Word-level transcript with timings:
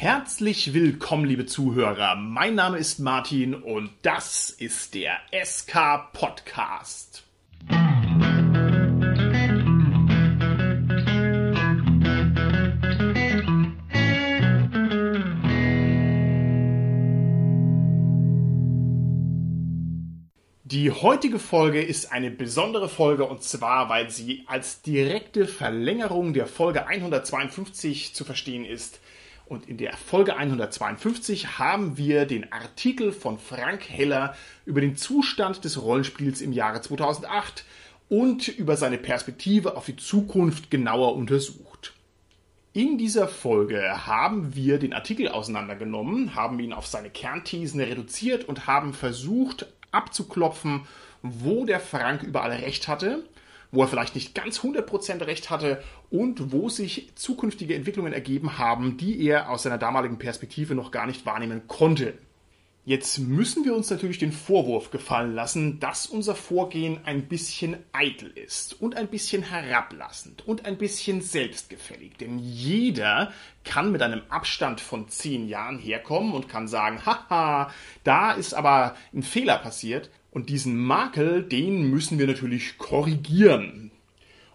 Herzlich 0.00 0.74
willkommen, 0.74 1.24
liebe 1.24 1.44
Zuhörer. 1.44 2.14
Mein 2.14 2.54
Name 2.54 2.78
ist 2.78 3.00
Martin 3.00 3.52
und 3.52 3.90
das 4.02 4.48
ist 4.48 4.94
der 4.94 5.18
SK 5.44 6.12
Podcast. 6.12 7.24
Die 20.62 20.92
heutige 20.92 21.40
Folge 21.40 21.82
ist 21.82 22.12
eine 22.12 22.30
besondere 22.30 22.88
Folge 22.88 23.24
und 23.24 23.42
zwar, 23.42 23.88
weil 23.88 24.10
sie 24.10 24.44
als 24.46 24.80
direkte 24.80 25.48
Verlängerung 25.48 26.34
der 26.34 26.46
Folge 26.46 26.86
152 26.86 28.14
zu 28.14 28.24
verstehen 28.24 28.64
ist. 28.64 29.00
Und 29.48 29.66
in 29.66 29.78
der 29.78 29.96
Folge 29.96 30.36
152 30.36 31.58
haben 31.58 31.96
wir 31.96 32.26
den 32.26 32.52
Artikel 32.52 33.12
von 33.12 33.38
Frank 33.38 33.88
Heller 33.88 34.36
über 34.66 34.82
den 34.82 34.94
Zustand 34.94 35.64
des 35.64 35.80
Rollenspiels 35.80 36.42
im 36.42 36.52
Jahre 36.52 36.82
2008 36.82 37.64
und 38.10 38.48
über 38.48 38.76
seine 38.76 38.98
Perspektive 38.98 39.74
auf 39.74 39.86
die 39.86 39.96
Zukunft 39.96 40.70
genauer 40.70 41.14
untersucht. 41.16 41.94
In 42.74 42.98
dieser 42.98 43.26
Folge 43.26 44.06
haben 44.06 44.54
wir 44.54 44.78
den 44.78 44.92
Artikel 44.92 45.28
auseinandergenommen, 45.28 46.34
haben 46.34 46.60
ihn 46.60 46.74
auf 46.74 46.86
seine 46.86 47.08
Kernthesen 47.08 47.80
reduziert 47.80 48.44
und 48.44 48.66
haben 48.66 48.92
versucht, 48.92 49.66
abzuklopfen, 49.92 50.82
wo 51.22 51.64
der 51.64 51.80
Frank 51.80 52.22
überall 52.22 52.52
recht 52.52 52.86
hatte, 52.86 53.24
wo 53.70 53.82
er 53.82 53.88
vielleicht 53.88 54.14
nicht 54.14 54.34
ganz 54.34 54.60
100% 54.60 55.26
recht 55.26 55.50
hatte 55.50 55.82
und 56.10 56.52
wo 56.52 56.68
sich 56.68 57.10
zukünftige 57.14 57.74
Entwicklungen 57.74 58.12
ergeben 58.12 58.58
haben, 58.58 58.96
die 58.96 59.22
er 59.26 59.50
aus 59.50 59.64
seiner 59.64 59.78
damaligen 59.78 60.18
Perspektive 60.18 60.74
noch 60.74 60.90
gar 60.90 61.06
nicht 61.06 61.26
wahrnehmen 61.26 61.62
konnte. 61.68 62.14
Jetzt 62.88 63.18
müssen 63.18 63.66
wir 63.66 63.74
uns 63.74 63.90
natürlich 63.90 64.16
den 64.16 64.32
Vorwurf 64.32 64.90
gefallen 64.90 65.34
lassen, 65.34 65.78
dass 65.78 66.06
unser 66.06 66.34
Vorgehen 66.34 67.00
ein 67.04 67.28
bisschen 67.28 67.76
eitel 67.92 68.30
ist 68.30 68.80
und 68.80 68.96
ein 68.96 69.08
bisschen 69.08 69.42
herablassend 69.42 70.48
und 70.48 70.64
ein 70.64 70.78
bisschen 70.78 71.20
selbstgefällig. 71.20 72.16
Denn 72.16 72.38
jeder 72.38 73.30
kann 73.62 73.92
mit 73.92 74.00
einem 74.00 74.22
Abstand 74.30 74.80
von 74.80 75.06
zehn 75.10 75.48
Jahren 75.48 75.78
herkommen 75.78 76.32
und 76.32 76.48
kann 76.48 76.66
sagen, 76.66 77.04
haha, 77.04 77.70
da 78.04 78.32
ist 78.32 78.54
aber 78.54 78.96
ein 79.12 79.22
Fehler 79.22 79.58
passiert 79.58 80.08
und 80.30 80.48
diesen 80.48 80.76
Makel, 80.76 81.42
den 81.42 81.90
müssen 81.90 82.18
wir 82.18 82.26
natürlich 82.26 82.78
korrigieren. 82.78 83.90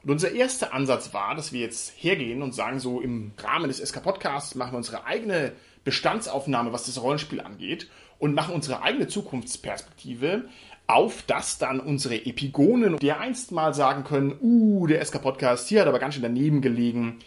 Und 0.03 0.11
unser 0.11 0.31
erster 0.31 0.73
Ansatz 0.73 1.13
war, 1.13 1.33
dass 1.35 1.53
wir 1.53 1.61
jetzt 1.61 1.93
hergehen 1.97 2.41
und 2.41 2.53
sagen, 2.53 2.79
so 2.79 2.99
im 2.99 3.31
Rahmen 3.37 3.69
des 3.69 3.77
SK 3.77 4.03
Podcasts 4.03 4.55
machen 4.55 4.73
wir 4.73 4.77
unsere 4.77 5.05
eigene 5.05 5.53
Bestandsaufnahme, 5.85 6.73
was 6.73 6.85
das 6.85 7.01
Rollenspiel 7.01 7.41
angeht 7.41 7.89
und 8.19 8.35
machen 8.35 8.53
unsere 8.53 8.81
eigene 8.81 9.07
Zukunftsperspektive, 9.07 10.45
auf 10.87 11.23
das 11.25 11.57
dann 11.57 11.79
unsere 11.79 12.15
Epigonen 12.25 12.97
dereinst 12.97 13.51
mal 13.51 13.73
sagen 13.73 14.03
können, 14.03 14.35
uh, 14.41 14.87
der 14.87 15.03
SK-Podcast, 15.03 15.69
hier 15.69 15.81
hat 15.81 15.87
aber 15.87 15.99
ganz 15.99 16.15
schön 16.15 16.23
daneben 16.23 16.61
gelegen. 16.61 17.19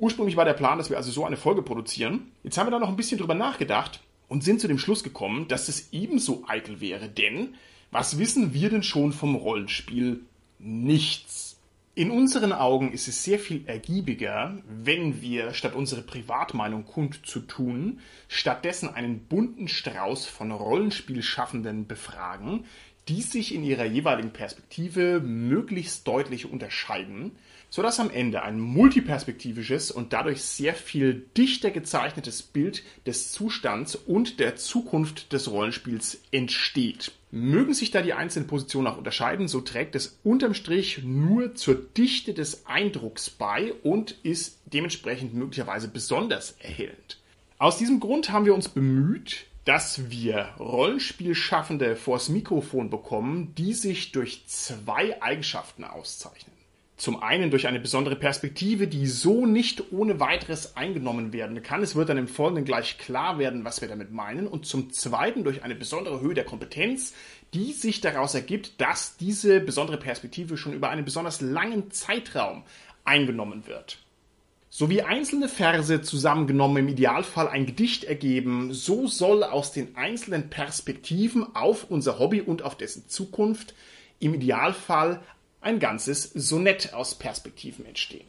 Ursprünglich 0.00 0.36
war 0.36 0.46
der 0.46 0.54
Plan, 0.54 0.78
dass 0.78 0.90
wir 0.90 0.96
also 0.96 1.10
so 1.10 1.24
eine 1.24 1.36
Folge 1.36 1.62
produzieren. 1.62 2.32
Jetzt 2.42 2.56
haben 2.56 2.66
wir 2.66 2.70
da 2.70 2.78
noch 2.78 2.88
ein 2.88 2.96
bisschen 2.96 3.18
drüber 3.18 3.34
nachgedacht 3.34 4.00
und 4.28 4.42
sind 4.42 4.60
zu 4.60 4.68
dem 4.68 4.78
Schluss 4.78 5.04
gekommen, 5.04 5.46
dass 5.48 5.68
es 5.68 5.92
ebenso 5.92 6.44
eitel 6.48 6.80
wäre, 6.80 7.08
denn 7.08 7.54
was 7.92 8.18
wissen 8.18 8.54
wir 8.54 8.70
denn 8.70 8.82
schon 8.82 9.12
vom 9.12 9.36
Rollenspiel? 9.36 10.22
Nichts. 10.58 11.58
In 11.94 12.10
unseren 12.10 12.54
Augen 12.54 12.90
ist 12.90 13.06
es 13.06 13.22
sehr 13.22 13.38
viel 13.38 13.68
ergiebiger, 13.68 14.56
wenn 14.66 15.20
wir 15.20 15.52
statt 15.52 15.74
unsere 15.74 16.00
Privatmeinung 16.00 16.86
kundzutun, 16.86 18.00
stattdessen 18.28 18.88
einen 18.88 19.26
bunten 19.26 19.68
Strauß 19.68 20.24
von 20.24 20.52
Rollenspielschaffenden 20.52 21.86
befragen, 21.86 22.64
die 23.08 23.20
sich 23.20 23.54
in 23.54 23.62
ihrer 23.62 23.84
jeweiligen 23.84 24.32
Perspektive 24.32 25.20
möglichst 25.20 26.08
deutlich 26.08 26.50
unterscheiden, 26.50 27.32
sodass 27.72 28.00
am 28.00 28.10
Ende 28.10 28.42
ein 28.42 28.60
multiperspektivisches 28.60 29.90
und 29.90 30.12
dadurch 30.12 30.42
sehr 30.42 30.74
viel 30.74 31.24
dichter 31.38 31.70
gezeichnetes 31.70 32.42
Bild 32.42 32.82
des 33.06 33.32
Zustands 33.32 33.96
und 33.96 34.40
der 34.40 34.56
Zukunft 34.56 35.32
des 35.32 35.50
Rollenspiels 35.50 36.20
entsteht. 36.32 37.12
Mögen 37.30 37.72
sich 37.72 37.90
da 37.90 38.02
die 38.02 38.12
einzelnen 38.12 38.46
Positionen 38.46 38.88
auch 38.88 38.98
unterscheiden, 38.98 39.48
so 39.48 39.62
trägt 39.62 39.94
es 39.96 40.18
unterm 40.22 40.52
Strich 40.52 41.02
nur 41.02 41.54
zur 41.54 41.76
Dichte 41.76 42.34
des 42.34 42.66
Eindrucks 42.66 43.30
bei 43.30 43.72
und 43.82 44.18
ist 44.22 44.60
dementsprechend 44.66 45.32
möglicherweise 45.32 45.88
besonders 45.88 46.56
erhellend. 46.60 47.20
Aus 47.56 47.78
diesem 47.78 48.00
Grund 48.00 48.30
haben 48.30 48.44
wir 48.44 48.54
uns 48.54 48.68
bemüht, 48.68 49.46
dass 49.64 50.10
wir 50.10 50.50
Rollenspielschaffende 50.58 51.96
vors 51.96 52.28
Mikrofon 52.28 52.90
bekommen, 52.90 53.54
die 53.56 53.72
sich 53.72 54.12
durch 54.12 54.44
zwei 54.46 55.22
Eigenschaften 55.22 55.84
auszeichnen. 55.84 56.61
Zum 57.02 57.20
einen 57.20 57.50
durch 57.50 57.66
eine 57.66 57.80
besondere 57.80 58.14
Perspektive, 58.14 58.86
die 58.86 59.08
so 59.08 59.44
nicht 59.44 59.90
ohne 59.90 60.20
weiteres 60.20 60.76
eingenommen 60.76 61.32
werden 61.32 61.60
kann. 61.64 61.82
Es 61.82 61.96
wird 61.96 62.08
dann 62.08 62.16
im 62.16 62.28
Folgenden 62.28 62.64
gleich 62.64 62.96
klar 62.96 63.40
werden, 63.40 63.64
was 63.64 63.80
wir 63.80 63.88
damit 63.88 64.12
meinen. 64.12 64.46
Und 64.46 64.66
zum 64.66 64.92
zweiten 64.92 65.42
durch 65.42 65.64
eine 65.64 65.74
besondere 65.74 66.20
Höhe 66.20 66.34
der 66.34 66.44
Kompetenz, 66.44 67.12
die 67.54 67.72
sich 67.72 68.02
daraus 68.02 68.36
ergibt, 68.36 68.80
dass 68.80 69.16
diese 69.16 69.58
besondere 69.58 69.96
Perspektive 69.96 70.56
schon 70.56 70.74
über 70.74 70.90
einen 70.90 71.04
besonders 71.04 71.40
langen 71.40 71.90
Zeitraum 71.90 72.62
eingenommen 73.02 73.66
wird. 73.66 73.98
So 74.70 74.88
wie 74.88 75.02
einzelne 75.02 75.48
Verse 75.48 76.02
zusammengenommen 76.02 76.84
im 76.84 76.88
Idealfall 76.88 77.48
ein 77.48 77.66
Gedicht 77.66 78.04
ergeben, 78.04 78.72
so 78.72 79.08
soll 79.08 79.42
aus 79.42 79.72
den 79.72 79.96
einzelnen 79.96 80.50
Perspektiven 80.50 81.56
auf 81.56 81.90
unser 81.90 82.20
Hobby 82.20 82.40
und 82.42 82.62
auf 82.62 82.76
dessen 82.76 83.08
Zukunft 83.08 83.74
im 84.20 84.34
Idealfall 84.34 85.20
ein 85.62 85.78
ganzes 85.78 86.24
Sonett 86.34 86.92
aus 86.92 87.14
Perspektiven 87.14 87.86
entstehen. 87.86 88.26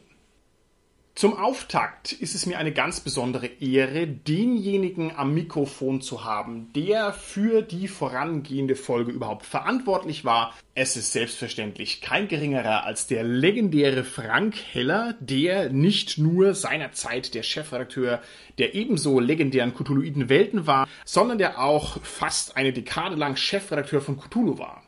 Zum 1.16 1.36
Auftakt 1.36 2.10
ist 2.10 2.34
es 2.34 2.44
mir 2.44 2.58
eine 2.58 2.72
ganz 2.72 2.98
besondere 2.98 3.46
Ehre, 3.46 4.08
denjenigen 4.08 5.14
am 5.14 5.32
Mikrofon 5.32 6.00
zu 6.00 6.24
haben, 6.24 6.72
der 6.72 7.12
für 7.12 7.62
die 7.62 7.86
vorangehende 7.86 8.74
Folge 8.74 9.12
überhaupt 9.12 9.46
verantwortlich 9.46 10.24
war. 10.24 10.52
Es 10.74 10.96
ist 10.96 11.12
selbstverständlich 11.12 12.00
kein 12.00 12.26
geringerer 12.26 12.84
als 12.84 13.06
der 13.06 13.22
legendäre 13.22 14.02
Frank 14.02 14.56
Heller, 14.72 15.14
der 15.20 15.70
nicht 15.70 16.18
nur 16.18 16.52
seinerzeit 16.54 17.32
der 17.34 17.44
Chefredakteur 17.44 18.20
der 18.58 18.74
ebenso 18.74 19.20
legendären 19.20 19.72
Cthulhuiden 19.72 20.28
Welten 20.28 20.66
war, 20.66 20.88
sondern 21.04 21.38
der 21.38 21.60
auch 21.62 22.02
fast 22.02 22.56
eine 22.56 22.72
Dekade 22.72 23.14
lang 23.14 23.36
Chefredakteur 23.36 24.00
von 24.00 24.18
Cthulhu 24.18 24.58
war. 24.58 24.83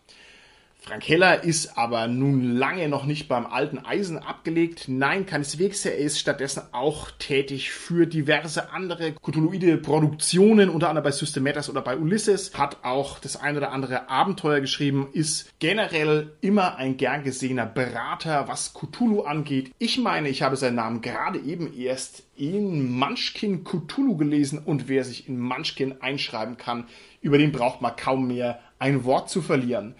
Frank 0.88 1.08
Heller 1.08 1.42
ist 1.42 1.76
aber 1.76 2.06
nun 2.06 2.44
lange 2.44 2.88
noch 2.88 3.06
nicht 3.06 3.26
beim 3.26 3.44
alten 3.44 3.78
Eisen 3.78 4.18
abgelegt. 4.18 4.84
Nein, 4.86 5.26
keineswegs. 5.26 5.84
Er 5.84 5.96
ist 5.96 6.20
stattdessen 6.20 6.62
auch 6.70 7.10
tätig 7.18 7.72
für 7.72 8.06
diverse 8.06 8.70
andere 8.70 9.12
Cthulhuide 9.14 9.78
Produktionen, 9.78 10.70
unter 10.70 10.88
anderem 10.88 11.02
bei 11.02 11.10
Systematas 11.10 11.68
oder 11.68 11.82
bei 11.82 11.96
Ulysses. 11.96 12.56
Hat 12.56 12.84
auch 12.84 13.18
das 13.18 13.34
ein 13.34 13.56
oder 13.56 13.72
andere 13.72 14.08
Abenteuer 14.08 14.60
geschrieben. 14.60 15.08
Ist 15.12 15.52
generell 15.58 16.30
immer 16.40 16.76
ein 16.76 16.96
gern 16.96 17.24
gesehener 17.24 17.66
Berater, 17.66 18.46
was 18.46 18.72
Cthulhu 18.72 19.22
angeht. 19.22 19.72
Ich 19.80 19.98
meine, 19.98 20.28
ich 20.28 20.42
habe 20.42 20.54
seinen 20.54 20.76
Namen 20.76 21.00
gerade 21.00 21.40
eben 21.40 21.76
erst 21.76 22.22
in 22.36 22.96
Munchkin 22.96 23.64
Cthulhu 23.64 24.16
gelesen 24.16 24.60
und 24.64 24.86
wer 24.86 25.02
sich 25.02 25.28
in 25.28 25.40
Munchkin 25.40 26.00
einschreiben 26.00 26.56
kann, 26.56 26.86
über 27.22 27.38
den 27.38 27.50
braucht 27.50 27.82
man 27.82 27.96
kaum 27.96 28.28
mehr 28.28 28.60
ein 28.78 29.02
Wort 29.02 29.30
zu 29.30 29.42
verlieren. 29.42 29.96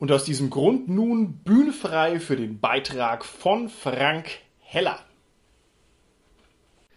Und 0.00 0.10
aus 0.10 0.24
diesem 0.24 0.48
Grund 0.48 0.88
nun 0.88 1.34
bühnenfrei 1.44 2.20
für 2.20 2.34
den 2.34 2.58
Beitrag 2.58 3.22
von 3.22 3.68
Frank 3.68 4.30
Heller. 4.58 4.98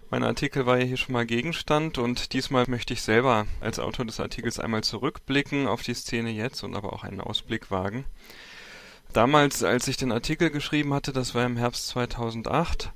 Mein 0.10 0.24
Artikel 0.24 0.66
war 0.66 0.80
ja 0.80 0.86
hier 0.86 0.96
schon 0.96 1.12
mal 1.12 1.26
Gegenstand 1.26 1.98
und 1.98 2.32
diesmal 2.32 2.64
möchte 2.70 2.94
ich 2.94 3.02
selber 3.02 3.46
als 3.60 3.80
Autor 3.80 4.06
des 4.06 4.22
Artikels 4.22 4.58
einmal 4.58 4.86
zurückblicken 4.86 5.68
auf 5.68 5.84
die 5.84 5.96
Szene 5.96 6.30
jetzt 6.30 6.64
und 6.64 6.76
aber 6.76 6.94
auch 6.94 7.04
einen 7.04 7.20
Ausblick 7.20 7.72
wagen. 7.72 8.06
Damals, 9.12 9.64
als 9.64 9.90
ich 9.90 9.98
den 9.98 10.14
Artikel 10.14 10.50
geschrieben 10.50 10.94
hatte, 10.94 11.12
das 11.12 11.36
war 11.36 11.46
im 11.46 11.58
Herbst 11.58 11.88
2008, 11.88 12.94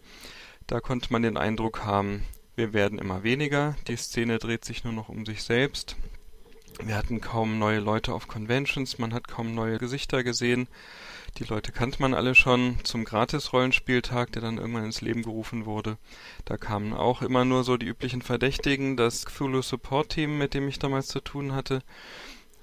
da 0.68 0.80
konnte 0.80 1.12
man 1.12 1.22
den 1.22 1.36
Eindruck 1.36 1.84
haben, 1.84 2.24
wir 2.56 2.72
werden 2.72 2.98
immer 2.98 3.24
weniger, 3.24 3.76
die 3.90 3.98
Szene 3.98 4.38
dreht 4.38 4.64
sich 4.64 4.86
nur 4.86 4.94
noch 4.94 5.10
um 5.10 5.26
sich 5.26 5.44
selbst, 5.44 5.98
wir 6.84 6.96
hatten 6.96 7.22
kaum 7.22 7.60
neue 7.60 7.80
Leute 7.80 8.14
auf 8.14 8.28
Conventions, 8.28 9.00
man 9.00 9.14
hat 9.14 9.28
kaum 9.28 9.56
neue 9.56 9.78
Gesichter 9.78 10.24
gesehen. 10.24 10.68
Die 11.38 11.44
Leute 11.44 11.72
kannte 11.72 12.02
man 12.02 12.16
alle 12.16 12.34
schon 12.34 12.78
zum 12.84 13.04
Gratis-Rollenspieltag, 13.04 14.32
der 14.32 14.42
dann 14.42 14.58
irgendwann 14.58 14.86
ins 14.86 15.02
Leben 15.02 15.22
gerufen 15.22 15.66
wurde. 15.66 15.98
Da 16.46 16.58
kamen 16.58 16.94
auch 16.94 17.22
immer 17.22 17.46
nur 17.46 17.64
so 17.64 17.78
die 17.78 17.86
üblichen 17.86 18.24
Verdächtigen, 18.24 18.98
das 18.98 19.26
Cthulhu 19.26 19.62
Support 19.62 20.10
Team, 20.10 20.38
mit 20.40 20.54
dem 20.56 20.68
ich 20.68 20.80
damals 20.80 21.08
zu 21.08 21.20
tun 21.20 21.54
hatte. 21.54 21.84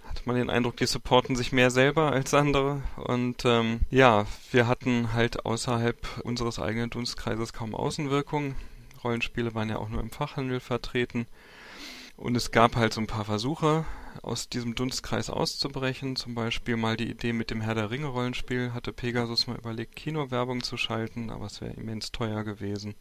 Hatte 0.04 0.22
man 0.24 0.36
den 0.36 0.50
Eindruck, 0.50 0.76
die 0.76 0.86
supporten 0.86 1.36
sich 1.36 1.52
mehr 1.52 1.70
selber 1.70 2.12
als 2.12 2.34
andere. 2.34 2.82
Und 2.96 3.44
ähm, 3.44 3.80
ja, 3.90 4.26
wir 4.50 4.66
hatten 4.66 5.12
halt 5.12 5.46
außerhalb 5.46 5.96
unseres 6.24 6.58
eigenen 6.58 6.90
Dunstkreises 6.90 7.52
kaum 7.52 7.74
Außenwirkung. 7.76 8.56
Rollenspiele 9.04 9.54
waren 9.54 9.68
ja 9.68 9.76
auch 9.76 9.88
nur 9.88 10.00
im 10.00 10.10
Fachhandel 10.10 10.58
vertreten. 10.58 11.26
Und 12.16 12.36
es 12.36 12.50
gab 12.50 12.76
halt 12.76 12.94
so 12.94 13.00
ein 13.00 13.06
paar 13.06 13.24
Versuche, 13.24 13.84
aus 14.22 14.48
diesem 14.48 14.74
Dunstkreis 14.74 15.30
auszubrechen. 15.30 16.16
Zum 16.16 16.34
Beispiel 16.34 16.76
mal 16.76 16.96
die 16.96 17.10
Idee 17.10 17.32
mit 17.32 17.50
dem 17.50 17.60
Herr 17.60 17.74
der 17.74 17.90
Ringe 17.90 18.06
Rollenspiel. 18.06 18.72
Hatte 18.72 18.92
Pegasus 18.92 19.46
mal 19.46 19.58
überlegt, 19.58 19.96
Kinowerbung 19.96 20.62
zu 20.62 20.76
schalten, 20.76 21.30
aber 21.30 21.46
es 21.46 21.60
wäre 21.60 21.72
immens 21.72 22.12
teuer 22.12 22.44
gewesen. 22.44 22.94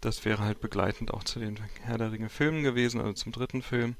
Das 0.00 0.24
wäre 0.24 0.42
halt 0.42 0.60
begleitend 0.60 1.12
auch 1.12 1.24
zu 1.24 1.38
den 1.38 1.58
Herr 1.82 1.98
der 1.98 2.12
Ringe 2.12 2.28
Filmen 2.28 2.62
gewesen, 2.62 3.00
also 3.00 3.12
zum 3.12 3.32
dritten 3.32 3.62
Film. 3.62 3.96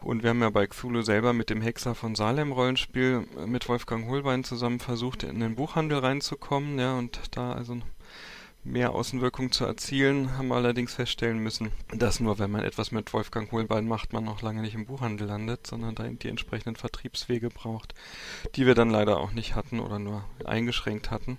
Und 0.00 0.24
wir 0.24 0.30
haben 0.30 0.42
ja 0.42 0.50
bei 0.50 0.66
Cthulhu 0.66 1.02
selber 1.02 1.32
mit 1.32 1.48
dem 1.48 1.62
Hexer 1.62 1.94
von 1.94 2.16
Salem 2.16 2.50
Rollenspiel 2.50 3.24
mit 3.46 3.68
Wolfgang 3.68 4.08
Holbein 4.08 4.42
zusammen 4.42 4.80
versucht, 4.80 5.22
in 5.22 5.38
den 5.38 5.54
Buchhandel 5.54 5.98
reinzukommen, 5.98 6.76
ja, 6.78 6.98
und 6.98 7.20
da 7.36 7.52
also 7.52 7.78
mehr 8.64 8.92
Außenwirkung 8.92 9.50
zu 9.50 9.64
erzielen, 9.64 10.36
haben 10.36 10.48
wir 10.48 10.54
allerdings 10.54 10.94
feststellen 10.94 11.38
müssen, 11.38 11.72
dass 11.92 12.20
nur 12.20 12.38
wenn 12.38 12.50
man 12.50 12.62
etwas 12.62 12.92
mit 12.92 13.12
Wolfgang 13.12 13.50
Hohlbein 13.50 13.88
macht, 13.88 14.12
man 14.12 14.24
noch 14.24 14.42
lange 14.42 14.62
nicht 14.62 14.74
im 14.74 14.86
Buchhandel 14.86 15.26
landet, 15.26 15.66
sondern 15.66 15.94
da 15.94 16.04
die 16.04 16.28
entsprechenden 16.28 16.76
Vertriebswege 16.76 17.48
braucht, 17.50 17.94
die 18.54 18.66
wir 18.66 18.74
dann 18.74 18.90
leider 18.90 19.18
auch 19.18 19.32
nicht 19.32 19.54
hatten 19.54 19.80
oder 19.80 19.98
nur 19.98 20.24
eingeschränkt 20.44 21.10
hatten. 21.10 21.38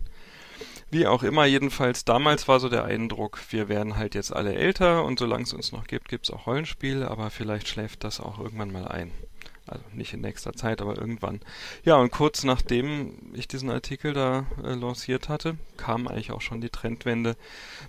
Wie 0.92 1.08
auch 1.08 1.24
immer, 1.24 1.46
jedenfalls 1.46 2.06
damals 2.06 2.48
war 2.48 2.60
so 2.60 2.70
der 2.70 2.84
Eindruck, 2.84 3.40
wir 3.50 3.68
werden 3.68 3.96
halt 3.96 4.16
jetzt 4.16 4.34
alle 4.34 4.54
älter 4.54 5.04
und 5.04 5.18
solange 5.18 5.44
es 5.44 5.54
uns 5.54 5.72
noch 5.72 5.88
gibt, 5.88 6.10
gibt 6.10 6.25
es 6.25 6.31
auch 6.31 6.46
Rollenspiele, 6.46 7.10
aber 7.10 7.31
vielleicht 7.31 7.68
schläft 7.68 8.04
das 8.04 8.20
auch 8.20 8.38
irgendwann 8.38 8.72
mal 8.72 8.88
ein. 8.88 9.12
Also 9.74 9.86
nicht 9.94 10.14
in 10.14 10.22
nächster 10.22 10.54
Zeit, 10.54 10.81
aber 10.81 10.98
irgendwann. 10.98 11.40
Ja, 11.84 11.96
und 11.96 12.12
kurz 12.12 12.44
nachdem 12.44 13.34
ich 13.34 13.48
diesen 13.48 13.72
Artikel 13.72 14.14
da 14.14 14.46
äh, 14.64 14.75
lanciert 14.75 15.30
hatte, 15.30 15.58
kam 15.78 16.08
eigentlich 16.08 16.31
auch 16.31 16.42
schon 16.42 16.62
die 16.62 16.70
Trendwende 16.70 17.36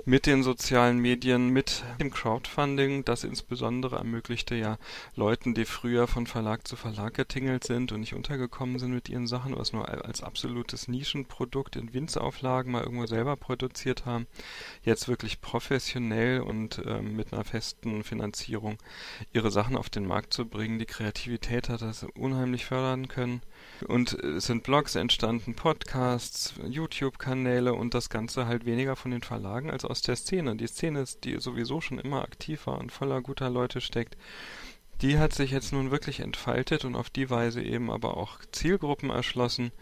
mit 0.07 0.25
den 0.25 0.43
sozialen 0.43 0.99
Medien, 0.99 1.49
mit 1.49 1.85
dem 2.01 2.11
Crowdfunding. 2.11 3.05
Das 3.05 3.23
insbesondere 3.23 3.97
ermöglichte 3.97 4.55
ja 4.55 4.79
Leuten, 5.15 5.55
die 5.55 5.67
früher 5.67 6.07
von 6.07 6.27
Verlag 6.27 6.67
zu 6.67 6.77
Verlag 6.77 7.15
getingelt 7.15 7.65
sind 7.65 7.93
und 7.93 8.01
nicht 8.01 8.15
untergekommen 8.15 8.79
sind 8.79 8.95
mit 8.95 9.11
ihren 9.11 9.27
Sachen, 9.27 9.57
was 9.57 9.75
nur 9.75 9.87
als 9.89 10.23
absolutes 10.23 10.89
Nischenprodukt 10.89 11.77
in 11.77 11.93
Winzauflagen 11.93 12.73
mal 12.73 12.83
irgendwo 12.83 13.07
selber 13.07 13.37
produziert 13.37 14.07
haben, 14.07 14.27
jetzt 14.85 15.07
wirklich 15.09 15.43
professionell 15.43 16.41
und 16.41 16.79
äh, 16.79 17.03
mit 17.03 17.35
einer 17.35 17.45
festen 17.45 18.05
Finanzierung 18.05 18.79
ihre 19.35 19.51
Sachen 19.51 19.77
auf 19.77 19.91
den 19.91 20.07
Markt 20.07 20.33
zu 20.33 20.47
bringen, 20.47 20.79
die 20.79 20.87
Kreativität 20.87 21.65
Zeit 21.65 21.74
hat 21.75 21.89
das 21.89 22.07
unheimlich 22.15 22.65
fördern 22.65 23.09
können. 23.09 23.43
Und 23.87 24.13
es 24.13 24.47
sind 24.47 24.63
Blogs 24.63 24.95
entstanden, 24.95 25.55
Podcasts, 25.55 26.55
YouTube-Kanäle 26.67 27.75
und 27.75 27.95
das 27.95 28.09
Ganze 28.09 28.47
halt 28.47 28.65
weniger 28.65 28.97
von 28.97 29.11
den 29.11 29.23
Verlagen 29.23 29.71
als 29.71 29.85
aus 29.85 30.01
der 30.01 30.17
Szene. 30.17 30.57
Die 30.57 30.67
Szene 30.67 31.01
ist, 31.01 31.25
die 31.25 31.39
sowieso 31.41 31.81
schon 31.81 31.99
immer 31.99 32.23
aktiv 32.23 32.67
war 32.67 32.79
und 32.79 32.93
voller 32.93 33.21
guter 33.21 33.51
Leute 33.51 33.81
steckt, 33.81 34.17
die 35.03 35.19
hat 35.19 35.35
sich 35.35 35.51
jetzt 35.51 35.73
nun 35.73 35.91
wirklich 35.91 36.21
entfaltet 36.21 36.85
und 36.85 36.95
auf 36.95 37.11
die 37.11 37.29
Weise 37.29 37.61
eben 37.61 37.91
aber 37.91 38.17
auch 38.17 38.39
Zielgruppen 38.53 39.11
erschlossen, 39.11 39.73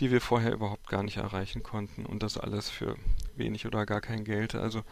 die 0.00 0.10
wir 0.10 0.20
vorher 0.20 0.52
überhaupt 0.52 0.88
gar 0.88 1.04
nicht 1.04 1.18
erreichen 1.18 1.62
konnten. 1.62 2.04
Und 2.04 2.24
das 2.24 2.36
alles 2.36 2.68
für 2.68 2.96
wenig 3.36 3.64
oder 3.66 3.86
gar 3.86 4.00
kein 4.00 4.24
Geld. 4.24 4.56
Also 4.56 4.82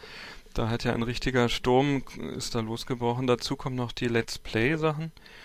da 0.53 0.69
hat 0.69 0.85
ja 0.85 0.93
ein 0.93 1.03
richtiger 1.03 1.49
Sturm 1.49 2.03
ist 2.37 2.55
da 2.55 2.61
losgebrochen. 2.61 3.27
Dazu 3.27 3.57
kommen 3.57 3.75
noch 3.75 3.91
die 3.91 4.07
Let's 4.07 4.39
Play-Sachen 4.39 5.11
so 5.11 5.44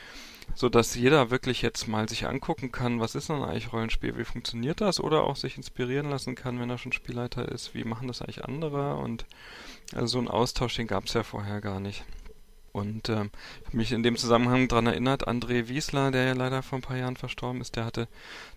dass 0.69 0.95
jeder 0.95 1.31
wirklich 1.31 1.63
jetzt 1.63 1.89
mal 1.89 2.09
sich 2.09 2.27
angucken 2.27 2.73
kann, 2.73 3.01
was 3.01 3.15
ist 3.15 3.29
denn 3.29 3.43
eigentlich 3.43 3.73
Rollenspiel, 3.73 4.17
wie 4.19 4.25
funktioniert 4.25 4.81
das? 4.81 5.01
Oder 5.01 5.25
auch 5.25 5.37
sich 5.37 5.57
inspirieren 5.57 6.11
lassen 6.11 6.35
kann, 6.35 6.61
wenn 6.61 6.71
er 6.71 6.79
schon 6.79 6.93
Spielleiter 6.93 7.49
ist, 7.49 7.75
wie 7.75 7.85
machen 7.85 8.09
das 8.09 8.21
eigentlich 8.21 8.45
andere? 8.45 8.97
Und 8.97 9.25
also 9.95 10.07
so 10.07 10.19
einen 10.19 10.29
Austausch, 10.29 10.77
den 10.77 10.87
gab 10.87 11.07
es 11.07 11.15
ja 11.15 11.23
vorher 11.23 11.61
gar 11.61 11.81
nicht. 11.81 12.05
Und 12.73 13.09
habe 13.09 13.31
mich 13.73 13.91
in 13.93 14.03
dem 14.03 14.17
Zusammenhang 14.17 14.69
daran 14.69 14.87
erinnert, 14.87 15.27
André 15.27 15.69
Wiesler, 15.69 16.11
der 16.11 16.25
ja 16.25 16.33
leider 16.35 16.63
vor 16.63 16.79
ein 16.79 16.83
paar 16.83 16.97
Jahren 16.97 17.17
verstorben 17.17 17.61
ist, 17.61 17.75
der 17.77 17.85
hatte 17.85 18.07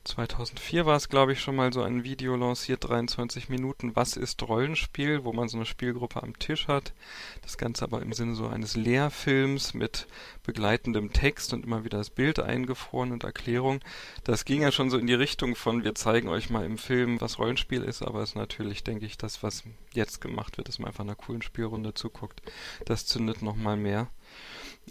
2004 0.05 0.85
war 0.85 0.97
es, 0.97 1.07
glaube 1.07 1.31
ich, 1.31 1.39
schon 1.39 1.55
mal 1.55 1.71
so 1.71 1.81
ein 1.81 2.03
Video 2.03 2.35
lanciert, 2.35 2.83
23 2.83 3.47
Minuten, 3.47 3.95
was 3.95 4.17
ist 4.17 4.43
Rollenspiel, 4.43 5.23
wo 5.23 5.31
man 5.31 5.47
so 5.47 5.55
eine 5.55 5.65
Spielgruppe 5.65 6.21
am 6.21 6.37
Tisch 6.37 6.67
hat. 6.67 6.93
Das 7.41 7.57
Ganze 7.57 7.85
aber 7.85 8.01
im 8.01 8.11
Sinne 8.11 8.35
so 8.35 8.47
eines 8.47 8.75
Lehrfilms 8.75 9.73
mit 9.73 10.07
begleitendem 10.43 11.13
Text 11.13 11.53
und 11.53 11.65
immer 11.65 11.85
wieder 11.85 11.99
das 11.99 12.09
Bild 12.09 12.39
eingefroren 12.39 13.13
und 13.13 13.23
Erklärung. 13.23 13.79
Das 14.25 14.43
ging 14.43 14.61
ja 14.61 14.73
schon 14.73 14.89
so 14.89 14.97
in 14.97 15.07
die 15.07 15.13
Richtung 15.13 15.55
von, 15.55 15.85
wir 15.85 15.95
zeigen 15.95 16.27
euch 16.27 16.49
mal 16.49 16.65
im 16.65 16.77
Film, 16.77 17.21
was 17.21 17.39
Rollenspiel 17.39 17.81
ist, 17.81 18.01
aber 18.01 18.21
es 18.23 18.31
ist 18.31 18.35
natürlich, 18.35 18.83
denke 18.83 19.05
ich, 19.05 19.17
das, 19.17 19.41
was 19.41 19.63
jetzt 19.93 20.19
gemacht 20.19 20.57
wird, 20.57 20.67
dass 20.67 20.79
man 20.79 20.89
einfach 20.89 21.05
einer 21.05 21.15
coolen 21.15 21.41
Spielrunde 21.41 21.93
zuguckt. 21.93 22.41
Das 22.85 23.05
zündet 23.05 23.41
nochmal 23.41 23.77
mehr. 23.77 24.09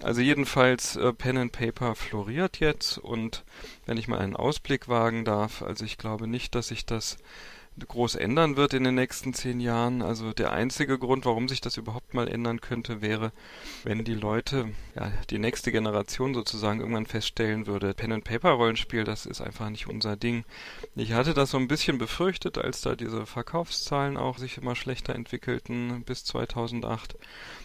Also 0.01 0.21
jedenfalls 0.21 0.97
äh, 0.97 1.13
Pen 1.13 1.37
and 1.37 1.53
Paper 1.53 1.95
floriert 1.95 2.61
jetzt 2.61 2.99
und 2.99 3.45
wenn 3.85 3.99
ich 3.99 4.09
mal 4.09 4.19
einen 4.19 4.37
Ausblick 4.37 4.89
wagen 4.89 5.25
darf, 5.25 5.63
also 5.63 5.85
ich 5.85 5.99
glaube 5.99 6.27
nicht, 6.27 6.55
dass 6.55 6.69
sich 6.69 6.87
das 6.87 7.19
groß 7.79 8.17
ändern 8.17 8.57
wird 8.57 8.75
in 8.75 8.85
den 8.85 8.95
nächsten 8.95 9.33
zehn 9.33 9.61
Jahren. 9.61 10.03
Also 10.03 10.33
der 10.33 10.53
einzige 10.53 10.99
Grund, 10.99 11.25
warum 11.25 11.49
sich 11.49 11.61
das 11.61 11.77
überhaupt 11.77 12.15
mal 12.15 12.29
ändern 12.29 12.61
könnte, 12.61 13.01
wäre, 13.01 13.33
wenn 13.85 14.05
die 14.05 14.15
Leute, 14.15 14.71
ja, 14.95 15.11
die 15.31 15.39
nächste 15.39 15.73
Generation 15.73 16.35
sozusagen 16.35 16.81
irgendwann 16.81 17.07
feststellen 17.07 17.67
würde, 17.67 17.95
Pen 17.95 18.13
and 18.13 18.25
Paper 18.25 18.51
Rollenspiel, 18.51 19.05
das 19.05 19.27
ist 19.27 19.41
einfach 19.41 19.71
nicht 19.71 19.87
unser 19.87 20.17
Ding. 20.17 20.45
Ich 20.95 21.13
hatte 21.13 21.35
das 21.35 21.51
so 21.51 21.59
ein 21.59 21.69
bisschen 21.69 21.99
befürchtet, 21.99 22.59
als 22.59 22.83
da 22.83 22.95
diese 22.95 23.25
Verkaufszahlen 23.27 24.17
auch 24.17 24.39
sich 24.39 24.59
immer 24.59 24.77
schlechter 24.77 25.15
entwickelten 25.15 26.03
bis 26.05 26.25
2008, 26.25 27.17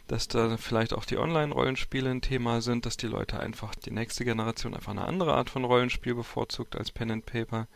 dass 0.07 0.27
da 0.27 0.55
vielleicht 0.57 0.93
auch 0.93 1.05
die 1.05 1.17
Online-Rollenspiele 1.17 2.09
ein 2.09 2.21
Thema 2.21 2.61
sind, 2.61 2.85
dass 2.85 2.95
die 2.95 3.07
Leute 3.07 3.39
einfach 3.39 3.75
die 3.75 3.91
nächste 3.91 4.23
Generation 4.23 4.73
einfach 4.73 4.91
eine 4.91 5.05
andere 5.05 5.33
Art 5.33 5.49
von 5.49 5.65
Rollenspiel 5.65 6.15
bevorzugt 6.15 6.77
als 6.77 6.91
Pen 6.91 7.11
and 7.11 7.25
Paper. 7.25 7.67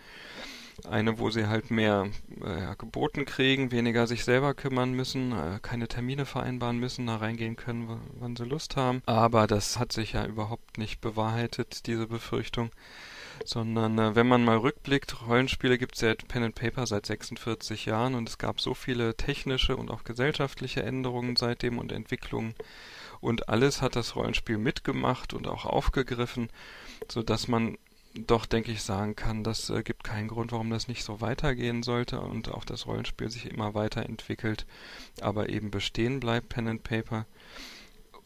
Eine, 0.90 1.20
wo 1.20 1.30
sie 1.30 1.48
halt 1.48 1.72
mehr 1.72 2.10
äh, 2.44 2.76
geboten 2.78 3.26
kriegen, 3.26 3.72
weniger 3.72 4.08
sich 4.08 4.24
selber 4.24 4.54
kümmern 4.54 4.94
müssen, 4.94 5.32
äh, 5.32 5.60
keine 5.62 5.88
Termine 5.88 6.26
vereinbaren 6.26 6.78
müssen, 6.78 7.08
da 7.08 7.18
reingehen 7.18 7.56
können, 7.56 8.00
wann 8.20 8.36
sie 8.36 8.46
Lust 8.46 8.76
haben. 8.76 9.02
Aber 9.06 9.48
das 9.48 9.80
hat 9.80 9.92
sich 9.92 10.14
ja 10.14 10.26
überhaupt 10.26 10.78
nicht 10.78 11.02
bewahrheitet, 11.02 11.88
diese 11.88 12.08
Befürchtung. 12.08 12.72
Sondern 13.46 13.98
äh, 13.98 14.16
wenn 14.16 14.28
man 14.28 14.44
mal 14.44 14.58
rückblickt, 14.58 15.28
Rollenspiele 15.28 15.78
gibt 15.78 15.96
es 15.96 16.02
ja 16.02 16.14
Pen 16.14 16.44
and 16.44 16.56
Paper 16.56 16.86
seit 16.86 17.06
46 17.06 17.86
Jahren 17.86 18.16
und 18.16 18.30
es 18.30 18.38
gab 18.38 18.62
so 18.62 18.74
viele 18.74 19.16
technische 19.16 19.76
und 19.76 19.90
auch 19.90 20.04
gesellschaftliche 20.04 20.84
Änderungen 20.84 21.36
seitdem 21.36 21.80
und 21.80 21.92
Entwicklungen. 21.92 22.54
Und 23.20 23.50
alles 23.50 23.82
hat 23.82 23.96
das 23.96 24.16
Rollenspiel 24.16 24.58
mitgemacht 24.58 25.34
und 25.34 25.48
auch 25.48 25.66
aufgegriffen, 25.66 26.50
so 27.08 27.22
dass 27.22 27.48
man 27.48 27.78
doch, 28.14 28.46
denke 28.46 28.72
ich, 28.72 28.84
sagen 28.84 29.16
kann, 29.16 29.44
das 29.44 29.70
äh, 29.70 29.84
gibt 29.84 30.04
keinen 30.04 30.28
Grund, 30.28 30.52
warum 30.52 30.70
das 30.70 30.88
nicht 30.88 31.04
so 31.04 31.22
weitergehen 31.22 31.82
sollte 31.82 32.20
und 32.20 32.50
auch 32.50 32.66
das 32.66 32.86
Rollenspiel 32.86 33.30
sich 33.30 33.46
immer 33.46 33.74
weiterentwickelt, 33.74 34.66
aber 35.22 35.50
eben 35.50 35.72
bestehen 35.72 36.20
bleibt, 36.20 36.50
Pen 36.50 36.68
and 36.68 36.84
Paper. 36.84 37.26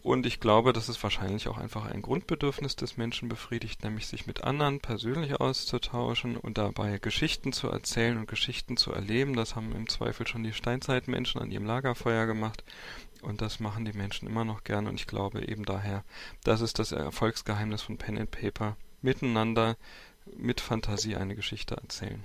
Und 0.02 0.28
ich 0.28 0.40
glaube, 0.40 0.72
dass 0.72 0.88
es 0.88 1.02
wahrscheinlich 1.02 1.48
auch 1.48 1.58
einfach 1.58 1.86
ein 1.86 2.04
Grundbedürfnis 2.04 2.76
des 2.76 2.96
Menschen 2.96 3.28
befriedigt, 3.28 3.84
nämlich 3.84 4.06
sich 4.06 4.28
mit 4.28 4.44
anderen 4.44 4.80
persönlich 4.80 5.40
auszutauschen 5.40 6.38
und 6.38 6.60
dabei 6.60 7.00
Geschichten 7.00 7.54
zu 7.54 7.70
erzählen 7.70 8.18
und 8.20 8.28
Geschichten 8.28 8.78
zu 8.78 8.92
erleben. 8.92 9.36
Das 9.36 9.56
haben 9.56 9.72
im 9.72 9.90
Zweifel 9.90 10.28
schon 10.28 10.44
die 10.44 10.54
Steinzeitmenschen 10.54 11.42
an 11.42 11.50
ihrem 11.50 11.66
Lagerfeuer 11.66 12.28
gemacht. 12.28 12.64
Und 13.24 13.42
das 13.42 13.60
machen 13.60 13.86
die 13.86 13.98
Menschen 13.98 14.28
immer 14.28 14.46
noch 14.46 14.64
gerne. 14.64 14.90
Und 14.90 15.00
ich 15.00 15.08
glaube 15.08 15.48
eben 15.48 15.66
daher, 15.66 16.04
das 16.44 16.62
ist 16.62 16.78
das 16.78 16.92
Erfolgsgeheimnis 16.92 17.82
von 17.82 17.98
Pen 17.98 18.20
and 18.20 18.30
Paper 18.30 18.78
miteinander 19.06 19.78
mit 20.36 20.60
Fantasie 20.60 21.16
eine 21.16 21.36
Geschichte 21.36 21.76
erzählen. 21.76 22.24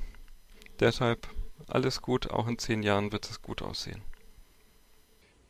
Deshalb 0.80 1.28
alles 1.68 2.02
gut, 2.02 2.30
auch 2.30 2.48
in 2.48 2.58
zehn 2.58 2.82
Jahren 2.82 3.12
wird 3.12 3.30
es 3.30 3.42
gut 3.42 3.62
aussehen. 3.62 4.02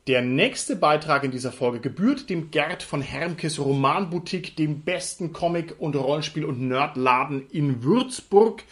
Der 0.06 0.22
nächste 0.22 0.76
Beitrag 0.76 1.24
in 1.24 1.30
dieser 1.30 1.52
Folge 1.52 1.78
gebührt 1.80 2.28
dem 2.30 2.50
Gerd 2.50 2.82
von 2.82 3.00
Hermkes 3.00 3.60
Romanboutique, 3.60 4.56
dem 4.56 4.82
besten 4.82 5.32
Comic- 5.32 5.76
und 5.78 5.94
Rollenspiel- 5.94 6.44
und 6.44 6.60
Nerdladen 6.60 7.48
in 7.50 7.82
Würzburg 7.82 8.64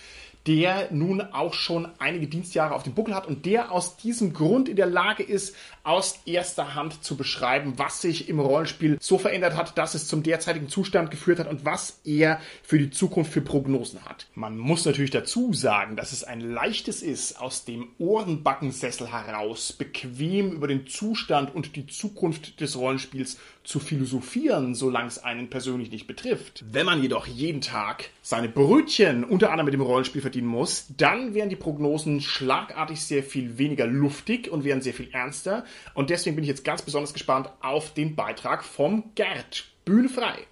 der 0.48 0.88
nun 0.92 1.20
auch 1.20 1.52
schon 1.52 1.88
einige 1.98 2.26
Dienstjahre 2.26 2.74
auf 2.74 2.82
dem 2.82 2.94
Buckel 2.94 3.14
hat 3.14 3.26
und 3.26 3.44
der 3.44 3.70
aus 3.70 3.98
diesem 3.98 4.32
Grund 4.32 4.70
in 4.70 4.76
der 4.76 4.86
Lage 4.86 5.22
ist, 5.22 5.54
aus 5.88 6.20
erster 6.26 6.74
Hand 6.74 7.02
zu 7.02 7.16
beschreiben, 7.16 7.72
was 7.78 8.02
sich 8.02 8.28
im 8.28 8.40
Rollenspiel 8.40 8.98
so 9.00 9.16
verändert 9.16 9.56
hat, 9.56 9.78
dass 9.78 9.94
es 9.94 10.06
zum 10.06 10.22
derzeitigen 10.22 10.68
Zustand 10.68 11.10
geführt 11.10 11.38
hat 11.38 11.48
und 11.48 11.64
was 11.64 12.00
er 12.04 12.40
für 12.62 12.78
die 12.78 12.90
Zukunft 12.90 13.32
für 13.32 13.40
Prognosen 13.40 14.04
hat. 14.04 14.26
Man 14.34 14.58
muss 14.58 14.84
natürlich 14.84 15.12
dazu 15.12 15.54
sagen, 15.54 15.96
dass 15.96 16.12
es 16.12 16.24
ein 16.24 16.42
leichtes 16.42 17.02
ist, 17.02 17.40
aus 17.40 17.64
dem 17.64 17.88
Ohrenbackensessel 17.98 19.10
heraus 19.10 19.72
bequem 19.72 20.52
über 20.52 20.68
den 20.68 20.86
Zustand 20.86 21.54
und 21.54 21.74
die 21.74 21.86
Zukunft 21.86 22.60
des 22.60 22.76
Rollenspiels 22.76 23.38
zu 23.68 23.80
philosophieren, 23.80 24.74
solange 24.74 25.08
es 25.08 25.22
einen 25.22 25.50
persönlich 25.50 25.90
nicht 25.90 26.06
betrifft. 26.06 26.64
Wenn 26.70 26.86
man 26.86 27.02
jedoch 27.02 27.26
jeden 27.26 27.60
Tag 27.60 28.08
seine 28.22 28.48
Brötchen 28.48 29.24
unter 29.24 29.50
anderem 29.50 29.66
mit 29.66 29.74
dem 29.74 29.82
Rollenspiel 29.82 30.22
verdienen 30.22 30.46
muss, 30.46 30.86
dann 30.96 31.34
wären 31.34 31.50
die 31.50 31.56
Prognosen 31.56 32.22
schlagartig 32.22 33.00
sehr 33.00 33.22
viel 33.22 33.58
weniger 33.58 33.86
luftig 33.86 34.50
und 34.50 34.64
wären 34.64 34.80
sehr 34.80 34.94
viel 34.94 35.10
ernster. 35.12 35.64
Und 35.94 36.10
deswegen 36.10 36.36
bin 36.36 36.44
ich 36.44 36.48
jetzt 36.48 36.64
ganz 36.64 36.82
besonders 36.82 37.12
gespannt 37.12 37.50
auf 37.60 37.94
den 37.94 38.16
Beitrag 38.16 38.64
vom 38.64 39.12
Gerd. 39.14 39.64
Bühne 39.84 40.08
frei. 40.08 40.46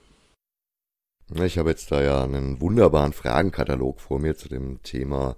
Ich 1.45 1.59
habe 1.59 1.71
jetzt 1.71 1.90
da 1.90 2.02
ja 2.02 2.23
einen 2.23 2.61
wunderbaren 2.61 3.12
Fragenkatalog 3.12 4.00
vor 4.00 4.21
mir 4.21 4.37
zu 4.37 4.49
dem 4.49 4.83
Thema, 4.83 5.37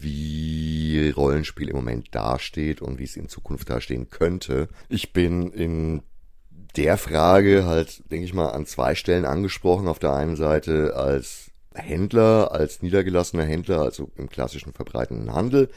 wie 0.00 1.10
Rollenspiel 1.10 1.68
im 1.68 1.76
Moment 1.76 2.14
dasteht 2.14 2.82
und 2.82 2.98
wie 2.98 3.04
es 3.04 3.16
in 3.16 3.28
Zukunft 3.28 3.70
dastehen 3.70 4.10
könnte. 4.10 4.68
Ich 4.88 5.12
bin 5.12 5.52
in 5.52 6.02
der 6.76 6.98
Frage 6.98 7.66
halt, 7.66 8.10
denke 8.10 8.24
ich 8.24 8.34
mal, 8.34 8.50
an 8.50 8.66
zwei 8.66 8.94
Stellen 8.94 9.24
angesprochen. 9.24 9.88
Auf 9.88 9.98
der 9.98 10.14
einen 10.14 10.36
Seite 10.36 10.96
als 10.96 11.50
Händler, 11.74 12.52
als 12.52 12.82
niedergelassener 12.82 13.44
Händler, 13.44 13.80
also 13.80 14.10
im 14.16 14.28
klassischen 14.28 14.72
verbreitenden 14.72 15.32
Handel, 15.34 15.70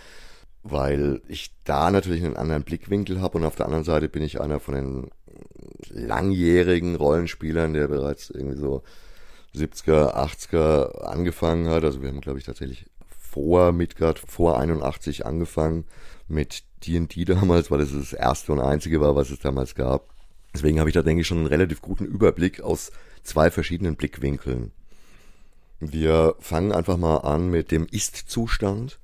weil 0.67 1.22
ich 1.27 1.51
da 1.63 1.91
natürlich 1.91 2.25
einen 2.25 2.38
anderen 2.38 2.63
Blickwinkel 2.63 3.22
habe 3.22 3.38
und 3.38 3.45
auf 3.45 3.55
der 3.55 3.67
anderen 3.67 3.84
Seite 3.84 4.10
bin 4.10 4.24
ich 4.24 4.41
einer 4.41 4.60
von 4.60 4.74
den 4.74 5.12
langjährigen 5.89 6.95
Rollenspielern, 6.95 7.74
der 7.74 7.88
bereits 7.88 8.31
irgendwie 8.31 8.57
so 8.57 8.81
70er, 9.55 10.15
80er 10.15 11.03
angefangen 11.03 11.69
hat. 11.69 11.84
Also 11.84 12.01
wir 12.01 12.10
haben, 12.10 12.19
glaube 12.19 12.39
ich, 12.39 12.45
tatsächlich 12.45 12.88
vor 13.07 13.74
Midgard, 13.74 14.17
vor 14.17 14.60
81 14.60 15.24
angefangen 15.24 15.86
mit 16.27 16.63
D&D 16.86 17.25
damals, 17.25 17.69
weil 17.69 17.81
es 17.81 17.93
das 17.93 18.13
erste 18.13 18.51
und 18.51 18.60
einzige 18.60 19.00
war, 19.00 19.15
was 19.15 19.29
es 19.29 19.39
damals 19.39 19.75
gab. 19.75 20.10
Deswegen 20.55 20.79
habe 20.79 20.89
ich 20.89 20.95
da, 20.95 21.03
denke 21.03 21.22
ich, 21.22 21.27
schon 21.27 21.38
einen 21.39 21.48
relativ 21.48 21.84
guten 21.84 22.05
Überblick 22.05 22.62
aus 22.62 22.91
zwei 23.22 23.51
verschiedenen 23.51 23.98
Blickwinkeln. 23.98 24.72
Wir 25.79 26.36
fangen 26.39 26.72
einfach 26.72 26.98
mal 26.98 27.17
an 27.17 27.51
mit 27.51 27.69
dem 27.69 27.86
Ist-Zustand. 27.86 28.98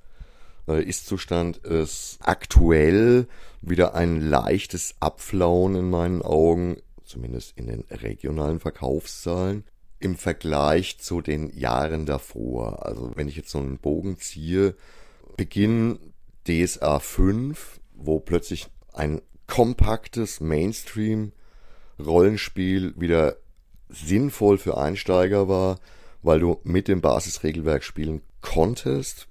Äh, 0.67 0.83
Ist-Zustand 0.83 1.57
ist 1.57 2.19
aktuell 2.21 3.27
wieder 3.61 3.93
ein 3.95 4.21
leichtes 4.21 4.95
Abflauen 4.99 5.75
in 5.75 5.89
meinen 5.89 6.21
Augen, 6.21 6.77
zumindest 7.03 7.57
in 7.57 7.67
den 7.67 7.83
regionalen 7.89 8.59
Verkaufszahlen, 8.59 9.65
im 9.99 10.15
Vergleich 10.15 10.97
zu 10.99 11.21
den 11.21 11.55
Jahren 11.55 12.05
davor. 12.05 12.85
Also 12.85 13.11
wenn 13.15 13.27
ich 13.27 13.35
jetzt 13.35 13.51
so 13.51 13.59
einen 13.59 13.77
Bogen 13.77 14.17
ziehe, 14.17 14.75
Beginn 15.37 15.99
DSA 16.47 16.99
5, 16.99 17.79
wo 17.93 18.19
plötzlich 18.19 18.67
ein 18.93 19.21
kompaktes 19.47 20.39
Mainstream 20.39 21.33
Rollenspiel 21.99 22.93
wieder 22.97 23.37
sinnvoll 23.89 24.57
für 24.57 24.77
Einsteiger 24.77 25.47
war, 25.47 25.79
weil 26.23 26.39
du 26.39 26.59
mit 26.63 26.87
dem 26.87 27.01
Basisregelwerk 27.01 27.83
spielen 27.83 28.21
konntest. 28.41 29.27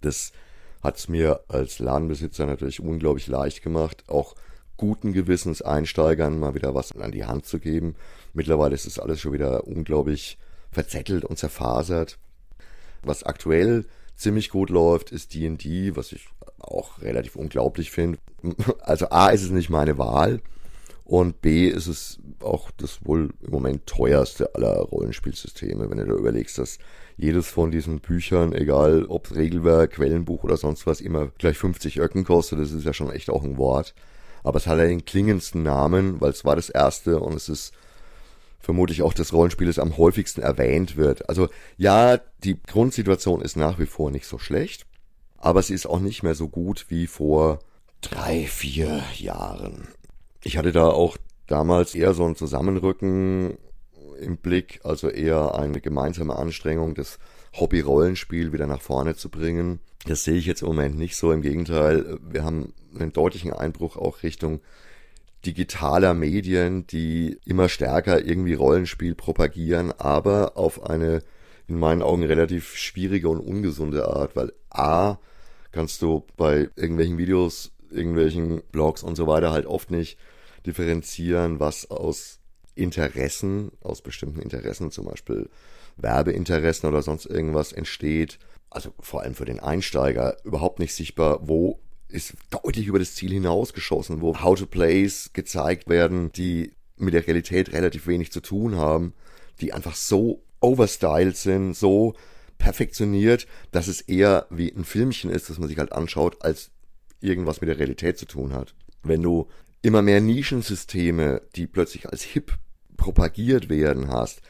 Das 0.00 0.32
hat 0.82 0.96
es 0.96 1.08
mir 1.08 1.40
als 1.48 1.78
Ladenbesitzer 1.78 2.46
natürlich 2.46 2.80
unglaublich 2.80 3.26
leicht 3.26 3.62
gemacht, 3.62 4.04
auch 4.08 4.34
guten 4.76 5.12
Gewissens 5.12 5.60
Einsteigern 5.60 6.38
mal 6.38 6.54
wieder 6.54 6.74
was 6.74 6.92
an 6.92 7.12
die 7.12 7.24
Hand 7.24 7.46
zu 7.46 7.58
geben. 7.58 7.96
Mittlerweile 8.32 8.74
ist 8.74 8.86
das 8.86 8.98
alles 8.98 9.20
schon 9.20 9.32
wieder 9.32 9.66
unglaublich 9.66 10.38
verzettelt 10.70 11.24
und 11.24 11.38
zerfasert. 11.38 12.18
Was 13.02 13.24
aktuell 13.24 13.86
ziemlich 14.14 14.50
gut 14.50 14.70
läuft, 14.70 15.12
ist 15.12 15.34
D&D, 15.34 15.96
was 15.96 16.12
ich 16.12 16.28
auch 16.58 17.02
relativ 17.02 17.36
unglaublich 17.36 17.90
finde. 17.90 18.18
Also 18.80 19.10
A 19.10 19.30
ist 19.30 19.42
es 19.42 19.50
nicht 19.50 19.70
meine 19.70 19.98
Wahl 19.98 20.40
und 21.04 21.40
B 21.40 21.68
ist 21.68 21.86
es 21.86 22.20
auch 22.40 22.70
das 22.70 23.04
wohl 23.04 23.30
im 23.40 23.50
Moment 23.50 23.86
teuerste 23.86 24.54
aller 24.54 24.76
Rollenspielsysteme, 24.76 25.90
wenn 25.90 25.98
du 25.98 26.06
da 26.06 26.14
überlegst, 26.14 26.58
dass 26.58 26.78
jedes 27.18 27.48
von 27.48 27.72
diesen 27.72 27.98
Büchern, 27.98 28.54
egal 28.54 29.04
ob 29.08 29.34
Regelwerk, 29.34 29.94
Quellenbuch 29.94 30.44
oder 30.44 30.56
sonst 30.56 30.86
was, 30.86 31.00
immer 31.00 31.26
gleich 31.38 31.58
50 31.58 31.98
Öcken 31.98 32.24
kostet. 32.24 32.60
Das 32.60 32.70
ist 32.70 32.84
ja 32.84 32.94
schon 32.94 33.10
echt 33.10 33.28
auch 33.28 33.42
ein 33.44 33.58
Wort. 33.58 33.94
Aber 34.44 34.56
es 34.56 34.68
hat 34.68 34.78
ja 34.78 34.86
den 34.86 35.04
klingendsten 35.04 35.64
Namen, 35.64 36.20
weil 36.20 36.30
es 36.30 36.44
war 36.44 36.54
das 36.54 36.70
erste 36.70 37.18
und 37.18 37.34
es 37.34 37.48
ist 37.48 37.74
vermutlich 38.60 39.02
auch 39.02 39.12
das 39.12 39.32
Rollenspiel, 39.32 39.66
das 39.66 39.80
am 39.80 39.96
häufigsten 39.96 40.42
erwähnt 40.42 40.96
wird. 40.96 41.28
Also 41.28 41.48
ja, 41.76 42.18
die 42.44 42.62
Grundsituation 42.62 43.40
ist 43.40 43.56
nach 43.56 43.80
wie 43.80 43.86
vor 43.86 44.12
nicht 44.12 44.26
so 44.26 44.38
schlecht, 44.38 44.86
aber 45.38 45.62
sie 45.62 45.74
ist 45.74 45.86
auch 45.86 46.00
nicht 46.00 46.22
mehr 46.22 46.36
so 46.36 46.48
gut 46.48 46.86
wie 46.88 47.08
vor 47.08 47.58
drei, 48.00 48.46
vier 48.46 49.02
Jahren. 49.16 49.88
Ich 50.44 50.56
hatte 50.56 50.70
da 50.70 50.86
auch 50.86 51.16
damals 51.48 51.96
eher 51.96 52.14
so 52.14 52.24
ein 52.24 52.36
Zusammenrücken 52.36 53.58
im 54.18 54.36
Blick, 54.36 54.80
also 54.84 55.08
eher 55.08 55.54
eine 55.54 55.80
gemeinsame 55.80 56.36
Anstrengung, 56.36 56.94
das 56.94 57.18
Hobby-Rollenspiel 57.54 58.52
wieder 58.52 58.66
nach 58.66 58.80
vorne 58.80 59.16
zu 59.16 59.30
bringen. 59.30 59.80
Das 60.06 60.24
sehe 60.24 60.36
ich 60.36 60.46
jetzt 60.46 60.62
im 60.62 60.68
Moment 60.68 60.96
nicht 60.96 61.16
so. 61.16 61.32
Im 61.32 61.42
Gegenteil, 61.42 62.18
wir 62.22 62.44
haben 62.44 62.72
einen 62.98 63.12
deutlichen 63.12 63.52
Einbruch 63.52 63.96
auch 63.96 64.22
Richtung 64.22 64.60
digitaler 65.46 66.14
Medien, 66.14 66.86
die 66.86 67.38
immer 67.44 67.68
stärker 67.68 68.24
irgendwie 68.24 68.54
Rollenspiel 68.54 69.14
propagieren, 69.14 69.92
aber 69.92 70.56
auf 70.56 70.84
eine 70.84 71.22
in 71.68 71.78
meinen 71.78 72.02
Augen 72.02 72.24
relativ 72.24 72.76
schwierige 72.76 73.28
und 73.28 73.40
ungesunde 73.40 74.08
Art, 74.08 74.34
weil 74.34 74.52
A, 74.70 75.18
kannst 75.70 76.02
du 76.02 76.24
bei 76.36 76.70
irgendwelchen 76.76 77.18
Videos 77.18 77.72
irgendwelchen 77.90 78.62
Blogs 78.72 79.02
und 79.02 79.16
so 79.16 79.26
weiter 79.26 79.52
halt 79.52 79.66
oft 79.66 79.90
nicht 79.90 80.18
differenzieren, 80.66 81.60
was 81.60 81.90
aus 81.90 82.40
Interessen, 82.78 83.72
aus 83.82 84.02
bestimmten 84.02 84.40
Interessen, 84.40 84.90
zum 84.90 85.06
Beispiel 85.06 85.48
Werbeinteressen 85.96 86.88
oder 86.88 87.02
sonst 87.02 87.26
irgendwas 87.26 87.72
entsteht. 87.72 88.38
Also 88.70 88.92
vor 89.00 89.22
allem 89.22 89.34
für 89.34 89.44
den 89.44 89.60
Einsteiger 89.60 90.36
überhaupt 90.44 90.78
nicht 90.78 90.94
sichtbar, 90.94 91.40
wo 91.48 91.80
ist 92.08 92.34
deutlich 92.50 92.86
über 92.86 92.98
das 92.98 93.14
Ziel 93.14 93.32
hinausgeschossen, 93.32 94.20
wo 94.20 94.40
How-to-Plays 94.40 95.30
gezeigt 95.32 95.88
werden, 95.88 96.32
die 96.32 96.72
mit 96.96 97.14
der 97.14 97.26
Realität 97.26 97.72
relativ 97.72 98.06
wenig 98.06 98.32
zu 98.32 98.40
tun 98.40 98.76
haben, 98.76 99.12
die 99.60 99.72
einfach 99.72 99.94
so 99.94 100.42
overstyled 100.60 101.36
sind, 101.36 101.74
so 101.74 102.14
perfektioniert, 102.56 103.46
dass 103.70 103.88
es 103.88 104.00
eher 104.00 104.46
wie 104.50 104.72
ein 104.72 104.84
Filmchen 104.84 105.30
ist, 105.30 105.48
das 105.48 105.58
man 105.58 105.68
sich 105.68 105.78
halt 105.78 105.92
anschaut, 105.92 106.42
als 106.42 106.70
irgendwas 107.20 107.60
mit 107.60 107.68
der 107.68 107.78
Realität 107.78 108.18
zu 108.18 108.26
tun 108.26 108.52
hat. 108.52 108.74
Wenn 109.02 109.22
du 109.22 109.48
immer 109.82 110.02
mehr 110.02 110.20
Nischensysteme, 110.20 111.42
die 111.54 111.66
plötzlich 111.66 112.08
als 112.08 112.22
hip 112.22 112.58
propagiert 112.98 113.70
werden 113.70 114.10
hast 114.10 114.42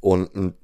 und 0.00 0.34
ein 0.34 0.54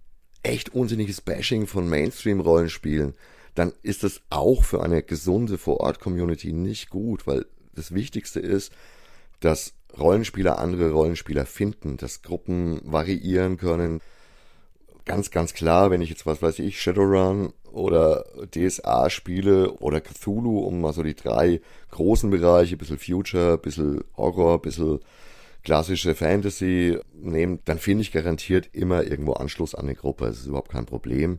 echt 0.43 0.75
unsinniges 0.75 1.21
Bashing 1.21 1.67
von 1.67 1.89
Mainstream-Rollenspielen, 1.89 3.15
dann 3.55 3.73
ist 3.83 4.03
das 4.03 4.23
auch 4.31 4.65
für 4.65 4.83
eine 4.83 5.03
gesunde 5.03 5.59
Vor-Ort-Community 5.59 6.55
nicht 6.55 6.89
gut, 6.89 7.27
weil 7.27 7.45
das 7.75 7.93
Wichtigste 7.93 8.41
ist, 8.41 8.73
dass 9.41 9.75
Rollenspieler 9.99 10.59
andere 10.59 10.93
Rollenspieler 10.93 11.45
finden, 11.45 11.99
dass 11.99 12.23
Gruppen 12.23 12.81
variieren 12.85 13.59
können. 13.59 14.01
Ganz, 15.05 15.31
ganz 15.31 15.53
klar, 15.53 15.91
wenn 15.91 16.01
ich 16.01 16.09
jetzt, 16.09 16.25
was 16.25 16.41
weiß 16.41 16.61
ich, 16.61 16.81
Shadowrun 16.81 17.53
oder 17.71 18.25
DSA 18.55 19.11
spiele 19.11 19.73
oder 19.75 20.01
Cthulhu, 20.01 20.61
um 20.61 20.81
mal 20.81 20.93
so 20.93 21.03
die 21.03 21.17
drei 21.17 21.61
großen 21.91 22.31
Bereiche, 22.31 22.77
bisschen 22.77 22.99
Future, 22.99 23.59
bisschen 23.59 24.05
Horror, 24.17 24.63
bisschen 24.63 25.01
klassische 25.65 26.15
Fantasy 26.15 26.99
nehmen, 27.13 27.61
dann 27.65 27.79
finde 27.79 28.03
ich 28.03 28.13
garantiert 28.13 28.69
immer 28.73 29.05
irgendwo 29.05 29.35
Anschluss 29.35 29.75
an 29.75 29.85
eine 29.85 29.95
Gruppe. 29.95 30.27
Das 30.27 30.39
ist 30.39 30.47
überhaupt 30.47 30.73
kein 30.73 30.87
Problem. 30.87 31.39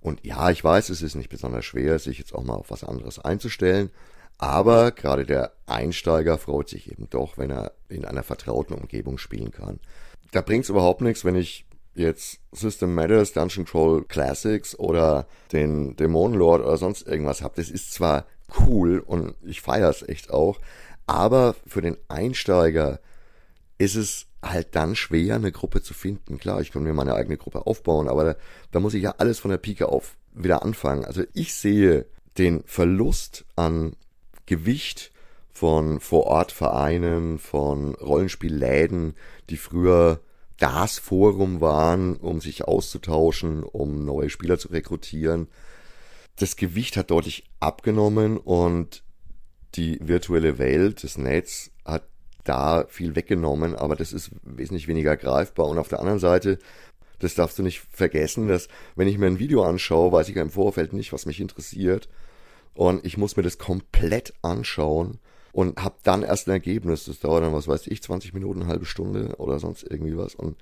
Und 0.00 0.24
ja, 0.24 0.50
ich 0.50 0.64
weiß, 0.64 0.88
es 0.88 1.02
ist 1.02 1.14
nicht 1.14 1.28
besonders 1.28 1.64
schwer, 1.64 1.98
sich 1.98 2.18
jetzt 2.18 2.34
auch 2.34 2.42
mal 2.42 2.54
auf 2.54 2.70
was 2.70 2.84
anderes 2.84 3.18
einzustellen. 3.18 3.90
Aber 4.38 4.90
gerade 4.90 5.26
der 5.26 5.52
Einsteiger 5.66 6.38
freut 6.38 6.70
sich 6.70 6.90
eben 6.90 7.08
doch, 7.10 7.36
wenn 7.36 7.50
er 7.50 7.72
in 7.88 8.06
einer 8.06 8.22
vertrauten 8.22 8.74
Umgebung 8.74 9.18
spielen 9.18 9.50
kann. 9.50 9.80
Da 10.32 10.40
bringt 10.40 10.64
es 10.64 10.70
überhaupt 10.70 11.02
nichts, 11.02 11.24
wenn 11.24 11.34
ich 11.34 11.66
jetzt 11.94 12.40
System 12.52 12.94
Matters, 12.94 13.32
Dungeon 13.32 13.66
Crawl 13.66 14.04
Classics 14.04 14.78
oder 14.78 15.26
den 15.52 15.96
Dämonenlord 15.96 16.62
oder 16.62 16.76
sonst 16.78 17.06
irgendwas 17.06 17.42
habe. 17.42 17.56
Das 17.56 17.68
ist 17.68 17.92
zwar 17.92 18.24
cool 18.60 19.00
und 19.00 19.34
ich 19.42 19.60
feiere 19.60 19.90
es 19.90 20.08
echt 20.08 20.30
auch, 20.30 20.58
aber 21.06 21.54
für 21.66 21.82
den 21.82 21.98
Einsteiger 22.08 23.00
ist 23.80 23.94
es 23.94 24.26
halt 24.42 24.76
dann 24.76 24.94
schwer, 24.94 25.36
eine 25.36 25.52
Gruppe 25.52 25.80
zu 25.80 25.94
finden. 25.94 26.38
Klar, 26.38 26.60
ich 26.60 26.70
kann 26.70 26.82
mir 26.82 26.92
meine 26.92 27.14
eigene 27.14 27.38
Gruppe 27.38 27.66
aufbauen, 27.66 28.08
aber 28.08 28.24
da, 28.24 28.36
da 28.72 28.80
muss 28.80 28.92
ich 28.92 29.02
ja 29.02 29.14
alles 29.16 29.38
von 29.38 29.50
der 29.50 29.56
Pike 29.56 29.88
auf 29.88 30.16
wieder 30.34 30.62
anfangen. 30.62 31.06
Also 31.06 31.22
ich 31.32 31.54
sehe 31.54 32.04
den 32.36 32.62
Verlust 32.66 33.46
an 33.56 33.96
Gewicht 34.44 35.12
von 35.50 35.98
Vorortvereinen, 35.98 37.38
von 37.38 37.94
Rollenspielläden, 37.94 39.14
die 39.48 39.56
früher 39.56 40.20
das 40.58 40.98
Forum 40.98 41.62
waren, 41.62 42.16
um 42.16 42.42
sich 42.42 42.64
auszutauschen, 42.64 43.62
um 43.62 44.04
neue 44.04 44.28
Spieler 44.28 44.58
zu 44.58 44.68
rekrutieren. 44.68 45.48
Das 46.36 46.56
Gewicht 46.56 46.98
hat 46.98 47.10
deutlich 47.10 47.44
abgenommen 47.60 48.36
und 48.36 49.02
die 49.74 49.98
virtuelle 50.02 50.58
Welt, 50.58 51.02
das 51.02 51.16
Netz, 51.16 51.70
da 52.50 52.84
viel 52.88 53.16
weggenommen, 53.16 53.74
aber 53.74 53.96
das 53.96 54.12
ist 54.12 54.30
wesentlich 54.42 54.88
weniger 54.88 55.16
greifbar. 55.16 55.66
Und 55.68 55.78
auf 55.78 55.88
der 55.88 56.00
anderen 56.00 56.18
Seite, 56.18 56.58
das 57.18 57.34
darfst 57.34 57.58
du 57.58 57.62
nicht 57.62 57.80
vergessen, 57.90 58.48
dass 58.48 58.68
wenn 58.96 59.08
ich 59.08 59.18
mir 59.18 59.26
ein 59.26 59.38
Video 59.38 59.62
anschaue, 59.62 60.12
weiß 60.12 60.28
ich 60.28 60.36
im 60.36 60.50
Vorfeld 60.50 60.92
nicht, 60.92 61.12
was 61.12 61.26
mich 61.26 61.40
interessiert. 61.40 62.08
Und 62.74 63.04
ich 63.04 63.16
muss 63.16 63.36
mir 63.36 63.42
das 63.42 63.58
komplett 63.58 64.34
anschauen, 64.42 65.18
und 65.52 65.82
habe 65.82 65.96
dann 66.02 66.22
erst 66.22 66.48
ein 66.48 66.52
Ergebnis. 66.52 67.04
Das 67.04 67.20
dauert 67.20 67.44
dann, 67.44 67.52
was 67.52 67.68
weiß 67.68 67.86
ich, 67.88 68.02
20 68.02 68.34
Minuten, 68.34 68.62
eine 68.62 68.70
halbe 68.70 68.86
Stunde 68.86 69.34
oder 69.38 69.58
sonst 69.58 69.82
irgendwie 69.82 70.16
was. 70.16 70.34
Und 70.34 70.56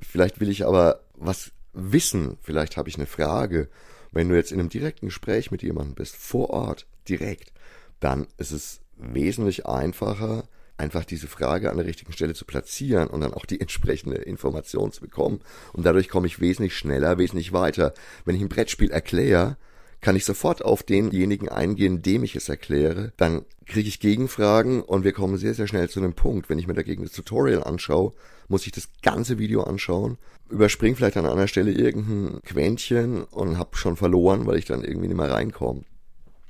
vielleicht 0.00 0.40
will 0.40 0.48
ich 0.48 0.66
aber 0.66 1.00
was 1.14 1.52
wissen, 1.72 2.36
vielleicht 2.40 2.76
habe 2.76 2.88
ich 2.88 2.96
eine 2.96 3.06
Frage. 3.06 3.68
Wenn 4.12 4.28
du 4.28 4.36
jetzt 4.36 4.52
in 4.52 4.60
einem 4.60 4.68
direkten 4.68 5.06
Gespräch 5.06 5.50
mit 5.50 5.62
jemandem 5.62 5.94
bist, 5.94 6.16
vor 6.16 6.50
Ort, 6.50 6.86
direkt, 7.08 7.52
dann 8.00 8.26
ist 8.36 8.52
es 8.52 8.80
wesentlich 8.96 9.66
einfacher, 9.66 10.44
einfach 10.76 11.04
diese 11.04 11.28
Frage 11.28 11.70
an 11.70 11.76
der 11.76 11.86
richtigen 11.86 12.12
Stelle 12.12 12.34
zu 12.34 12.44
platzieren 12.44 13.08
und 13.08 13.20
dann 13.20 13.34
auch 13.34 13.46
die 13.46 13.60
entsprechende 13.60 14.16
Information 14.16 14.92
zu 14.92 15.00
bekommen. 15.00 15.40
Und 15.72 15.86
dadurch 15.86 16.08
komme 16.08 16.26
ich 16.26 16.40
wesentlich 16.40 16.76
schneller, 16.76 17.18
wesentlich 17.18 17.52
weiter. 17.52 17.94
Wenn 18.24 18.34
ich 18.34 18.42
ein 18.42 18.48
Brettspiel 18.48 18.90
erkläre, 18.90 19.56
kann 20.00 20.16
ich 20.16 20.24
sofort 20.26 20.62
auf 20.64 20.82
denjenigen 20.82 21.48
eingehen, 21.48 22.02
dem 22.02 22.24
ich 22.24 22.36
es 22.36 22.48
erkläre. 22.48 23.12
Dann 23.16 23.46
kriege 23.66 23.88
ich 23.88 24.00
Gegenfragen 24.00 24.82
und 24.82 25.02
wir 25.02 25.12
kommen 25.12 25.38
sehr, 25.38 25.54
sehr 25.54 25.66
schnell 25.66 25.88
zu 25.88 26.00
einem 26.00 26.12
Punkt. 26.12 26.50
Wenn 26.50 26.58
ich 26.58 26.66
mir 26.66 26.74
dagegen 26.74 27.04
das 27.04 27.12
Tutorial 27.12 27.64
anschaue, 27.64 28.12
muss 28.48 28.66
ich 28.66 28.72
das 28.72 28.90
ganze 29.02 29.38
Video 29.38 29.62
anschauen, 29.62 30.18
überspringe 30.50 30.96
vielleicht 30.96 31.16
an 31.16 31.24
einer 31.24 31.48
Stelle 31.48 31.72
irgendein 31.72 32.40
Quäntchen 32.42 33.24
und 33.24 33.56
habe 33.56 33.76
schon 33.76 33.96
verloren, 33.96 34.46
weil 34.46 34.58
ich 34.58 34.66
dann 34.66 34.84
irgendwie 34.84 35.08
nicht 35.08 35.16
mehr 35.16 35.30
reinkomme. 35.30 35.84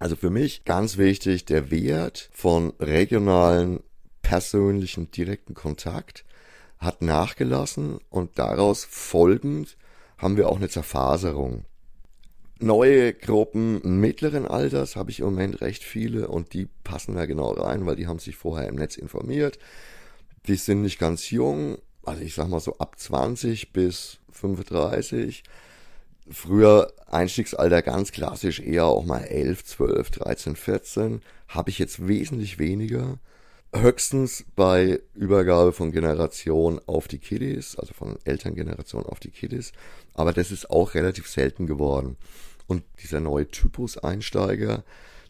Also 0.00 0.16
für 0.16 0.30
mich 0.30 0.64
ganz 0.64 0.98
wichtig 0.98 1.44
der 1.44 1.70
Wert 1.70 2.30
von 2.32 2.72
regionalen, 2.80 3.80
persönlichen, 4.24 5.12
direkten 5.12 5.54
Kontakt 5.54 6.24
hat 6.78 7.02
nachgelassen 7.02 7.98
und 8.10 8.38
daraus 8.38 8.84
folgend 8.84 9.76
haben 10.18 10.36
wir 10.36 10.48
auch 10.48 10.56
eine 10.56 10.68
Zerfaserung. 10.68 11.64
Neue 12.58 13.12
Gruppen 13.12 14.00
mittleren 14.00 14.46
Alters 14.46 14.96
habe 14.96 15.10
ich 15.10 15.20
im 15.20 15.26
Moment 15.26 15.60
recht 15.60 15.84
viele 15.84 16.28
und 16.28 16.52
die 16.52 16.68
passen 16.82 17.14
da 17.14 17.26
genau 17.26 17.52
rein, 17.52 17.84
weil 17.86 17.96
die 17.96 18.06
haben 18.06 18.18
sich 18.18 18.36
vorher 18.36 18.68
im 18.68 18.76
Netz 18.76 18.96
informiert. 18.96 19.58
Die 20.46 20.56
sind 20.56 20.82
nicht 20.82 20.98
ganz 20.98 21.30
jung, 21.30 21.78
also 22.04 22.22
ich 22.22 22.34
sag 22.34 22.48
mal 22.48 22.60
so 22.60 22.78
ab 22.78 22.98
20 22.98 23.72
bis 23.72 24.18
35. 24.32 25.42
Früher 26.30 26.92
Einstiegsalter 27.06 27.82
ganz 27.82 28.12
klassisch 28.12 28.60
eher 28.60 28.86
auch 28.86 29.04
mal 29.04 29.24
11, 29.24 29.64
12, 29.64 30.10
13, 30.10 30.56
14. 30.56 31.22
Habe 31.48 31.70
ich 31.70 31.78
jetzt 31.78 32.06
wesentlich 32.06 32.58
weniger. 32.58 33.18
Höchstens 33.76 34.44
bei 34.54 35.00
Übergabe 35.14 35.72
von 35.72 35.90
Generation 35.90 36.80
auf 36.86 37.08
die 37.08 37.18
Kiddies, 37.18 37.76
also 37.76 37.92
von 37.92 38.16
Elterngeneration 38.24 39.04
auf 39.04 39.18
die 39.18 39.30
Kiddies. 39.30 39.72
Aber 40.14 40.32
das 40.32 40.52
ist 40.52 40.70
auch 40.70 40.94
relativ 40.94 41.28
selten 41.28 41.66
geworden. 41.66 42.16
Und 42.66 42.84
dieser 43.02 43.20
neue 43.20 43.48
Typus 43.48 43.98
Einsteiger, 43.98 44.84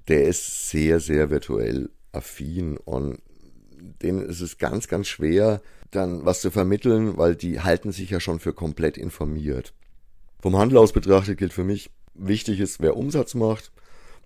der 0.09 0.25
ist 0.25 0.69
sehr, 0.69 1.01
sehr 1.01 1.31
virtuell 1.31 1.91
affin 2.13 2.77
und 2.77 3.19
denen 4.03 4.25
ist 4.25 4.41
es 4.41 4.59
ganz, 4.59 4.89
ganz 4.89 5.09
schwer, 5.09 5.61
dann 5.91 6.25
was 6.25 6.41
zu 6.41 6.51
vermitteln, 6.51 7.17
weil 7.17 7.37
die 7.37 7.61
halten 7.61 7.93
sich 7.93 8.11
ja 8.11 8.21
schon 8.21 8.41
für 8.41 8.53
komplett 8.53 8.97
informiert. 8.99 9.73
Vom 10.41 10.57
Handel 10.57 10.79
aus 10.79 10.93
betrachtet 10.93 11.39
gilt 11.39 11.53
für 11.53 11.65
mich, 11.65 11.91
wichtig 12.15 12.61
ist, 12.61 12.81
wer 12.81 12.97
Umsatz 12.97 13.35
macht. 13.35 13.73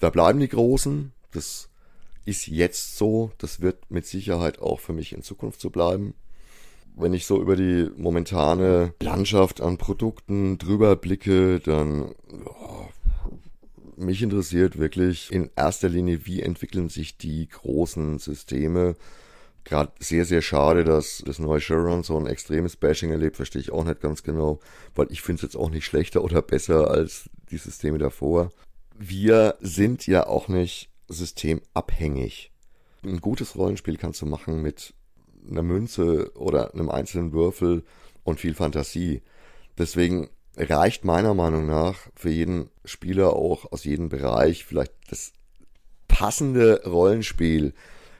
Da 0.00 0.10
bleiben 0.10 0.40
die 0.40 0.48
Großen. 0.48 1.12
Das 1.32 1.67
ist 2.28 2.46
jetzt 2.46 2.96
so. 2.96 3.32
Das 3.38 3.60
wird 3.60 3.90
mit 3.90 4.06
Sicherheit 4.06 4.58
auch 4.58 4.80
für 4.80 4.92
mich 4.92 5.12
in 5.12 5.22
Zukunft 5.22 5.60
so 5.60 5.70
bleiben. 5.70 6.14
Wenn 6.94 7.14
ich 7.14 7.26
so 7.26 7.40
über 7.40 7.56
die 7.56 7.90
momentane 7.96 8.92
Landschaft 9.00 9.60
an 9.60 9.78
Produkten 9.78 10.58
drüber 10.58 10.96
blicke, 10.96 11.60
dann 11.60 12.14
ja, 12.30 12.88
mich 13.96 14.22
interessiert 14.22 14.78
wirklich 14.78 15.32
in 15.32 15.50
erster 15.56 15.88
Linie, 15.88 16.26
wie 16.26 16.42
entwickeln 16.42 16.88
sich 16.88 17.16
die 17.16 17.48
großen 17.48 18.18
Systeme 18.18 18.94
gerade 19.64 19.92
sehr, 19.98 20.24
sehr 20.24 20.42
schade, 20.42 20.84
dass 20.84 21.22
das 21.26 21.38
neue 21.38 21.60
Sharon 21.60 22.02
so 22.02 22.16
ein 22.18 22.26
extremes 22.26 22.76
Bashing 22.76 23.10
erlebt, 23.10 23.36
verstehe 23.36 23.60
ich 23.60 23.70
auch 23.72 23.84
nicht 23.84 24.00
ganz 24.00 24.22
genau, 24.22 24.60
weil 24.94 25.08
ich 25.10 25.20
finde 25.20 25.40
es 25.40 25.42
jetzt 25.42 25.56
auch 25.56 25.70
nicht 25.70 25.84
schlechter 25.84 26.24
oder 26.24 26.42
besser 26.42 26.90
als 26.90 27.28
die 27.50 27.58
Systeme 27.58 27.98
davor. 27.98 28.50
Wir 28.98 29.56
sind 29.60 30.06
ja 30.06 30.26
auch 30.26 30.48
nicht 30.48 30.90
systemabhängig. 31.08 32.52
Ein 33.04 33.20
gutes 33.20 33.56
Rollenspiel 33.56 33.96
kannst 33.96 34.22
du 34.22 34.26
machen 34.26 34.62
mit 34.62 34.94
einer 35.48 35.62
Münze 35.62 36.32
oder 36.36 36.74
einem 36.74 36.90
einzelnen 36.90 37.32
Würfel 37.32 37.84
und 38.24 38.40
viel 38.40 38.54
Fantasie. 38.54 39.22
Deswegen 39.78 40.28
reicht 40.56 41.04
meiner 41.04 41.34
Meinung 41.34 41.66
nach 41.66 42.08
für 42.14 42.30
jeden 42.30 42.70
Spieler 42.84 43.34
auch 43.34 43.72
aus 43.72 43.84
jedem 43.84 44.08
Bereich 44.08 44.64
vielleicht 44.64 44.92
das 45.08 45.32
passende 46.08 46.82
Rollenspiel, 46.84 47.74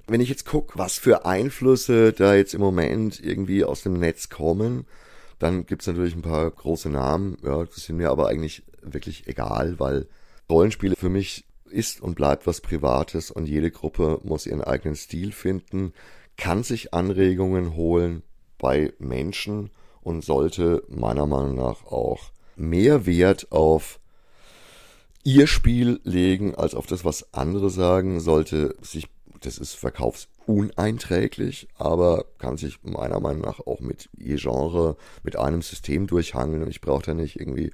wenn 0.07 0.21
ich 0.21 0.29
jetzt 0.29 0.47
gucke, 0.47 0.79
was 0.79 0.99
für 0.99 1.27
Einflüsse 1.27 2.13
da 2.13 2.35
jetzt 2.35 2.55
im 2.55 2.61
Moment 2.61 3.21
irgendwie 3.21 3.65
aus 3.65 3.83
dem 3.83 3.95
Netz 3.95 4.29
kommen, 4.29 4.87
dann 5.39 5.67
gibt's 5.67 5.87
natürlich 5.87 6.15
ein 6.15 6.23
paar 6.23 6.51
große 6.51 6.89
Namen. 6.89 7.37
Ja, 7.43 7.65
das 7.65 7.85
sind 7.85 7.97
mir 7.97 8.11
aber 8.11 8.29
eigentlich 8.29 8.63
wirklich 8.83 9.27
egal, 9.27 9.79
weil 9.79 10.07
Rollenspiele 10.49 10.97
für 10.97 11.11
mich 11.11 11.45
ist 11.71 12.01
und 12.01 12.15
bleibt 12.15 12.47
was 12.47 12.61
Privates 12.61 13.31
und 13.31 13.47
jede 13.47 13.71
Gruppe 13.71 14.21
muss 14.23 14.47
ihren 14.47 14.63
eigenen 14.63 14.97
Stil 14.97 15.33
finden, 15.33 15.93
kann 16.37 16.63
sich 16.63 16.95
Anregungen 16.95 17.75
holen 17.75 18.23
bei 18.59 18.93
Menschen 18.99 19.71
und 20.01 20.25
sollte 20.25 20.83
meiner 20.89 21.27
Meinung 21.27 21.57
nach 21.57 21.85
auch 21.87 22.31
mehr 22.57 23.07
Wert 23.07 23.51
auf 23.51 24.01
ihr 25.25 25.47
Spiel 25.47 26.01
legen 26.05 26.55
als 26.55 26.75
auf 26.75 26.87
das, 26.87 27.05
was 27.05 27.35
andere 27.35 27.71
sagen, 27.71 28.21
sollte 28.21 28.77
sich 28.81 29.09
das 29.41 29.59
ist 29.59 29.75
verkaufsuneinträglich, 29.75 31.69
aber 31.77 32.25
kann 32.39 32.57
sich 32.57 32.83
meiner 32.83 33.21
Meinung 33.21 33.43
nach 33.43 33.61
auch 33.61 33.81
mit 33.81 34.09
je 34.17 34.37
Genre, 34.37 34.97
mit 35.23 35.37
einem 35.37 35.63
System 35.63 36.07
durchhangeln. 36.07 36.63
Und 36.63 36.71
ich 36.71 36.81
brauche 36.81 37.05
da 37.05 37.15
nicht 37.15 37.39
irgendwie 37.39 37.73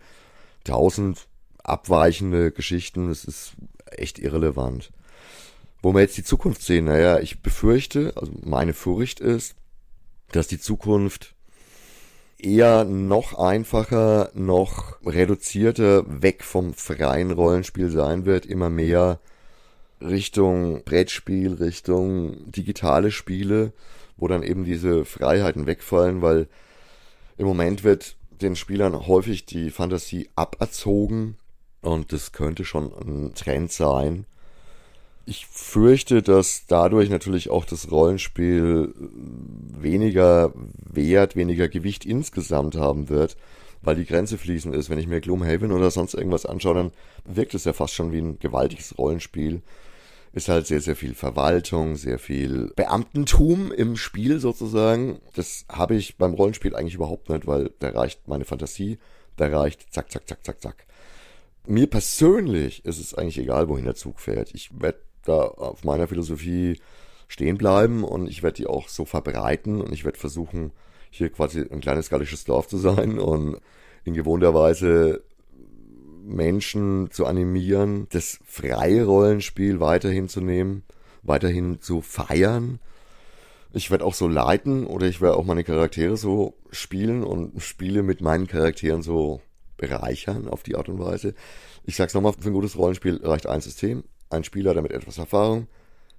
tausend 0.64 1.26
abweichende 1.62 2.52
Geschichten. 2.52 3.08
Das 3.08 3.24
ist 3.24 3.52
echt 3.98 4.18
irrelevant. 4.18 4.90
Wo 5.82 5.92
wir 5.92 6.00
jetzt 6.00 6.16
die 6.16 6.24
Zukunft 6.24 6.62
sehen, 6.62 6.86
naja, 6.86 7.18
ich 7.20 7.40
befürchte, 7.40 8.12
also 8.16 8.32
meine 8.42 8.72
Furcht 8.72 9.20
ist, 9.20 9.54
dass 10.32 10.48
die 10.48 10.58
Zukunft 10.58 11.34
eher 12.38 12.84
noch 12.84 13.38
einfacher, 13.38 14.30
noch 14.34 14.98
reduzierter 15.04 16.04
weg 16.22 16.42
vom 16.42 16.74
freien 16.74 17.30
Rollenspiel 17.30 17.90
sein 17.90 18.24
wird, 18.24 18.46
immer 18.46 18.70
mehr 18.70 19.20
Richtung 20.00 20.82
Brettspiel, 20.84 21.54
Richtung 21.54 22.50
digitale 22.50 23.10
Spiele, 23.10 23.72
wo 24.16 24.28
dann 24.28 24.42
eben 24.42 24.64
diese 24.64 25.04
Freiheiten 25.04 25.66
wegfallen, 25.66 26.22
weil 26.22 26.48
im 27.36 27.46
Moment 27.46 27.84
wird 27.84 28.16
den 28.30 28.56
Spielern 28.56 29.06
häufig 29.06 29.46
die 29.46 29.70
Fantasie 29.70 30.28
aberzogen 30.34 31.36
und 31.84 32.12
das 32.12 32.32
könnte 32.32 32.64
schon 32.64 32.92
ein 32.92 33.34
Trend 33.34 33.72
sein. 33.72 34.26
Ich 35.26 35.46
fürchte, 35.46 36.22
dass 36.22 36.66
dadurch 36.66 37.08
natürlich 37.08 37.48
auch 37.48 37.64
das 37.64 37.90
Rollenspiel 37.90 38.94
weniger 39.78 40.52
Wert, 40.84 41.34
weniger 41.34 41.68
Gewicht 41.68 42.04
insgesamt 42.04 42.76
haben 42.76 43.08
wird, 43.08 43.36
weil 43.80 43.96
die 43.96 44.04
Grenze 44.04 44.36
fließend 44.36 44.74
ist. 44.74 44.90
Wenn 44.90 44.98
ich 44.98 45.06
mir 45.06 45.20
Gloomhaven 45.20 45.72
oder 45.72 45.90
sonst 45.90 46.14
irgendwas 46.14 46.44
anschaue, 46.44 46.74
dann 46.74 46.92
wirkt 47.24 47.54
es 47.54 47.64
ja 47.64 47.72
fast 47.72 47.94
schon 47.94 48.12
wie 48.12 48.18
ein 48.18 48.38
gewaltiges 48.38 48.98
Rollenspiel 48.98 49.62
ist 50.34 50.48
halt 50.48 50.66
sehr, 50.66 50.80
sehr 50.80 50.96
viel 50.96 51.14
Verwaltung, 51.14 51.94
sehr 51.94 52.18
viel 52.18 52.72
Beamtentum 52.74 53.70
im 53.70 53.96
Spiel 53.96 54.40
sozusagen. 54.40 55.20
Das 55.34 55.64
habe 55.68 55.94
ich 55.94 56.16
beim 56.16 56.34
Rollenspiel 56.34 56.74
eigentlich 56.74 56.94
überhaupt 56.94 57.30
nicht, 57.30 57.46
weil 57.46 57.70
da 57.78 57.90
reicht 57.90 58.26
meine 58.26 58.44
Fantasie, 58.44 58.98
da 59.36 59.46
reicht 59.46 59.92
zack, 59.92 60.10
zack, 60.10 60.28
zack, 60.28 60.44
zack, 60.44 60.60
zack. 60.60 60.86
Mir 61.66 61.86
persönlich 61.86 62.84
ist 62.84 62.98
es 62.98 63.14
eigentlich 63.14 63.38
egal, 63.38 63.68
wohin 63.68 63.86
der 63.86 63.94
Zug 63.94 64.20
fährt. 64.20 64.54
Ich 64.54 64.70
werde 64.80 64.98
da 65.24 65.38
auf 65.38 65.82
meiner 65.82 66.06
Philosophie 66.06 66.78
stehen 67.28 67.56
bleiben 67.56 68.04
und 68.04 68.28
ich 68.28 68.42
werde 68.42 68.56
die 68.56 68.66
auch 68.66 68.88
so 68.88 69.06
verbreiten 69.06 69.80
und 69.80 69.92
ich 69.92 70.04
werde 70.04 70.18
versuchen, 70.18 70.72
hier 71.10 71.30
quasi 71.30 71.60
ein 71.60 71.80
kleines 71.80 72.10
gallisches 72.10 72.44
Dorf 72.44 72.68
zu 72.68 72.76
sein 72.76 73.18
und 73.18 73.58
in 74.04 74.12
gewohnter 74.14 74.52
Weise 74.52 75.24
Menschen 76.22 77.10
zu 77.10 77.26
animieren, 77.26 78.08
das 78.10 78.40
freie 78.44 79.04
Rollenspiel 79.04 79.80
weiterhin 79.80 80.28
zu 80.28 80.40
nehmen, 80.40 80.82
weiterhin 81.22 81.80
zu 81.80 82.02
feiern. 82.02 82.78
Ich 83.72 83.90
werde 83.90 84.04
auch 84.04 84.14
so 84.14 84.28
leiten 84.28 84.86
oder 84.86 85.06
ich 85.06 85.20
werde 85.20 85.36
auch 85.36 85.44
meine 85.44 85.64
Charaktere 85.64 86.16
so 86.16 86.54
spielen 86.70 87.24
und 87.24 87.60
Spiele 87.62 88.02
mit 88.02 88.20
meinen 88.20 88.46
Charakteren 88.46 89.02
so 89.02 89.40
bereichern 89.86 90.48
auf 90.48 90.62
die 90.62 90.76
Art 90.76 90.88
und 90.88 90.98
Weise. 90.98 91.34
Ich 91.84 91.96
sag's 91.96 92.14
nochmal, 92.14 92.32
für 92.38 92.48
ein 92.48 92.54
gutes 92.54 92.78
Rollenspiel 92.78 93.20
reicht 93.22 93.46
ein 93.46 93.60
System, 93.60 94.04
ein 94.30 94.44
Spieler, 94.44 94.72
der 94.72 94.82
mit 94.82 94.92
etwas 94.92 95.18
Erfahrung, 95.18 95.66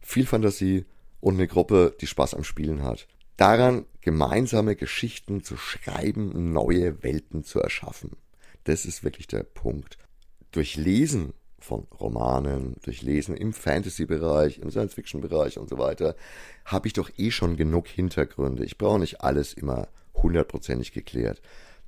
viel 0.02 0.26
Fantasie 0.26 0.86
und 1.20 1.36
eine 1.36 1.48
Gruppe, 1.48 1.96
die 2.00 2.08
Spaß 2.08 2.36
am 2.36 2.44
Spielen 2.44 2.84
hat. 2.84 3.08
Daran 3.38 3.86
gemeinsame 4.02 4.76
Geschichten 4.76 5.44
zu 5.44 5.58
schreiben, 5.58 6.54
neue 6.54 7.04
Welten 7.04 7.44
zu 7.44 7.60
erschaffen. 7.60 8.12
Das 8.64 8.86
ist 8.86 9.04
wirklich 9.04 9.28
der 9.28 9.44
Punkt. 9.44 9.98
Durch 10.52 10.76
Lesen 10.78 11.34
von 11.60 11.88
Romanen, 12.00 12.76
durch 12.84 13.02
Lesen 13.02 13.36
im 13.36 13.52
Fantasy-Bereich, 13.52 14.60
im 14.60 14.70
Science-Fiction-Bereich 14.70 15.58
und 15.58 15.70
so 15.70 15.80
weiter, 15.80 16.16
habe 16.64 16.88
ich 16.88 16.94
doch 16.94 17.10
eh 17.18 17.32
schon 17.32 17.58
genug 17.58 17.88
Hintergründe. 17.88 18.64
Ich 18.64 18.78
brauche 18.78 19.00
nicht 19.00 19.22
alles 19.22 19.54
immer 19.54 19.88
hundertprozentig 20.14 20.92
geklärt. 20.94 21.42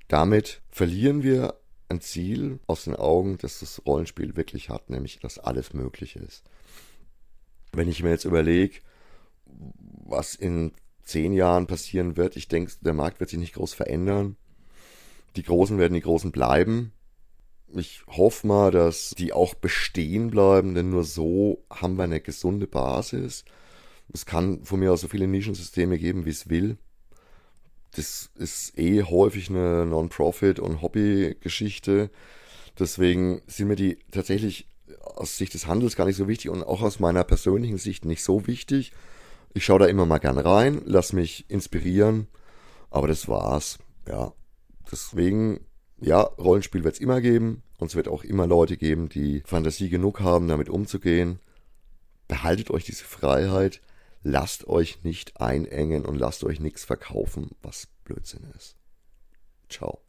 Damit 0.07 0.61
verlieren 0.69 1.21
wir 1.23 1.55
ein 1.89 2.01
Ziel 2.01 2.59
aus 2.67 2.83
den 2.83 2.95
Augen, 2.95 3.37
das 3.37 3.59
das 3.59 3.81
Rollenspiel 3.85 4.35
wirklich 4.35 4.69
hat, 4.69 4.89
nämlich 4.89 5.19
dass 5.19 5.39
alles 5.39 5.73
möglich 5.73 6.15
ist. 6.15 6.43
Wenn 7.71 7.87
ich 7.87 8.03
mir 8.03 8.09
jetzt 8.09 8.25
überlege, 8.25 8.79
was 9.45 10.35
in 10.35 10.73
zehn 11.03 11.33
Jahren 11.33 11.67
passieren 11.67 12.17
wird, 12.17 12.35
ich 12.35 12.47
denke, 12.47 12.71
der 12.81 12.93
Markt 12.93 13.19
wird 13.19 13.29
sich 13.29 13.39
nicht 13.39 13.53
groß 13.53 13.73
verändern. 13.73 14.35
Die 15.35 15.43
Großen 15.43 15.77
werden 15.77 15.93
die 15.93 16.01
Großen 16.01 16.31
bleiben. 16.31 16.91
Ich 17.73 18.01
hoffe 18.07 18.47
mal, 18.47 18.71
dass 18.71 19.11
die 19.17 19.33
auch 19.33 19.53
bestehen 19.53 20.29
bleiben, 20.29 20.73
denn 20.73 20.89
nur 20.89 21.03
so 21.03 21.65
haben 21.69 21.97
wir 21.97 22.03
eine 22.03 22.21
gesunde 22.21 22.67
Basis. 22.67 23.45
Es 24.13 24.25
kann 24.25 24.63
von 24.63 24.79
mir 24.79 24.91
aus 24.91 25.01
so 25.01 25.07
viele 25.07 25.27
Nischensysteme 25.27 25.97
geben, 25.97 26.25
wie 26.25 26.31
es 26.31 26.49
will 26.49 26.77
das 27.95 28.29
ist 28.35 28.77
eh 28.77 29.03
häufig 29.03 29.49
eine 29.49 29.85
Non-Profit- 29.85 30.59
und 30.59 30.81
Hobby-Geschichte. 30.81 32.09
Deswegen 32.77 33.41
sind 33.47 33.67
mir 33.67 33.75
die 33.75 33.97
tatsächlich 34.11 34.67
aus 35.03 35.37
Sicht 35.37 35.53
des 35.53 35.67
Handels 35.67 35.95
gar 35.95 36.05
nicht 36.05 36.15
so 36.15 36.27
wichtig 36.27 36.51
und 36.51 36.63
auch 36.63 36.81
aus 36.81 36.99
meiner 36.99 37.23
persönlichen 37.23 37.77
Sicht 37.77 38.05
nicht 38.05 38.23
so 38.23 38.47
wichtig. 38.47 38.91
Ich 39.53 39.65
schaue 39.65 39.79
da 39.79 39.85
immer 39.85 40.05
mal 40.05 40.19
gern 40.19 40.37
rein, 40.37 40.81
lass 40.85 41.13
mich 41.13 41.49
inspirieren, 41.49 42.27
aber 42.91 43.07
das 43.07 43.27
war's. 43.27 43.79
Ja, 44.07 44.33
deswegen, 44.91 45.61
ja, 45.99 46.21
Rollenspiel 46.21 46.83
wird's 46.83 46.99
immer 46.99 47.21
geben 47.21 47.63
und 47.79 47.87
es 47.87 47.95
wird 47.95 48.07
auch 48.07 48.23
immer 48.23 48.47
Leute 48.47 48.77
geben, 48.77 49.09
die 49.09 49.41
Fantasie 49.45 49.89
genug 49.89 50.19
haben, 50.19 50.47
damit 50.47 50.69
umzugehen. 50.69 51.39
Behaltet 52.27 52.69
euch 52.69 52.83
diese 52.83 53.05
Freiheit, 53.05 53.81
lasst 54.27 54.67
euch 54.67 55.03
nicht 55.03 55.39
einengen 55.39 56.05
und 56.05 56.17
lasst 56.17 56.43
euch 56.43 56.59
nichts 56.59 56.83
verkaufen, 56.83 57.51
was 57.61 57.87
Blödsinn 58.03 58.45
ist. 58.55 58.75
Ciao. 59.69 60.01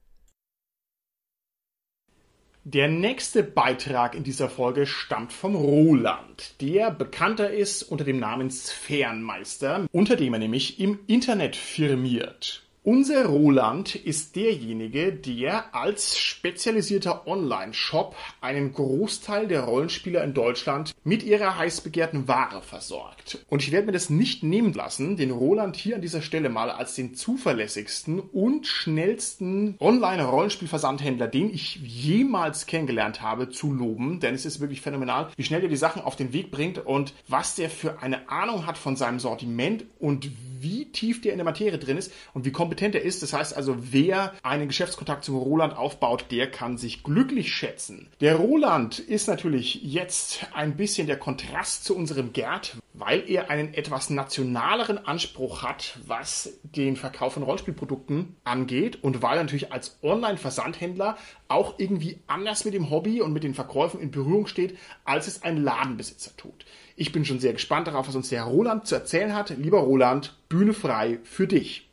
Der 2.65 2.89
nächste 2.89 3.43
Beitrag 3.43 4.15
in 4.15 4.25
dieser 4.25 4.51
Folge 4.51 4.87
stammt 4.87 5.33
vom 5.33 5.55
Roland, 5.55 6.61
der 6.61 6.91
bekannter 6.91 7.51
ist 7.51 7.83
unter 7.83 8.05
dem 8.05 8.19
Namen 8.19 8.51
Sphärenmeister, 8.51 9.87
unter 9.91 10.17
dem 10.17 10.35
er 10.35 10.41
nämlich 10.41 10.79
im 10.79 10.99
Internet 11.07 11.57
firmiert. 11.57 12.68
Unser 12.91 13.27
Roland 13.27 13.97
ist 13.97 14.35
derjenige, 14.35 15.13
der 15.13 15.75
als 15.75 16.17
spezialisierter 16.17 17.27
Online-Shop 17.27 18.17
einen 18.41 18.73
Großteil 18.73 19.47
der 19.47 19.65
Rollenspieler 19.65 20.25
in 20.25 20.33
Deutschland 20.33 20.95
mit 21.05 21.23
ihrer 21.23 21.59
heiß 21.59 21.83
begehrten 21.83 22.29
Ware 22.29 22.63
versorgt. 22.63 23.45
Und 23.51 23.63
ich 23.63 23.73
werde 23.73 23.89
mir 23.89 23.93
das 23.93 24.09
nicht 24.09 24.43
nehmen 24.43 24.73
lassen, 24.73 25.19
den 25.19 25.33
Roland 25.33 25.77
hier 25.77 25.97
an 25.97 26.01
dieser 26.01 26.23
Stelle 26.23 26.49
mal 26.49 26.71
als 26.71 26.95
den 26.95 27.15
zuverlässigsten 27.15 28.21
und 28.21 28.67
schnellsten 28.67 29.77
Online-Rollenspielversandhändler, 29.81 31.29
den 31.29 31.53
ich 31.53 31.77
jemals 31.77 32.65
kennengelernt 32.65 33.21
habe, 33.21 33.51
zu 33.51 33.71
loben. 33.71 34.19
Denn 34.21 34.35
es 34.35 34.47
ist 34.47 34.61
wirklich 34.61 34.81
phänomenal, 34.81 35.29
wie 35.37 35.45
schnell 35.45 35.63
er 35.63 35.69
die 35.69 35.77
Sachen 35.77 36.01
auf 36.01 36.17
den 36.17 36.33
Weg 36.33 36.51
bringt 36.51 36.79
und 36.79 37.13
was 37.29 37.55
der 37.55 37.69
für 37.69 38.01
eine 38.01 38.31
Ahnung 38.31 38.65
hat 38.65 38.79
von 38.79 38.97
seinem 38.97 39.21
Sortiment 39.21 39.85
und 39.99 40.31
wie 40.61 40.87
tief 40.87 41.21
der 41.21 41.33
in 41.33 41.39
der 41.39 41.45
Materie 41.45 41.79
drin 41.79 41.99
ist 41.99 42.11
und 42.35 42.45
wie 42.45 42.51
kompetent 42.51 42.78
kompetent 42.79 42.95
ist. 42.95 43.23
Das 43.23 43.33
heißt 43.33 43.57
also, 43.57 43.77
wer 43.93 44.33
einen 44.43 44.69
Geschäftskontakt 44.69 45.25
zum 45.25 45.37
Roland 45.37 45.77
aufbaut, 45.77 46.27
der 46.31 46.51
kann 46.51 46.79
sich 46.79 47.03
glücklich 47.03 47.53
schätzen. 47.53 48.09
Der 48.21 48.37
Roland 48.37 48.99
ist 48.99 49.27
natürlich 49.27 49.83
jetzt 49.83 50.47
ein 50.55 50.77
bisschen 50.77 51.07
der 51.07 51.19
Kontrast 51.19 51.85
zu 51.85 51.97
unserem 51.97 52.33
Gerd, 52.33 52.77
weil 52.95 53.29
er 53.29 53.51
einen 53.51 53.75
etwas 53.75 54.11
nationaleren 54.11 54.99
Anspruch 54.99 55.63
hat, 55.63 55.99
was 56.07 56.59
den 56.63 56.97
Verkauf 56.97 57.35
von 57.35 57.43
Rollenspielprodukten 57.43 58.37
angeht 58.45 59.03
und 59.03 59.23
weil 59.23 59.39
er 59.39 59.43
natürlich 59.43 59.73
als 59.73 59.99
Online-Versandhändler 60.03 61.17
auch 61.49 61.75
irgendwie 61.79 62.21
anders 62.27 62.65
mit 62.65 62.75
dem 62.75 62.91
Hobby 62.91 63.21
und 63.21 63.33
mit 63.33 63.45
den 63.45 63.55
Verkäufen 63.55 64.01
in 64.01 64.11
Berührung 64.11 64.47
steht, 64.47 64.77
als 65.05 65.27
es 65.27 65.43
ein 65.43 65.63
Ladenbesitzer 65.63 66.37
tut. 66.37 66.65
Ich 66.97 67.13
bin 67.13 67.25
schon 67.25 67.39
sehr 67.39 67.53
gespannt 67.53 67.87
darauf, 67.87 68.09
was 68.09 68.17
uns 68.17 68.29
der 68.29 68.43
Roland 68.43 68.87
zu 68.87 68.97
erzählen 68.97 69.35
hat. 69.35 69.51
Lieber 69.51 69.79
Roland, 69.79 70.37
Bühne 70.49 70.73
frei 70.73 71.21
für 71.23 71.47
dich 71.47 71.88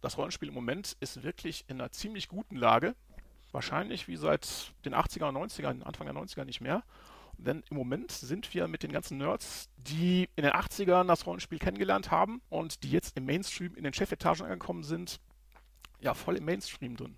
das 0.00 0.16
Rollenspiel 0.18 0.48
im 0.48 0.54
Moment 0.54 0.96
ist 1.00 1.22
wirklich 1.22 1.64
in 1.68 1.80
einer 1.80 1.90
ziemlich 1.90 2.28
guten 2.28 2.56
Lage. 2.56 2.94
Wahrscheinlich 3.50 4.08
wie 4.08 4.16
seit 4.16 4.72
den 4.84 4.94
80er 4.94 5.28
und 5.28 5.36
90ern, 5.36 5.82
Anfang 5.82 6.06
der 6.06 6.14
90er 6.14 6.44
nicht 6.44 6.60
mehr. 6.60 6.82
Denn 7.38 7.62
im 7.70 7.76
Moment 7.76 8.10
sind 8.10 8.52
wir 8.52 8.66
mit 8.66 8.82
den 8.82 8.92
ganzen 8.92 9.18
Nerds, 9.18 9.70
die 9.76 10.28
in 10.34 10.42
den 10.42 10.52
80ern 10.52 11.06
das 11.06 11.24
Rollenspiel 11.24 11.60
kennengelernt 11.60 12.10
haben 12.10 12.42
und 12.48 12.82
die 12.82 12.90
jetzt 12.90 13.16
im 13.16 13.26
Mainstream 13.26 13.74
in 13.76 13.84
den 13.84 13.94
Chefetagen 13.94 14.44
angekommen 14.44 14.82
sind, 14.82 15.20
ja, 16.00 16.14
voll 16.14 16.36
im 16.36 16.44
Mainstream 16.44 16.96
drin. 16.96 17.16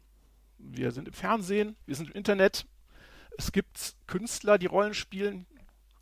Wir 0.59 0.93
sind 0.93 1.09
im 1.09 1.14
Fernsehen, 1.14 1.77
wir 1.87 1.97
sind 1.97 2.11
im 2.11 2.16
Internet. 2.16 2.66
Es 3.38 3.51
gibt 3.51 3.97
Künstler, 4.07 4.59
die 4.59 4.66
Rollen 4.66 4.95
spielen. 4.95 5.47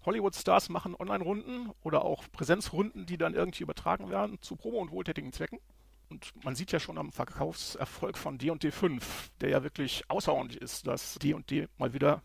Hollywood-Stars 0.05 0.69
machen 0.69 0.97
Online-Runden 0.97 1.71
oder 1.83 2.05
auch 2.05 2.25
Präsenzrunden, 2.33 3.07
die 3.07 3.19
dann 3.19 3.35
irgendwie 3.35 3.63
übertragen 3.63 4.11
werden 4.11 4.41
zu 4.41 4.57
Promo- 4.57 4.81
und 4.81 4.91
wohltätigen 4.91 5.33
Zwecken. 5.33 5.61
Und 6.09 6.33
man 6.45 6.55
sieht 6.55 6.73
ja 6.73 6.81
schon 6.81 6.99
am 6.99 7.13
Verkaufserfolg 7.13 8.17
von 8.17 8.39
D&D 8.39 8.71
5, 8.71 9.31
der 9.41 9.51
ja 9.51 9.63
wirklich 9.63 10.09
außerordentlich 10.09 10.61
ist, 10.61 10.87
dass 10.87 11.15
D&D 11.17 11.69
mal 11.77 11.93
wieder 11.93 12.23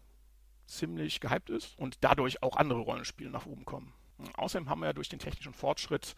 ziemlich 0.65 1.19
gehypt 1.19 1.49
ist 1.49 1.77
und 1.77 1.97
dadurch 2.01 2.41
auch 2.41 2.55
andere 2.55 2.79
Rollenspiele 2.79 3.29
nach 3.29 3.45
oben 3.45 3.65
kommen. 3.65 3.93
Außerdem 4.35 4.69
haben 4.69 4.81
wir 4.81 4.87
ja 4.87 4.93
durch 4.93 5.09
den 5.09 5.19
technischen 5.19 5.53
Fortschritt 5.53 6.15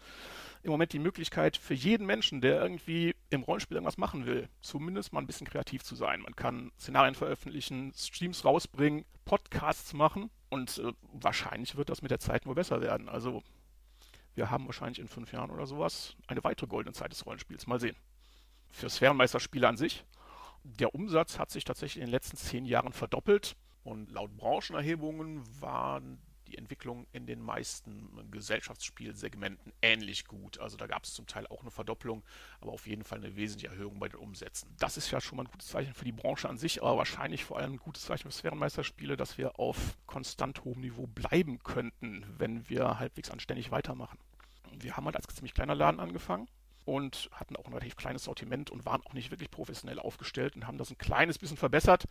im 0.63 0.71
Moment 0.71 0.93
die 0.93 0.99
Möglichkeit 0.99 1.57
für 1.57 1.73
jeden 1.73 2.05
Menschen, 2.05 2.41
der 2.41 2.61
irgendwie 2.61 3.15
im 3.29 3.43
Rollenspiel 3.43 3.77
irgendwas 3.77 3.97
machen 3.97 4.25
will, 4.25 4.49
zumindest 4.61 5.13
mal 5.13 5.21
ein 5.21 5.27
bisschen 5.27 5.47
kreativ 5.47 5.83
zu 5.83 5.95
sein. 5.95 6.21
Man 6.21 6.35
kann 6.35 6.71
Szenarien 6.79 7.15
veröffentlichen, 7.15 7.93
Streams 7.95 8.45
rausbringen, 8.45 9.05
Podcasts 9.25 9.93
machen 9.93 10.29
und 10.49 10.77
äh, 10.79 10.93
wahrscheinlich 11.13 11.75
wird 11.77 11.89
das 11.89 12.01
mit 12.01 12.11
der 12.11 12.19
Zeit 12.19 12.45
nur 12.45 12.55
besser 12.55 12.81
werden. 12.81 13.09
Also 13.09 13.43
wir 14.35 14.51
haben 14.51 14.65
wahrscheinlich 14.65 14.99
in 14.99 15.07
fünf 15.07 15.31
Jahren 15.31 15.49
oder 15.49 15.65
sowas 15.65 16.15
eine 16.27 16.43
weitere 16.43 16.67
goldene 16.67 16.93
Zeit 16.93 17.11
des 17.11 17.25
Rollenspiels. 17.25 17.67
Mal 17.67 17.79
sehen. 17.79 17.95
Für 18.71 18.89
Sphärenmeisterspiele 18.89 19.67
an 19.67 19.77
sich. 19.77 20.05
Der 20.63 20.93
Umsatz 20.93 21.39
hat 21.39 21.49
sich 21.49 21.63
tatsächlich 21.63 22.01
in 22.01 22.07
den 22.07 22.11
letzten 22.11 22.37
zehn 22.37 22.65
Jahren 22.65 22.91
verdoppelt. 22.91 23.55
Und 23.83 24.11
laut 24.11 24.35
Branchenerhebungen 24.35 25.43
waren 25.61 26.21
Entwicklung 26.57 27.07
in 27.11 27.25
den 27.25 27.41
meisten 27.41 28.09
Gesellschaftsspielsegmenten 28.31 29.73
ähnlich 29.81 30.25
gut. 30.25 30.59
Also 30.59 30.77
da 30.77 30.87
gab 30.87 31.03
es 31.03 31.13
zum 31.13 31.27
Teil 31.27 31.47
auch 31.47 31.61
eine 31.61 31.71
Verdopplung, 31.71 32.23
aber 32.61 32.71
auf 32.71 32.87
jeden 32.87 33.03
Fall 33.03 33.19
eine 33.19 33.35
wesentliche 33.35 33.73
Erhöhung 33.73 33.99
bei 33.99 34.09
den 34.09 34.19
Umsätzen. 34.19 34.73
Das 34.79 34.97
ist 34.97 35.11
ja 35.11 35.21
schon 35.21 35.37
mal 35.37 35.43
ein 35.43 35.51
gutes 35.51 35.67
Zeichen 35.67 35.93
für 35.93 36.05
die 36.05 36.11
Branche 36.11 36.49
an 36.49 36.57
sich, 36.57 36.81
aber 36.81 36.97
wahrscheinlich 36.97 37.43
vor 37.45 37.57
allem 37.57 37.73
ein 37.73 37.79
gutes 37.79 38.03
Zeichen 38.03 38.29
für 38.29 38.37
Sphärenmeisterspiele, 38.37 39.17
dass 39.17 39.37
wir 39.37 39.59
auf 39.59 39.97
konstant 40.05 40.63
hohem 40.63 40.81
Niveau 40.81 41.07
bleiben 41.07 41.59
könnten, 41.59 42.25
wenn 42.37 42.69
wir 42.69 42.99
halbwegs 42.99 43.31
anständig 43.31 43.71
weitermachen. 43.71 44.19
Wir 44.71 44.97
haben 44.97 45.05
halt 45.05 45.15
als 45.15 45.27
ziemlich 45.33 45.53
kleiner 45.53 45.75
Laden 45.75 45.99
angefangen 45.99 46.47
und 46.85 47.29
hatten 47.31 47.55
auch 47.55 47.65
ein 47.65 47.73
relativ 47.73 47.95
kleines 47.95 48.23
Sortiment 48.23 48.69
und 48.69 48.85
waren 48.85 49.01
auch 49.01 49.13
nicht 49.13 49.31
wirklich 49.31 49.51
professionell 49.51 49.99
aufgestellt 49.99 50.55
und 50.55 50.67
haben 50.67 50.77
das 50.77 50.91
ein 50.91 50.97
kleines 50.97 51.37
bisschen 51.37 51.57
verbessert 51.57 52.05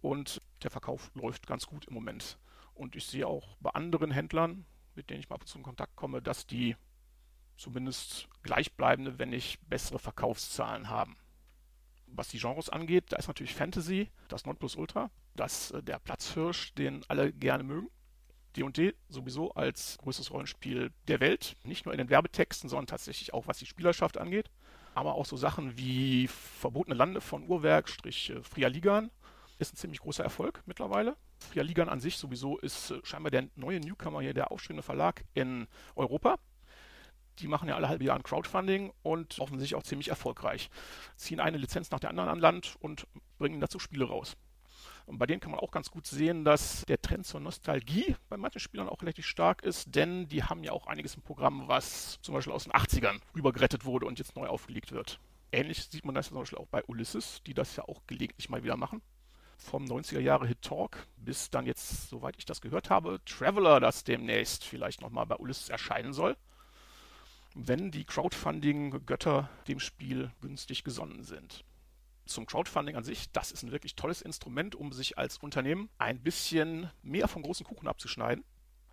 und 0.00 0.40
der 0.62 0.70
Verkauf 0.70 1.10
läuft 1.14 1.46
ganz 1.46 1.66
gut 1.66 1.86
im 1.86 1.94
Moment. 1.94 2.38
Und 2.78 2.94
ich 2.94 3.06
sehe 3.06 3.26
auch 3.26 3.56
bei 3.60 3.70
anderen 3.70 4.12
Händlern, 4.12 4.64
mit 4.94 5.10
denen 5.10 5.18
ich 5.18 5.28
mal 5.28 5.34
ab 5.34 5.42
und 5.42 5.48
zu 5.48 5.58
in 5.58 5.64
Kontakt 5.64 5.96
komme, 5.96 6.22
dass 6.22 6.46
die 6.46 6.76
zumindest 7.56 8.28
gleichbleibende, 8.44 9.18
wenn 9.18 9.30
nicht 9.30 9.58
bessere 9.68 9.98
Verkaufszahlen 9.98 10.88
haben. 10.88 11.16
Was 12.06 12.28
die 12.28 12.38
Genres 12.38 12.68
angeht, 12.70 13.06
da 13.08 13.16
ist 13.16 13.26
natürlich 13.26 13.54
Fantasy 13.54 14.10
das 14.28 14.46
Nonplusultra, 14.46 15.10
das 15.34 15.72
äh, 15.72 15.82
der 15.82 15.98
Platzhirsch, 15.98 16.72
den 16.74 17.04
alle 17.08 17.32
gerne 17.32 17.64
mögen. 17.64 17.90
D&D 18.56 18.94
sowieso 19.08 19.52
als 19.52 19.98
größtes 19.98 20.30
Rollenspiel 20.30 20.92
der 21.08 21.20
Welt, 21.20 21.56
nicht 21.64 21.84
nur 21.84 21.92
in 21.92 21.98
den 21.98 22.10
Werbetexten, 22.10 22.70
sondern 22.70 22.86
tatsächlich 22.86 23.34
auch 23.34 23.48
was 23.48 23.58
die 23.58 23.66
Spielerschaft 23.66 24.18
angeht. 24.18 24.50
Aber 24.94 25.14
auch 25.16 25.26
so 25.26 25.36
Sachen 25.36 25.76
wie 25.76 26.28
Verbotene 26.28 26.94
Lande 26.94 27.20
von 27.20 27.48
Uhrwerk, 27.48 27.88
Strich 27.88 28.30
äh, 28.30 28.40
Fria 28.44 28.68
Ligan, 28.68 29.10
ist 29.58 29.74
ein 29.74 29.76
ziemlich 29.76 30.00
großer 30.00 30.22
Erfolg 30.22 30.62
mittlerweile. 30.64 31.16
Fria 31.38 31.62
Ligan 31.62 31.88
an 31.88 32.00
sich 32.00 32.16
sowieso 32.16 32.58
ist 32.58 32.90
äh, 32.90 33.00
scheinbar 33.04 33.30
der 33.30 33.48
neue 33.56 33.80
Newcomer 33.80 34.20
hier, 34.20 34.34
der 34.34 34.50
aufstrebende 34.52 34.82
Verlag 34.82 35.24
in 35.34 35.66
Europa. 35.94 36.38
Die 37.38 37.48
machen 37.48 37.68
ja 37.68 37.76
alle 37.76 37.88
halbe 37.88 38.04
Jahr 38.04 38.16
ein 38.16 38.24
Crowdfunding 38.24 38.92
und 39.02 39.38
offensichtlich 39.38 39.76
auch 39.76 39.84
ziemlich 39.84 40.08
erfolgreich. 40.08 40.70
Ziehen 41.16 41.40
eine 41.40 41.56
Lizenz 41.56 41.90
nach 41.90 42.00
der 42.00 42.10
anderen 42.10 42.28
an 42.28 42.40
Land 42.40 42.76
und 42.80 43.06
bringen 43.38 43.60
dazu 43.60 43.78
Spiele 43.78 44.06
raus. 44.06 44.36
Und 45.06 45.18
bei 45.18 45.26
denen 45.26 45.40
kann 45.40 45.52
man 45.52 45.60
auch 45.60 45.70
ganz 45.70 45.90
gut 45.90 46.06
sehen, 46.06 46.44
dass 46.44 46.84
der 46.86 47.00
Trend 47.00 47.26
zur 47.26 47.40
Nostalgie 47.40 48.14
bei 48.28 48.36
manchen 48.36 48.60
Spielern 48.60 48.90
auch 48.90 49.00
relativ 49.00 49.24
stark 49.24 49.62
ist, 49.62 49.94
denn 49.94 50.28
die 50.28 50.44
haben 50.44 50.62
ja 50.64 50.72
auch 50.72 50.86
einiges 50.86 51.14
im 51.14 51.22
Programm, 51.22 51.66
was 51.66 52.18
zum 52.20 52.34
Beispiel 52.34 52.52
aus 52.52 52.64
den 52.64 52.72
80ern 52.72 53.20
rübergerettet 53.34 53.86
wurde 53.86 54.04
und 54.04 54.18
jetzt 54.18 54.36
neu 54.36 54.46
aufgelegt 54.46 54.92
wird. 54.92 55.18
Ähnlich 55.50 55.84
sieht 55.84 56.04
man 56.04 56.14
das 56.14 56.28
zum 56.28 56.36
Beispiel 56.36 56.58
auch 56.58 56.66
bei 56.66 56.84
Ulysses, 56.84 57.42
die 57.46 57.54
das 57.54 57.74
ja 57.76 57.84
auch 57.84 58.02
gelegentlich 58.06 58.50
mal 58.50 58.62
wieder 58.62 58.76
machen. 58.76 59.00
Vom 59.58 59.84
90er 59.84 60.20
Jahre 60.20 60.46
Hit 60.46 60.62
Talk 60.62 61.06
bis 61.16 61.50
dann 61.50 61.66
jetzt, 61.66 62.08
soweit 62.08 62.36
ich 62.38 62.46
das 62.46 62.60
gehört 62.60 62.90
habe, 62.90 63.20
Traveler, 63.26 63.80
das 63.80 64.04
demnächst 64.04 64.64
vielleicht 64.64 65.02
nochmal 65.02 65.26
bei 65.26 65.36
Ulysses 65.36 65.68
erscheinen 65.68 66.12
soll, 66.12 66.36
wenn 67.54 67.90
die 67.90 68.04
Crowdfunding-Götter 68.04 69.50
dem 69.66 69.80
Spiel 69.80 70.30
günstig 70.40 70.84
gesonnen 70.84 71.24
sind. 71.24 71.64
Zum 72.24 72.46
Crowdfunding 72.46 72.96
an 72.96 73.04
sich, 73.04 73.30
das 73.32 73.52
ist 73.52 73.62
ein 73.62 73.72
wirklich 73.72 73.96
tolles 73.96 74.22
Instrument, 74.22 74.74
um 74.74 74.92
sich 74.92 75.18
als 75.18 75.38
Unternehmen 75.38 75.88
ein 75.98 76.22
bisschen 76.22 76.90
mehr 77.02 77.26
vom 77.26 77.42
großen 77.42 77.66
Kuchen 77.66 77.88
abzuschneiden. 77.88 78.44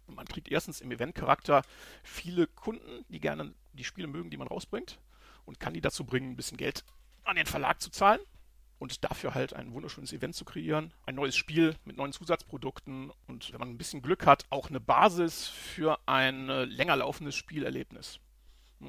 Man 0.07 0.25
kriegt 0.25 0.49
erstens 0.49 0.81
im 0.81 0.91
Event-Charakter 0.91 1.63
viele 2.03 2.47
Kunden, 2.47 3.05
die 3.09 3.19
gerne 3.19 3.53
die 3.73 3.83
Spiele 3.83 4.07
mögen, 4.07 4.29
die 4.29 4.37
man 4.37 4.47
rausbringt 4.47 4.99
und 5.45 5.59
kann 5.59 5.73
die 5.73 5.81
dazu 5.81 6.05
bringen, 6.05 6.31
ein 6.31 6.35
bisschen 6.35 6.57
Geld 6.57 6.83
an 7.23 7.35
den 7.35 7.45
Verlag 7.45 7.81
zu 7.81 7.89
zahlen 7.89 8.19
und 8.79 9.03
dafür 9.03 9.33
halt 9.33 9.53
ein 9.53 9.73
wunderschönes 9.73 10.13
Event 10.13 10.35
zu 10.35 10.45
kreieren, 10.45 10.93
ein 11.05 11.15
neues 11.15 11.35
Spiel 11.35 11.75
mit 11.85 11.97
neuen 11.97 12.11
Zusatzprodukten 12.11 13.11
und 13.27 13.51
wenn 13.51 13.59
man 13.59 13.69
ein 13.69 13.77
bisschen 13.77 14.01
Glück 14.01 14.25
hat, 14.25 14.45
auch 14.49 14.69
eine 14.69 14.79
Basis 14.79 15.47
für 15.47 15.99
ein 16.07 16.49
äh, 16.49 16.65
länger 16.65 16.97
laufendes 16.97 17.35
Spielerlebnis. 17.35 18.19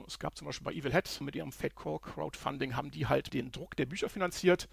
Es 0.06 0.18
gab 0.18 0.36
zum 0.36 0.46
Beispiel 0.46 0.64
bei 0.64 0.72
Evil 0.72 0.92
Head 0.92 1.20
mit 1.20 1.36
ihrem 1.36 1.52
Fatecore 1.52 2.00
Crowdfunding 2.00 2.74
haben 2.74 2.90
die 2.90 3.06
halt 3.06 3.32
den 3.32 3.52
Druck 3.52 3.76
der 3.76 3.86
Bücher 3.86 4.08
finanziert 4.08 4.68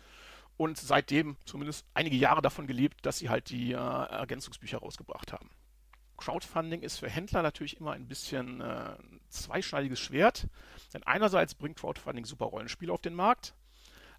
und 0.58 0.78
seitdem 0.78 1.38
zumindest 1.46 1.86
einige 1.94 2.16
Jahre 2.16 2.42
davon 2.42 2.68
gelebt, 2.68 3.06
dass 3.06 3.20
sie 3.20 3.30
halt 3.30 3.50
die 3.50 3.72
äh, 3.72 3.76
Ergänzungsbücher 3.76 4.80
rausgebracht 4.80 5.32
haben. 5.32 5.50
Crowdfunding 6.18 6.82
ist 6.82 7.00
für 7.00 7.10
Händler 7.10 7.42
natürlich 7.42 7.78
immer 7.80 7.92
ein 7.92 8.08
bisschen 8.08 8.62
äh, 8.62 8.96
zweischneidiges 9.30 10.00
Schwert, 10.00 10.48
denn 10.94 11.04
einerseits 11.04 11.56
bringt 11.56 11.78
Crowdfunding 11.78 12.26
super 12.26 12.46
Rollenspiele 12.46 12.94
auf 12.94 13.02
den 13.02 13.16
Markt, 13.16 13.56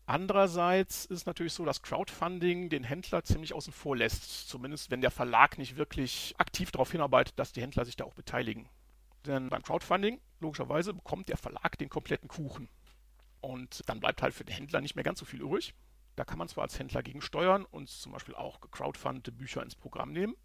Andererseits 0.06 1.06
ist 1.06 1.20
es 1.20 1.26
natürlich 1.26 1.54
so, 1.54 1.64
dass 1.64 1.80
Crowdfunding 1.80 2.68
den 2.68 2.84
Händler 2.84 3.24
ziemlich 3.24 3.54
außen 3.54 3.72
vor 3.72 3.96
lässt, 3.96 4.48
zumindest 4.48 4.90
wenn 4.90 5.00
der 5.00 5.10
Verlag 5.10 5.56
nicht 5.56 5.76
wirklich 5.76 6.34
aktiv 6.36 6.70
darauf 6.70 6.92
hinarbeitet, 6.92 7.38
dass 7.38 7.52
die 7.52 7.62
Händler 7.62 7.86
sich 7.86 7.96
da 7.96 8.04
auch 8.04 8.12
beteiligen. 8.12 8.68
Denn 9.24 9.48
beim 9.48 9.62
Crowdfunding, 9.62 10.20
logischerweise, 10.40 10.92
bekommt 10.92 11.30
der 11.30 11.38
Verlag 11.38 11.78
den 11.78 11.88
kompletten 11.88 12.28
Kuchen. 12.28 12.68
Und 13.40 13.88
dann 13.88 14.00
bleibt 14.00 14.20
halt 14.20 14.34
für 14.34 14.44
den 14.44 14.54
Händler 14.54 14.82
nicht 14.82 14.94
mehr 14.94 15.04
ganz 15.04 15.20
so 15.20 15.24
viel 15.24 15.40
übrig. 15.40 15.74
Da 16.16 16.24
kann 16.24 16.38
man 16.38 16.48
zwar 16.48 16.64
als 16.64 16.78
Händler 16.78 17.02
gegen 17.02 17.22
steuern 17.22 17.64
und 17.64 17.88
zum 17.88 18.12
Beispiel 18.12 18.34
auch 18.34 18.60
gecrowdfundete 18.60 19.32
Bücher 19.32 19.62
ins 19.62 19.74
Programm 19.74 20.12
nehmen. 20.12 20.36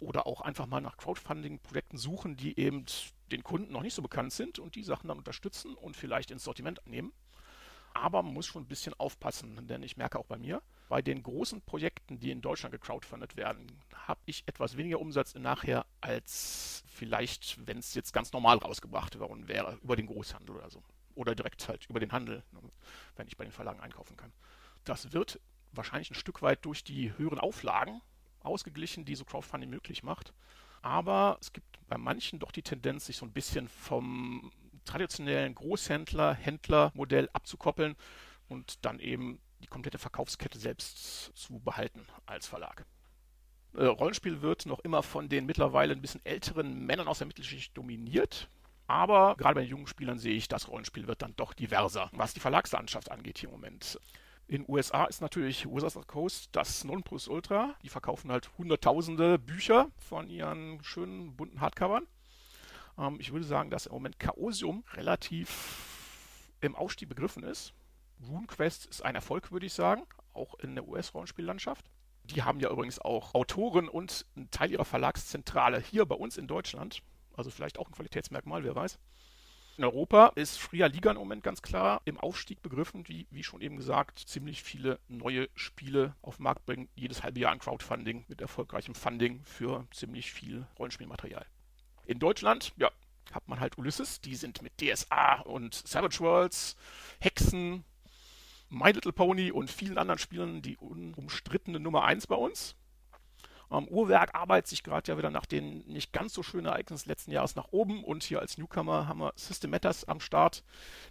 Oder 0.00 0.26
auch 0.26 0.40
einfach 0.40 0.66
mal 0.66 0.80
nach 0.80 0.96
Crowdfunding-Projekten 0.96 1.98
suchen, 1.98 2.36
die 2.36 2.58
eben 2.58 2.86
den 3.30 3.44
Kunden 3.44 3.72
noch 3.72 3.82
nicht 3.82 3.94
so 3.94 4.00
bekannt 4.00 4.32
sind 4.32 4.58
und 4.58 4.76
die 4.76 4.82
Sachen 4.82 5.08
dann 5.08 5.18
unterstützen 5.18 5.74
und 5.74 5.96
vielleicht 5.96 6.30
ins 6.30 6.44
Sortiment 6.44 6.80
nehmen 6.86 7.12
aber 7.94 8.22
man 8.22 8.34
muss 8.34 8.46
schon 8.46 8.62
ein 8.62 8.68
bisschen 8.68 8.94
aufpassen, 8.94 9.66
denn 9.66 9.82
ich 9.82 9.96
merke 9.96 10.18
auch 10.18 10.26
bei 10.26 10.38
mir, 10.38 10.62
bei 10.88 11.02
den 11.02 11.22
großen 11.22 11.60
Projekten, 11.62 12.18
die 12.18 12.30
in 12.30 12.40
Deutschland 12.40 12.72
gecrowdfundet 12.72 13.36
werden, 13.36 13.66
habe 14.06 14.20
ich 14.24 14.42
etwas 14.46 14.76
weniger 14.76 15.00
Umsatz 15.00 15.34
nachher 15.34 15.84
als 16.00 16.82
vielleicht, 16.86 17.66
wenn 17.66 17.78
es 17.78 17.94
jetzt 17.94 18.12
ganz 18.12 18.32
normal 18.32 18.58
rausgebracht 18.58 19.18
worden 19.18 19.48
wäre, 19.48 19.78
über 19.82 19.96
den 19.96 20.06
Großhandel 20.06 20.56
oder 20.56 20.70
so. 20.70 20.82
Oder 21.14 21.34
direkt 21.34 21.68
halt 21.68 21.86
über 21.90 22.00
den 22.00 22.12
Handel, 22.12 22.42
wenn 23.16 23.26
ich 23.26 23.36
bei 23.36 23.44
den 23.44 23.52
Verlagen 23.52 23.80
einkaufen 23.80 24.16
kann. 24.16 24.32
Das 24.84 25.12
wird 25.12 25.40
wahrscheinlich 25.72 26.10
ein 26.10 26.14
Stück 26.14 26.40
weit 26.42 26.64
durch 26.64 26.84
die 26.84 27.16
höheren 27.18 27.38
Auflagen 27.38 28.00
ausgeglichen, 28.40 29.04
die 29.04 29.14
so 29.14 29.24
Crowdfunding 29.24 29.68
möglich 29.68 30.02
macht. 30.02 30.32
Aber 30.80 31.38
es 31.40 31.52
gibt 31.52 31.66
bei 31.88 31.98
manchen 31.98 32.38
doch 32.38 32.52
die 32.52 32.62
Tendenz, 32.62 33.06
sich 33.06 33.16
so 33.16 33.26
ein 33.26 33.32
bisschen 33.32 33.68
vom 33.68 34.52
traditionellen 34.88 35.54
Großhändler, 35.54 36.34
Händlermodell 36.34 37.28
abzukoppeln 37.32 37.96
und 38.48 38.84
dann 38.84 38.98
eben 38.98 39.40
die 39.62 39.66
komplette 39.66 39.98
Verkaufskette 39.98 40.58
selbst 40.58 41.36
zu 41.36 41.58
behalten 41.60 42.06
als 42.26 42.46
Verlag. 42.46 42.84
Äh, 43.74 43.84
Rollenspiel 43.84 44.42
wird 44.42 44.66
noch 44.66 44.80
immer 44.80 45.02
von 45.02 45.28
den 45.28 45.46
mittlerweile 45.46 45.92
ein 45.92 46.00
bisschen 46.00 46.24
älteren 46.24 46.86
Männern 46.86 47.08
aus 47.08 47.18
der 47.18 47.26
Mittelschicht 47.26 47.76
dominiert. 47.76 48.48
Aber 48.86 49.34
gerade 49.36 49.56
bei 49.56 49.60
den 49.62 49.70
jungen 49.70 49.86
Spielern 49.86 50.18
sehe 50.18 50.34
ich, 50.34 50.48
das 50.48 50.68
Rollenspiel 50.68 51.06
wird 51.06 51.20
dann 51.20 51.36
doch 51.36 51.52
diverser, 51.52 52.08
was 52.12 52.32
die 52.32 52.40
Verlagslandschaft 52.40 53.10
angeht 53.10 53.38
hier 53.38 53.50
im 53.50 53.54
Moment. 53.54 54.00
In 54.46 54.64
USA 54.66 55.04
ist 55.04 55.20
natürlich 55.20 55.66
Wizards 55.66 55.96
of 55.96 56.04
the 56.04 56.08
Coast 56.08 56.48
das 56.52 56.82
Nonplusultra. 56.82 57.74
Die 57.82 57.90
verkaufen 57.90 58.32
halt 58.32 58.48
hunderttausende 58.56 59.38
Bücher 59.38 59.90
von 59.98 60.30
ihren 60.30 60.82
schönen 60.82 61.36
bunten 61.36 61.60
Hardcovern. 61.60 62.06
Ähm, 62.98 63.18
ich 63.20 63.32
würde 63.32 63.44
sagen, 63.44 63.70
dass 63.70 63.86
im 63.86 63.92
Moment 63.92 64.18
Chaosium 64.18 64.84
relativ 64.94 66.54
im 66.60 66.74
Aufstieg 66.74 67.08
begriffen 67.08 67.44
ist. 67.44 67.72
RuneQuest 68.26 68.86
ist 68.86 69.04
ein 69.04 69.14
Erfolg, 69.14 69.52
würde 69.52 69.66
ich 69.66 69.72
sagen, 69.72 70.02
auch 70.34 70.54
in 70.58 70.74
der 70.74 70.88
US-Rollenspiellandschaft. 70.88 71.86
Die 72.24 72.42
haben 72.42 72.60
ja 72.60 72.70
übrigens 72.70 72.98
auch 72.98 73.34
Autoren 73.34 73.88
und 73.88 74.26
einen 74.36 74.50
Teil 74.50 74.70
ihrer 74.70 74.84
Verlagszentrale 74.84 75.80
hier 75.80 76.04
bei 76.04 76.16
uns 76.16 76.36
in 76.36 76.46
Deutschland. 76.46 77.02
Also 77.36 77.50
vielleicht 77.50 77.78
auch 77.78 77.88
ein 77.88 77.92
Qualitätsmerkmal, 77.92 78.64
wer 78.64 78.74
weiß. 78.74 78.98
In 79.78 79.84
Europa 79.84 80.32
ist 80.34 80.58
Fria 80.58 80.88
Liga 80.88 81.12
im 81.12 81.18
Moment 81.18 81.44
ganz 81.44 81.62
klar 81.62 82.02
im 82.04 82.18
Aufstieg 82.18 82.60
begriffen, 82.62 83.06
wie, 83.06 83.28
wie 83.30 83.44
schon 83.44 83.60
eben 83.60 83.76
gesagt, 83.76 84.18
ziemlich 84.18 84.64
viele 84.64 84.98
neue 85.06 85.48
Spiele 85.54 86.16
auf 86.20 86.36
den 86.38 86.42
Markt 86.42 86.66
bringen. 86.66 86.88
Jedes 86.96 87.22
halbe 87.22 87.38
Jahr 87.38 87.52
ein 87.52 87.60
Crowdfunding 87.60 88.24
mit 88.26 88.40
erfolgreichem 88.40 88.96
Funding 88.96 89.44
für 89.44 89.86
ziemlich 89.92 90.32
viel 90.32 90.66
Rollenspielmaterial. 90.80 91.46
In 92.08 92.18
Deutschland, 92.18 92.72
ja, 92.78 92.90
hat 93.34 93.46
man 93.48 93.60
halt 93.60 93.76
Ulysses, 93.76 94.22
die 94.22 94.34
sind 94.34 94.62
mit 94.62 94.72
DSA 94.80 95.42
und 95.42 95.74
Savage 95.74 96.20
Worlds, 96.20 96.74
Hexen, 97.20 97.84
My 98.70 98.92
Little 98.92 99.12
Pony 99.12 99.52
und 99.52 99.70
vielen 99.70 99.98
anderen 99.98 100.18
Spielen 100.18 100.62
die 100.62 100.78
unumstrittene 100.78 101.78
Nummer 101.78 102.04
1 102.04 102.26
bei 102.26 102.34
uns. 102.34 102.76
Ähm, 103.70 103.86
Uhrwerk 103.88 104.34
arbeitet 104.34 104.68
sich 104.68 104.82
gerade 104.82 105.12
ja 105.12 105.18
wieder 105.18 105.30
nach 105.30 105.44
den 105.44 105.86
nicht 105.86 106.14
ganz 106.14 106.32
so 106.32 106.42
schönen 106.42 106.64
Ereignissen 106.64 107.10
letzten 107.10 107.30
Jahres 107.30 107.56
nach 107.56 107.68
oben 107.72 108.02
und 108.02 108.24
hier 108.24 108.40
als 108.40 108.56
Newcomer 108.56 109.06
haben 109.06 109.20
wir 109.20 109.34
System 109.36 109.68
Matters 109.68 110.08
am 110.08 110.20
Start, 110.20 110.64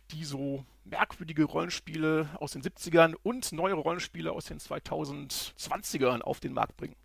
die 0.10 0.26
so 0.26 0.66
merkwürdige 0.84 1.44
Rollenspiele 1.44 2.28
aus 2.40 2.54
den 2.54 2.64
70ern 2.64 3.14
und 3.22 3.52
neue 3.52 3.76
Rollenspiele 3.76 4.32
aus 4.32 4.46
den 4.46 4.58
2020ern 4.58 6.22
auf 6.22 6.40
den 6.40 6.54
Markt 6.54 6.76
bringen 6.76 6.96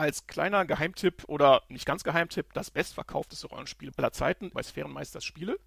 als 0.00 0.26
kleiner 0.26 0.64
Geheimtipp 0.64 1.24
oder 1.26 1.62
nicht 1.68 1.84
ganz 1.84 2.04
Geheimtipp 2.04 2.54
das 2.54 2.70
bestverkaufteste 2.70 3.48
Rollenspiel 3.48 3.92
aller 3.98 4.12
Zeiten 4.12 4.50
bei 4.50 4.62
Sphärenmeisters 4.62 5.22
Spiele 5.22 5.58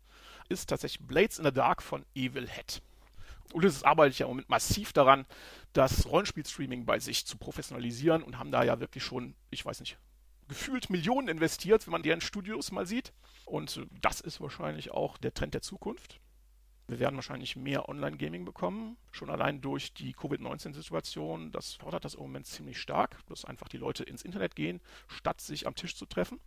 ist 0.49 0.69
tatsächlich 0.69 1.05
Blades 1.05 1.37
in 1.37 1.45
the 1.45 1.51
Dark 1.51 1.83
von 1.83 2.03
Evil 2.15 2.49
Head. 2.49 2.81
Ulysses 3.53 3.83
arbeitet 3.83 4.17
ja 4.17 4.25
im 4.25 4.31
Moment 4.31 4.49
massiv 4.49 4.91
daran, 4.91 5.27
das 5.73 6.07
Rollenspiel-Streaming 6.07 6.83
bei 6.83 6.97
sich 6.97 7.27
zu 7.27 7.37
professionalisieren 7.37 8.23
und 8.23 8.39
haben 8.39 8.51
da 8.51 8.63
ja 8.63 8.79
wirklich 8.79 9.03
schon, 9.03 9.35
ich 9.51 9.63
weiß 9.63 9.79
nicht, 9.81 9.99
gefühlt 10.47 10.89
Millionen 10.89 11.27
investiert, 11.27 11.85
wenn 11.85 11.91
man 11.91 12.01
deren 12.01 12.21
Studios 12.21 12.71
mal 12.71 12.87
sieht. 12.87 13.13
Und 13.45 13.85
das 14.01 14.19
ist 14.19 14.41
wahrscheinlich 14.41 14.89
auch 14.89 15.19
der 15.19 15.35
Trend 15.35 15.53
der 15.53 15.61
Zukunft. 15.61 16.19
Wir 16.93 16.99
werden 16.99 17.15
wahrscheinlich 17.15 17.55
mehr 17.55 17.89
Online-Gaming 17.89 18.45
bekommen, 18.45 18.97
schon 19.11 19.31
allein 19.31 19.61
durch 19.61 19.95
die 19.95 20.13
Covid-19-Situation. 20.13 21.51
Das 21.51 21.73
fordert 21.73 22.05
das 22.05 22.13
im 22.13 22.21
Moment 22.21 22.45
ziemlich 22.45 22.79
stark, 22.79 23.17
dass 23.25 23.45
einfach 23.45 23.67
die 23.67 23.77
Leute 23.77 24.03
ins 24.03 24.21
Internet 24.21 24.55
gehen, 24.55 24.79
statt 25.07 25.41
sich 25.41 25.65
am 25.65 25.73
Tisch 25.73 25.95
zu 25.95 26.05
treffen. 26.05 26.39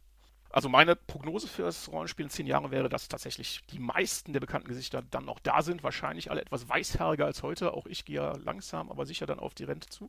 Also 0.50 0.68
meine 0.68 0.94
Prognose 0.94 1.48
für 1.48 1.62
das 1.62 1.90
Rollenspiel 1.90 2.26
in 2.26 2.30
zehn 2.30 2.46
Jahren 2.46 2.70
wäre, 2.70 2.88
dass 2.88 3.08
tatsächlich 3.08 3.62
die 3.72 3.80
meisten 3.80 4.32
der 4.32 4.38
bekannten 4.38 4.68
Gesichter 4.68 5.02
dann 5.02 5.24
noch 5.24 5.40
da 5.40 5.62
sind. 5.62 5.82
Wahrscheinlich 5.82 6.30
alle 6.30 6.42
etwas 6.42 6.68
weißhaariger 6.68 7.26
als 7.26 7.42
heute. 7.42 7.74
Auch 7.74 7.86
ich 7.86 8.04
gehe 8.04 8.14
ja 8.14 8.36
langsam, 8.36 8.88
aber 8.88 9.04
sicher 9.04 9.26
dann 9.26 9.40
auf 9.40 9.52
die 9.52 9.64
Rente 9.64 9.88
zu. 9.88 10.08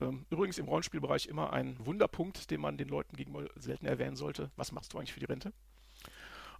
Ähm, 0.00 0.24
übrigens 0.30 0.56
im 0.56 0.66
Rollenspielbereich 0.66 1.26
immer 1.26 1.52
ein 1.52 1.76
Wunderpunkt, 1.84 2.50
den 2.50 2.62
man 2.62 2.78
den 2.78 2.88
Leuten 2.88 3.16
gegenüber 3.16 3.50
selten 3.56 3.84
erwähnen 3.84 4.16
sollte. 4.16 4.50
Was 4.56 4.72
machst 4.72 4.94
du 4.94 4.98
eigentlich 4.98 5.12
für 5.12 5.20
die 5.20 5.26
Rente? 5.26 5.52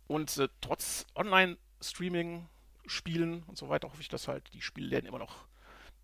Und 0.09 0.37
äh, 0.37 0.49
trotz 0.61 1.07
Online-Streaming, 1.15 2.51
Spielen 2.87 3.43
und 3.45 3.57
so 3.57 3.69
weiter 3.69 3.89
hoffe 3.89 4.01
ich, 4.01 4.09
dass 4.09 4.29
halt 4.29 4.53
die 4.55 4.63
Spielläden 4.63 5.07
immer 5.09 5.19
noch 5.19 5.47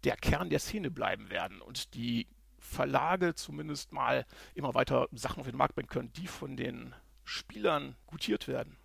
der 0.05 0.17
Kern 0.17 0.51
der 0.51 0.59
Szene 0.59 0.91
bleiben 0.91 1.31
werden 1.31 1.61
und 1.61 1.95
die 1.95 2.27
Verlage 2.59 3.35
zumindest 3.35 3.93
mal 3.93 4.27
immer 4.55 4.75
weiter 4.75 5.09
Sachen 5.13 5.41
auf 5.41 5.47
den 5.47 5.57
Markt 5.57 5.75
bringen 5.75 5.89
können, 5.89 6.13
die 6.13 6.27
von 6.27 6.57
den 6.57 6.95
Spielern 7.25 7.97
gutiert 8.07 8.49
werden. 8.49 8.77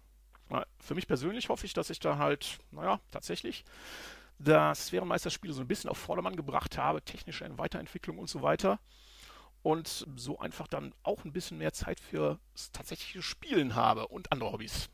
Für 0.79 0.95
mich 0.95 1.07
persönlich 1.07 1.49
hoffe 1.49 1.65
ich, 1.65 1.73
dass 1.73 1.89
ich 1.89 1.99
da 1.99 2.17
halt, 2.17 2.59
naja, 2.71 2.99
tatsächlich 3.09 3.65
das 4.37 4.87
Sphärenmeisterspiele 4.87 5.53
so 5.53 5.61
ein 5.61 5.67
bisschen 5.67 5.89
auf 5.89 5.97
Vordermann 5.97 6.35
gebracht 6.35 6.77
habe, 6.77 7.01
technische 7.01 7.57
Weiterentwicklung 7.57 8.19
und 8.19 8.29
so 8.29 8.41
weiter. 8.41 8.79
Und 9.61 10.05
so 10.17 10.39
einfach 10.39 10.67
dann 10.67 10.93
auch 11.03 11.23
ein 11.23 11.31
bisschen 11.31 11.57
mehr 11.57 11.71
Zeit 11.71 11.99
für 11.99 12.37
tatsächliche 12.73 13.21
Spielen 13.21 13.75
habe 13.75 14.09
und 14.09 14.31
andere 14.31 14.51
Hobbys. 14.51 14.89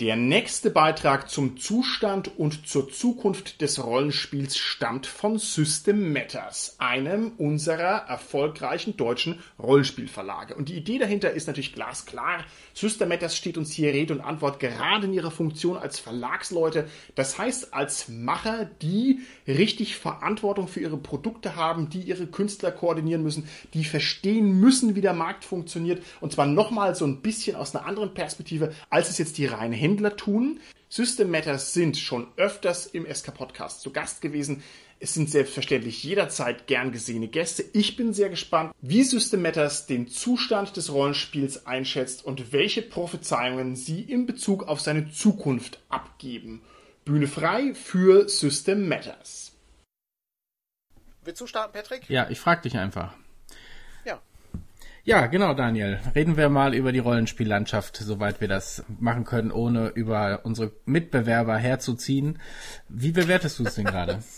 Der 0.00 0.16
nächste 0.16 0.70
Beitrag 0.70 1.30
zum 1.30 1.56
Zustand 1.56 2.36
und 2.36 2.66
zur 2.66 2.90
Zukunft 2.90 3.60
des 3.60 3.80
Rollenspiels 3.84 4.58
stammt 4.58 5.06
von 5.06 5.38
System 5.38 6.12
Matters, 6.12 6.74
einem 6.78 7.30
unserer 7.38 8.08
erfolgreichen 8.08 8.96
deutschen 8.96 9.38
Rollenspielverlage. 9.56 10.56
Und 10.56 10.68
die 10.68 10.74
Idee 10.74 10.98
dahinter 10.98 11.30
ist 11.30 11.46
natürlich 11.46 11.74
glasklar. 11.74 12.44
System 12.72 13.08
Matters 13.08 13.36
steht 13.36 13.56
uns 13.56 13.70
hier 13.70 13.92
Rede 13.92 14.14
und 14.14 14.20
Antwort 14.20 14.58
gerade 14.58 15.06
in 15.06 15.12
ihrer 15.12 15.30
Funktion 15.30 15.76
als 15.76 16.00
Verlagsleute. 16.00 16.88
Das 17.14 17.38
heißt, 17.38 17.72
als 17.72 18.08
Macher, 18.08 18.68
die 18.82 19.20
richtig 19.46 19.94
Verantwortung 19.94 20.66
für 20.66 20.80
ihre 20.80 20.96
Produkte 20.96 21.54
haben, 21.54 21.88
die 21.88 22.00
ihre 22.00 22.26
Künstler 22.26 22.72
koordinieren 22.72 23.22
müssen, 23.22 23.48
die 23.74 23.84
verstehen 23.84 24.58
müssen, 24.58 24.96
wie 24.96 25.02
der 25.02 25.14
Markt 25.14 25.44
funktioniert. 25.44 26.02
Und 26.20 26.32
zwar 26.32 26.46
nochmal 26.46 26.96
so 26.96 27.06
ein 27.06 27.22
bisschen 27.22 27.54
aus 27.54 27.76
einer 27.76 27.86
anderen 27.86 28.12
Perspektive, 28.12 28.72
als 28.90 29.08
es 29.08 29.18
jetzt 29.18 29.38
die 29.38 29.46
reine 29.46 29.83
Händler 29.84 30.16
tun. 30.16 30.60
System 30.88 31.30
Matters 31.30 31.74
sind 31.74 31.98
schon 31.98 32.28
öfters 32.36 32.86
im 32.86 33.06
SK 33.12 33.34
Podcast 33.34 33.82
zu 33.82 33.92
Gast 33.92 34.22
gewesen. 34.22 34.62
Es 34.98 35.12
sind 35.12 35.28
selbstverständlich 35.28 36.02
jederzeit 36.02 36.66
gern 36.66 36.90
gesehene 36.90 37.28
Gäste. 37.28 37.64
Ich 37.74 37.94
bin 37.96 38.14
sehr 38.14 38.30
gespannt, 38.30 38.72
wie 38.80 39.02
System 39.02 39.42
Matters 39.42 39.86
den 39.86 40.08
Zustand 40.08 40.78
des 40.78 40.90
Rollenspiels 40.90 41.66
einschätzt 41.66 42.24
und 42.24 42.52
welche 42.52 42.80
Prophezeiungen 42.80 43.76
sie 43.76 44.00
in 44.00 44.24
Bezug 44.24 44.66
auf 44.66 44.80
seine 44.80 45.10
Zukunft 45.10 45.80
abgeben. 45.90 46.62
Bühne 47.04 47.26
frei 47.26 47.74
für 47.74 48.26
System 48.30 48.88
Matters. 48.88 49.52
Willst 51.24 51.42
du 51.42 51.46
starten, 51.46 51.74
Patrick? 51.74 52.08
Ja, 52.08 52.30
ich 52.30 52.40
frag 52.40 52.62
dich 52.62 52.78
einfach. 52.78 53.12
Ja. 55.04 55.26
Genau, 55.26 55.52
Daniel. 55.54 56.00
Reden 56.14 56.36
wir 56.36 56.48
mal 56.48 56.74
über 56.74 56.90
die 56.90 56.98
Rollenspiellandschaft, 56.98 57.96
soweit 57.96 58.40
wir 58.40 58.48
das 58.48 58.82
machen 58.98 59.24
können, 59.24 59.52
ohne 59.52 59.88
über 59.88 60.40
unsere 60.44 60.72
Mitbewerber 60.86 61.56
herzuziehen. 61.56 62.40
Wie 62.88 63.12
bewertest 63.12 63.58
du 63.58 63.64
es 63.64 63.74
denn 63.74 63.84
gerade? 63.84 64.22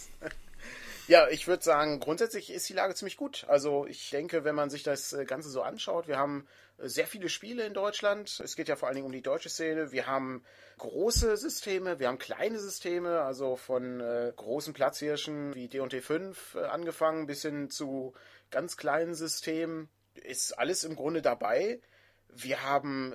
Ja, 1.09 1.29
ich 1.29 1.47
würde 1.47 1.63
sagen, 1.63 2.01
grundsätzlich 2.01 2.53
ist 2.53 2.69
die 2.69 2.73
Lage 2.73 2.97
ziemlich 2.97 3.17
gut. 3.17 3.47
Also 3.49 3.87
ich 3.87 4.11
denke, 4.11 4.43
wenn 4.43 4.57
man 4.57 4.71
sich 4.71 4.83
das 4.83 5.13
äh, 5.13 5.25
Ganze 5.25 5.49
so 5.51 5.63
anschaut, 5.63 6.09
wir 6.09 6.19
haben 6.19 6.49
äh, 6.79 6.89
sehr 6.89 7.07
viele 7.07 7.29
Spiele 7.29 7.65
in 7.65 7.75
Deutschland. 7.75 8.41
Es 8.43 8.57
geht 8.57 8.67
ja 8.67 8.75
vor 8.75 8.89
allen 8.89 8.97
Dingen 8.97 9.07
um 9.07 9.13
die 9.13 9.23
deutsche 9.23 9.49
Szene. 9.49 9.93
Wir 9.93 10.09
haben 10.09 10.43
große 10.79 11.37
Systeme, 11.37 12.01
wir 12.01 12.09
haben 12.09 12.19
kleine 12.19 12.59
Systeme, 12.59 13.21
also 13.21 13.55
von 13.55 14.01
äh, 14.01 14.33
großen 14.35 14.75
Platzhirschen 14.75 15.55
wie 15.55 15.69
D&T 15.69 16.01
5 16.01 16.57
äh, 16.57 16.65
angefangen 16.65 17.29
bis 17.29 17.43
hin 17.43 17.71
zu 17.71 18.13
ganz 18.51 18.77
kleinen 18.77 19.15
Systemen. 19.15 19.89
Ist 20.25 20.59
alles 20.59 20.85
im 20.85 20.97
Grunde 20.97 21.23
dabei. 21.23 21.81
Wir 22.29 22.63
haben 22.63 23.15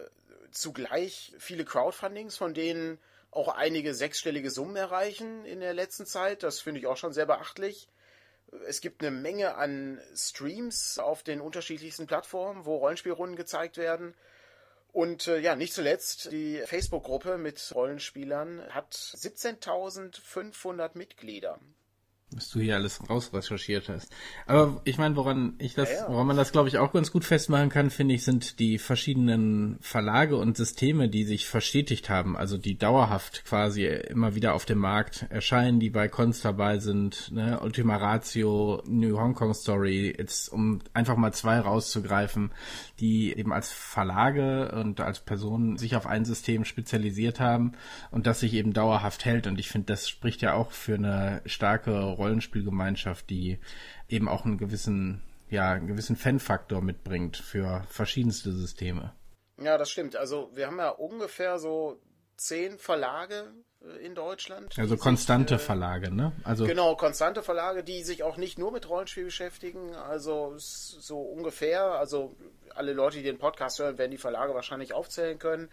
zugleich 0.51 1.33
viele 1.39 1.65
Crowdfundings, 1.65 2.37
von 2.37 2.53
denen 2.53 2.99
auch 3.31 3.47
einige 3.47 3.93
sechsstellige 3.93 4.51
Summen 4.51 4.75
erreichen 4.75 5.45
in 5.45 5.61
der 5.61 5.73
letzten 5.73 6.05
Zeit. 6.05 6.43
Das 6.43 6.59
finde 6.59 6.81
ich 6.81 6.87
auch 6.87 6.97
schon 6.97 7.13
sehr 7.13 7.25
beachtlich. 7.25 7.87
Es 8.67 8.81
gibt 8.81 9.01
eine 9.01 9.11
Menge 9.11 9.55
an 9.55 10.01
Streams 10.13 10.99
auf 10.99 11.23
den 11.23 11.39
unterschiedlichsten 11.39 12.07
Plattformen, 12.07 12.65
wo 12.65 12.75
Rollenspielrunden 12.77 13.37
gezeigt 13.37 13.77
werden. 13.77 14.13
Und 14.91 15.27
äh, 15.27 15.39
ja, 15.39 15.55
nicht 15.55 15.73
zuletzt 15.73 16.33
die 16.33 16.61
Facebook-Gruppe 16.65 17.37
mit 17.37 17.71
Rollenspielern 17.73 18.61
hat 18.73 18.93
17.500 18.93 20.97
Mitglieder 20.97 21.57
was 22.34 22.50
du 22.50 22.60
hier 22.60 22.76
alles 22.76 23.00
rausrecherchiert 23.10 23.89
hast. 23.89 24.10
Aber 24.46 24.82
ich 24.86 24.98
meine, 24.98 25.15
woran 25.15 25.56
ich 25.58 25.74
das, 25.74 25.89
ja, 25.89 25.98
ja. 25.98 26.10
woran 26.10 26.28
man 26.28 26.38
das 26.38 26.52
glaube 26.52 26.70
ich 26.70 26.78
auch 26.78 26.94
ganz 26.94 27.12
gut 27.12 27.26
festmachen 27.26 27.70
kann, 27.70 27.89
finde 27.89 28.15
ich, 28.15 28.24
sind 28.24 28.60
die 28.60 28.78
verschiedenen 28.78 29.78
Verlage 29.82 30.38
und 30.38 30.56
Systeme, 30.56 31.10
die 31.10 31.26
sich 31.26 31.48
verstetigt 31.48 32.10
haben, 32.10 32.38
also 32.38 32.58
die 32.58 32.78
dauerhaft 32.78 33.44
quasi 33.46 33.86
immer 33.86 34.36
wieder 34.36 34.54
auf 34.54 34.65
dem 34.65 34.78
Markt 34.78 35.26
erscheinen, 35.30 35.80
die 35.80 35.89
bei 35.89 36.08
Cons 36.08 36.41
dabei 36.41 36.80
sind, 36.80 37.32
ne? 37.32 37.60
Ultima 37.60 37.98
Ratio, 37.98 38.82
New 38.88 39.17
Hong 39.17 39.36
Kong 39.36 39.54
Story, 39.54 40.15
jetzt 40.17 40.50
um 40.50 40.80
einfach 40.94 41.17
mal 41.17 41.34
zwei 41.34 41.60
rauszugreifen, 41.60 42.52
die 43.00 43.38
eben 43.38 43.52
als 43.52 43.72
Verlage 43.72 44.72
und 44.72 45.02
als 45.02 45.20
Personen 45.20 45.78
sich 45.78 45.96
auf 45.96 46.08
ein 46.08 46.24
System 46.24 46.63
spezialisiert 46.63 47.39
haben 47.39 47.74
und 48.10 48.26
das 48.26 48.39
sich 48.39 48.54
eben 48.54 48.74
dauerhaft 48.74 49.26
hält. 49.26 49.48
Und 49.48 49.60
ich 49.60 49.70
finde, 49.70 49.88
das 49.88 50.08
spricht 50.08 50.41
ja 50.41 50.54
auch 50.54 50.72
für 50.72 50.96
eine 50.96 51.41
starke 51.46 52.02
Rollenspielgemeinschaft, 52.21 53.29
die 53.29 53.60
eben 54.07 54.29
auch 54.29 54.45
einen 54.45 54.57
gewissen, 54.57 55.21
ja, 55.49 55.71
einen 55.71 55.88
gewissen 55.88 56.15
Fanfaktor 56.15 56.81
mitbringt 56.81 57.38
für 57.38 57.84
verschiedenste 57.89 58.51
Systeme. 58.51 59.13
Ja, 59.57 59.77
das 59.77 59.91
stimmt. 59.91 60.15
Also 60.15 60.49
wir 60.53 60.67
haben 60.67 60.77
ja 60.77 60.89
ungefähr 60.89 61.60
so 61.60 61.99
zehn 62.38 62.77
Verlage 62.77 63.51
in 64.02 64.15
Deutschland. 64.15 64.78
Also 64.78 64.96
konstante 64.98 65.56
sich, 65.56 65.63
äh, 65.63 65.65
Verlage, 65.65 66.13
ne? 66.13 66.34
Also 66.44 66.65
genau, 66.65 66.96
konstante 66.96 67.41
Verlage, 67.41 67.84
die 67.84 68.04
sich 68.04 68.24
auch 68.24 68.38
nicht 68.38 68.60
nur 68.60 68.72
mit 68.72 68.88
Rollenspiel 68.88 69.26
beschäftigen. 69.26 69.96
Also 69.96 70.54
so 70.58 71.20
ungefähr, 71.20 71.84
also 71.84 72.36
alle 72.76 72.94
Leute, 72.94 73.17
die 73.17 73.24
den 73.24 73.39
Podcast 73.39 73.80
hören, 73.80 73.98
werden 73.98 74.12
die 74.12 74.17
Verlage 74.17 74.54
wahrscheinlich 74.54 74.94
aufzählen 74.94 75.39
können. 75.39 75.70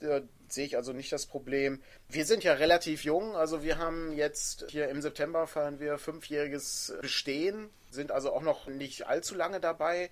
Da 0.00 0.20
sehe 0.48 0.66
ich 0.66 0.76
also 0.76 0.92
nicht 0.92 1.12
das 1.12 1.26
Problem. 1.26 1.80
Wir 2.08 2.26
sind 2.26 2.44
ja 2.44 2.54
relativ 2.54 3.04
jung, 3.04 3.36
also 3.36 3.62
wir 3.62 3.78
haben 3.78 4.12
jetzt 4.12 4.66
hier 4.68 4.88
im 4.88 5.00
September 5.00 5.46
feiern 5.46 5.78
wir 5.78 5.98
fünfjähriges 5.98 6.94
Bestehen, 7.00 7.70
sind 7.90 8.10
also 8.10 8.32
auch 8.32 8.42
noch 8.42 8.66
nicht 8.66 9.06
allzu 9.06 9.34
lange 9.34 9.60
dabei. 9.60 10.10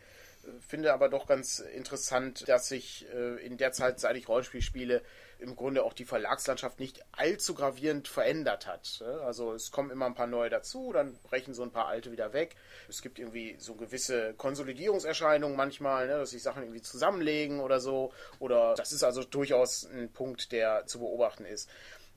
Finde 0.66 0.92
aber 0.92 1.08
doch 1.08 1.26
ganz 1.26 1.60
interessant, 1.60 2.48
dass 2.48 2.68
sich 2.68 3.06
äh, 3.14 3.44
in 3.44 3.58
der 3.58 3.72
Zeit, 3.72 4.00
seit 4.00 4.16
ich 4.16 4.28
Rollenspiel 4.28 4.62
spiele, 4.62 5.02
im 5.42 5.56
Grunde 5.56 5.84
auch 5.84 5.92
die 5.92 6.04
Verlagslandschaft 6.04 6.80
nicht 6.80 7.04
allzu 7.12 7.54
gravierend 7.54 8.08
verändert 8.08 8.66
hat. 8.66 9.02
Also 9.24 9.52
es 9.52 9.70
kommen 9.70 9.90
immer 9.90 10.06
ein 10.06 10.14
paar 10.14 10.26
neue 10.26 10.48
dazu, 10.48 10.92
dann 10.92 11.18
brechen 11.24 11.52
so 11.52 11.62
ein 11.62 11.72
paar 11.72 11.88
alte 11.88 12.12
wieder 12.12 12.32
weg. 12.32 12.56
Es 12.88 13.02
gibt 13.02 13.18
irgendwie 13.18 13.56
so 13.58 13.74
gewisse 13.74 14.34
Konsolidierungserscheinungen 14.34 15.56
manchmal, 15.56 16.06
ne, 16.06 16.18
dass 16.18 16.30
sich 16.30 16.42
Sachen 16.42 16.62
irgendwie 16.62 16.82
zusammenlegen 16.82 17.60
oder 17.60 17.80
so. 17.80 18.12
Oder 18.38 18.74
das 18.74 18.92
ist 18.92 19.02
also 19.02 19.24
durchaus 19.24 19.84
ein 19.84 20.10
Punkt, 20.12 20.52
der 20.52 20.86
zu 20.86 21.00
beobachten 21.00 21.44
ist. 21.44 21.68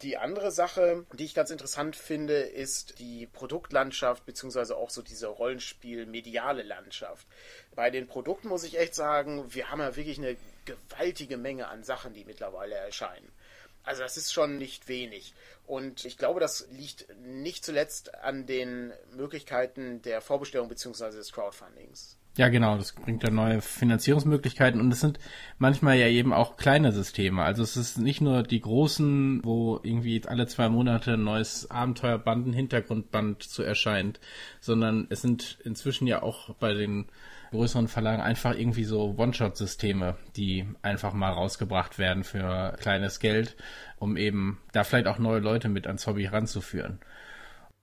Die 0.02 0.18
andere 0.18 0.52
Sache, 0.52 1.06
die 1.14 1.24
ich 1.24 1.34
ganz 1.34 1.52
interessant 1.52 1.96
finde, 1.96 2.40
ist 2.40 3.00
die 3.00 3.28
Produktlandschaft, 3.28 4.26
beziehungsweise 4.26 4.76
auch 4.76 4.90
so 4.90 5.02
diese 5.02 5.28
Rollenspiel-mediale 5.28 6.64
Landschaft. 6.64 7.26
Bei 7.76 7.90
den 7.90 8.06
Produkten 8.06 8.50
muss 8.50 8.66
ich 8.66 8.78
echt 8.78 8.94
sagen, 8.94 9.54
wir 9.54 9.72
haben 9.72 9.80
ja 9.80 9.96
wirklich 9.96 10.18
eine 10.18 10.36
gewaltige 10.65 11.38
Menge 11.38 11.67
an 11.67 11.84
Sachen, 11.84 12.13
die 12.13 12.25
mittlerweile 12.25 12.75
erscheinen. 12.75 13.32
Also 13.84 14.01
das 14.01 14.17
ist 14.17 14.34
schon 14.34 14.58
nicht 14.58 14.88
wenig. 14.88 15.34
Und 15.67 16.06
ich 16.06 16.17
glaube, 16.17 16.39
das 16.39 16.67
liegt 16.71 17.08
nicht 17.19 17.63
zuletzt 17.63 18.15
an 18.15 18.45
den 18.45 18.91
Möglichkeiten 19.15 20.01
der 20.01 20.21
Vorbestellung 20.21 20.69
bzw. 20.69 21.12
des 21.12 21.32
Crowdfundings. 21.32 22.17
Ja, 22.38 22.49
genau, 22.49 22.75
das 22.75 22.91
bringt 22.91 23.23
dann 23.23 23.36
neue 23.36 23.62
Finanzierungsmöglichkeiten 23.62 24.82
und 24.82 24.91
es 24.91 24.99
sind 24.99 25.19
manchmal 25.58 25.95
ja 25.97 26.08
eben 26.08 26.34
auch 26.34 26.58
kleine 26.58 26.91
Systeme. 26.91 27.43
Also 27.43 27.63
es 27.63 27.78
ist 27.78 27.97
nicht 27.97 28.19
nur 28.19 28.43
die 28.43 28.60
großen, 28.60 29.39
wo 29.45 29.80
irgendwie 29.84 30.21
alle 30.25 30.45
zwei 30.45 30.67
Monate 30.67 31.13
ein 31.13 31.23
neues 31.23 31.71
Abenteuerband, 31.71 32.47
ein 32.47 32.54
Hintergrundband 32.54 33.41
zu 33.41 33.63
erscheint, 33.63 34.19
sondern 34.60 35.08
es 35.10 35.21
sind 35.21 35.60
inzwischen 35.63 36.08
ja 36.08 36.23
auch 36.23 36.54
bei 36.56 36.73
den 36.73 37.06
größeren 37.51 37.88
Verlagen 37.88 38.21
einfach 38.21 38.55
irgendwie 38.55 38.84
so 38.84 39.15
One-Shot-Systeme, 39.17 40.17
die 40.36 40.67
einfach 40.81 41.13
mal 41.13 41.31
rausgebracht 41.31 41.97
werden 41.99 42.23
für 42.23 42.75
kleines 42.79 43.19
Geld, 43.19 43.55
um 43.97 44.17
eben 44.17 44.62
da 44.73 44.84
vielleicht 44.84 45.08
auch 45.08 45.19
neue 45.19 45.39
Leute 45.39 45.69
mit 45.69 45.88
ans 45.88 46.08
Hobby 46.08 46.25
ranzuführen. 46.25 46.99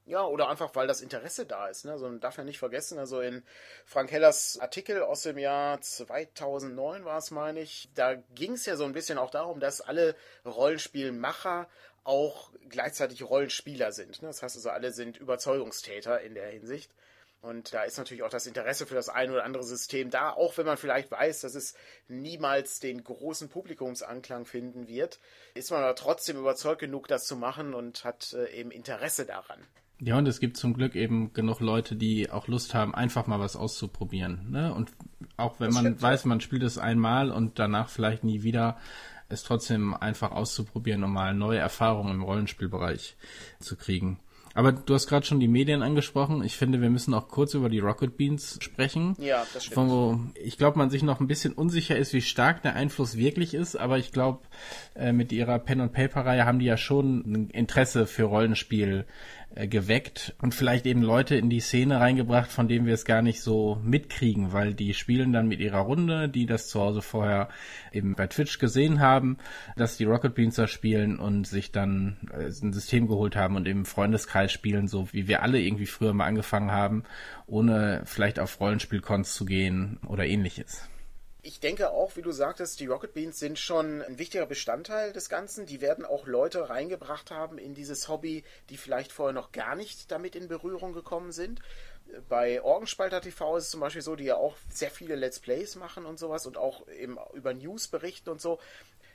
Ja, 0.04 0.24
oder 0.24 0.48
einfach, 0.50 0.74
weil 0.74 0.88
das 0.88 1.00
Interesse 1.00 1.46
da 1.46 1.68
ist. 1.68 1.84
Ne? 1.84 1.92
Also 1.92 2.06
man 2.06 2.18
darf 2.18 2.36
ja 2.36 2.42
nicht 2.42 2.58
vergessen, 2.58 2.98
also 2.98 3.20
in 3.20 3.44
Frank 3.86 4.10
Hellers 4.10 4.58
Artikel 4.60 5.00
aus 5.02 5.22
dem 5.22 5.38
Jahr 5.38 5.80
2009 5.80 7.04
war 7.04 7.18
es, 7.18 7.30
meine 7.30 7.60
ich, 7.60 7.88
da 7.94 8.16
ging 8.34 8.52
es 8.52 8.66
ja 8.66 8.76
so 8.76 8.84
ein 8.84 8.92
bisschen 8.92 9.16
auch 9.16 9.30
darum, 9.30 9.60
dass 9.60 9.80
alle 9.80 10.16
Rollenspielmacher 10.44 11.68
auch 12.04 12.50
gleichzeitig 12.68 13.22
Rollenspieler 13.22 13.92
sind. 13.92 14.22
Ne? 14.22 14.28
Das 14.28 14.42
heißt 14.42 14.56
also, 14.56 14.70
alle 14.70 14.92
sind 14.92 15.18
Überzeugungstäter 15.18 16.20
in 16.20 16.34
der 16.34 16.48
Hinsicht. 16.48 16.90
Und 17.42 17.74
da 17.74 17.82
ist 17.82 17.98
natürlich 17.98 18.22
auch 18.22 18.30
das 18.30 18.46
Interesse 18.46 18.86
für 18.86 18.94
das 18.94 19.08
ein 19.08 19.30
oder 19.32 19.44
andere 19.44 19.64
System 19.64 20.10
da, 20.10 20.30
auch 20.30 20.56
wenn 20.58 20.66
man 20.66 20.76
vielleicht 20.76 21.10
weiß, 21.10 21.40
dass 21.40 21.56
es 21.56 21.74
niemals 22.06 22.78
den 22.78 23.02
großen 23.02 23.48
Publikumsanklang 23.48 24.44
finden 24.44 24.86
wird, 24.86 25.18
ist 25.54 25.72
man 25.72 25.82
aber 25.82 25.96
trotzdem 25.96 26.38
überzeugt 26.38 26.80
genug, 26.80 27.08
das 27.08 27.26
zu 27.26 27.36
machen 27.36 27.74
und 27.74 28.04
hat 28.04 28.32
äh, 28.32 28.48
eben 28.52 28.70
Interesse 28.70 29.26
daran. 29.26 29.58
Ja, 29.98 30.18
und 30.18 30.28
es 30.28 30.38
gibt 30.38 30.56
zum 30.56 30.74
Glück 30.74 30.94
eben 30.94 31.32
genug 31.32 31.58
Leute, 31.58 31.96
die 31.96 32.30
auch 32.30 32.46
Lust 32.46 32.74
haben, 32.74 32.94
einfach 32.94 33.26
mal 33.26 33.40
was 33.40 33.56
auszuprobieren. 33.56 34.50
Ne? 34.50 34.72
Und 34.72 34.92
auch 35.36 35.58
wenn 35.58 35.66
das 35.66 35.74
man 35.74 35.84
stimmt, 35.84 36.02
weiß, 36.02 36.24
man 36.26 36.40
spielt 36.40 36.62
es 36.62 36.78
einmal 36.78 37.32
und 37.32 37.58
danach 37.58 37.88
vielleicht 37.88 38.22
nie 38.22 38.44
wieder, 38.44 38.78
es 39.28 39.42
trotzdem 39.42 39.94
einfach 39.94 40.30
auszuprobieren, 40.30 41.02
um 41.02 41.12
mal 41.12 41.34
neue 41.34 41.58
Erfahrungen 41.58 42.14
im 42.14 42.22
Rollenspielbereich 42.22 43.16
zu 43.58 43.76
kriegen. 43.76 44.20
Aber 44.54 44.72
du 44.72 44.94
hast 44.94 45.06
gerade 45.06 45.24
schon 45.26 45.40
die 45.40 45.48
Medien 45.48 45.82
angesprochen. 45.82 46.42
Ich 46.42 46.56
finde, 46.56 46.80
wir 46.80 46.90
müssen 46.90 47.14
auch 47.14 47.28
kurz 47.28 47.54
über 47.54 47.68
die 47.68 47.78
Rocket 47.78 48.16
Beans 48.16 48.58
sprechen. 48.60 49.16
Ja, 49.18 49.46
das 49.54 49.64
stimmt. 49.64 49.74
Von 49.74 49.90
wo 49.90 50.20
ich 50.34 50.58
glaube, 50.58 50.78
man 50.78 50.90
sich 50.90 51.02
noch 51.02 51.20
ein 51.20 51.26
bisschen 51.26 51.52
unsicher 51.52 51.96
ist, 51.96 52.12
wie 52.12 52.20
stark 52.20 52.62
der 52.62 52.74
Einfluss 52.74 53.16
wirklich 53.16 53.54
ist. 53.54 53.76
Aber 53.76 53.98
ich 53.98 54.12
glaube, 54.12 54.40
äh, 54.94 55.12
mit 55.12 55.32
ihrer 55.32 55.58
Pen 55.58 55.80
and 55.80 55.92
Paper 55.92 56.26
Reihe 56.26 56.44
haben 56.44 56.58
die 56.58 56.66
ja 56.66 56.76
schon 56.76 57.20
ein 57.20 57.50
Interesse 57.50 58.06
für 58.06 58.24
Rollenspiel 58.24 59.06
äh, 59.54 59.68
geweckt 59.68 60.34
und 60.40 60.54
vielleicht 60.54 60.86
eben 60.86 61.02
Leute 61.02 61.36
in 61.36 61.50
die 61.50 61.60
Szene 61.60 62.00
reingebracht, 62.00 62.50
von 62.50 62.68
denen 62.68 62.86
wir 62.86 62.94
es 62.94 63.04
gar 63.04 63.20
nicht 63.20 63.42
so 63.42 63.78
mitkriegen, 63.82 64.52
weil 64.52 64.72
die 64.72 64.94
spielen 64.94 65.32
dann 65.32 65.46
mit 65.46 65.60
ihrer 65.60 65.80
Runde, 65.80 66.28
die 66.28 66.46
das 66.46 66.68
zu 66.68 66.80
Hause 66.80 67.02
vorher 67.02 67.48
eben 67.92 68.14
bei 68.14 68.26
Twitch 68.26 68.58
gesehen 68.58 69.00
haben, 69.00 69.36
dass 69.76 69.98
die 69.98 70.04
Rocket 70.04 70.34
Beans 70.34 70.54
da 70.54 70.66
spielen 70.66 71.18
und 71.18 71.46
sich 71.46 71.70
dann 71.70 72.16
äh, 72.32 72.46
ein 72.46 72.72
System 72.72 73.06
geholt 73.08 73.36
haben 73.36 73.56
und 73.56 73.68
im 73.68 73.84
Freundeskreis 73.84 74.41
spielen, 74.48 74.88
so 74.88 75.12
wie 75.12 75.28
wir 75.28 75.42
alle 75.42 75.60
irgendwie 75.60 75.86
früher 75.86 76.12
mal 76.12 76.26
angefangen 76.26 76.70
haben, 76.70 77.04
ohne 77.46 78.02
vielleicht 78.06 78.38
auf 78.38 78.60
Rollenspielcons 78.60 79.34
zu 79.34 79.44
gehen 79.44 79.98
oder 80.06 80.24
ähnliches. 80.24 80.88
Ich 81.44 81.58
denke 81.58 81.90
auch, 81.90 82.14
wie 82.14 82.22
du 82.22 82.30
sagtest, 82.30 82.78
die 82.78 82.86
Rocket 82.86 83.14
Beans 83.14 83.40
sind 83.40 83.58
schon 83.58 84.00
ein 84.00 84.20
wichtiger 84.20 84.46
Bestandteil 84.46 85.12
des 85.12 85.28
Ganzen. 85.28 85.66
Die 85.66 85.80
werden 85.80 86.04
auch 86.04 86.28
Leute 86.28 86.70
reingebracht 86.70 87.32
haben 87.32 87.58
in 87.58 87.74
dieses 87.74 88.08
Hobby, 88.08 88.44
die 88.70 88.76
vielleicht 88.76 89.10
vorher 89.10 89.32
noch 89.32 89.50
gar 89.50 89.74
nicht 89.74 90.12
damit 90.12 90.36
in 90.36 90.46
Berührung 90.46 90.92
gekommen 90.92 91.32
sind. 91.32 91.60
Bei 92.28 92.62
Orgenspalter 92.62 93.20
TV 93.20 93.56
ist 93.56 93.64
es 93.64 93.70
zum 93.70 93.80
Beispiel 93.80 94.02
so, 94.02 94.14
die 94.14 94.24
ja 94.24 94.36
auch 94.36 94.56
sehr 94.68 94.92
viele 94.92 95.16
Let's 95.16 95.40
Plays 95.40 95.74
machen 95.74 96.06
und 96.06 96.16
sowas 96.16 96.46
und 96.46 96.56
auch 96.56 96.86
eben 96.88 97.18
über 97.34 97.52
News 97.54 97.88
berichten 97.88 98.30
und 98.30 98.40
so. 98.40 98.60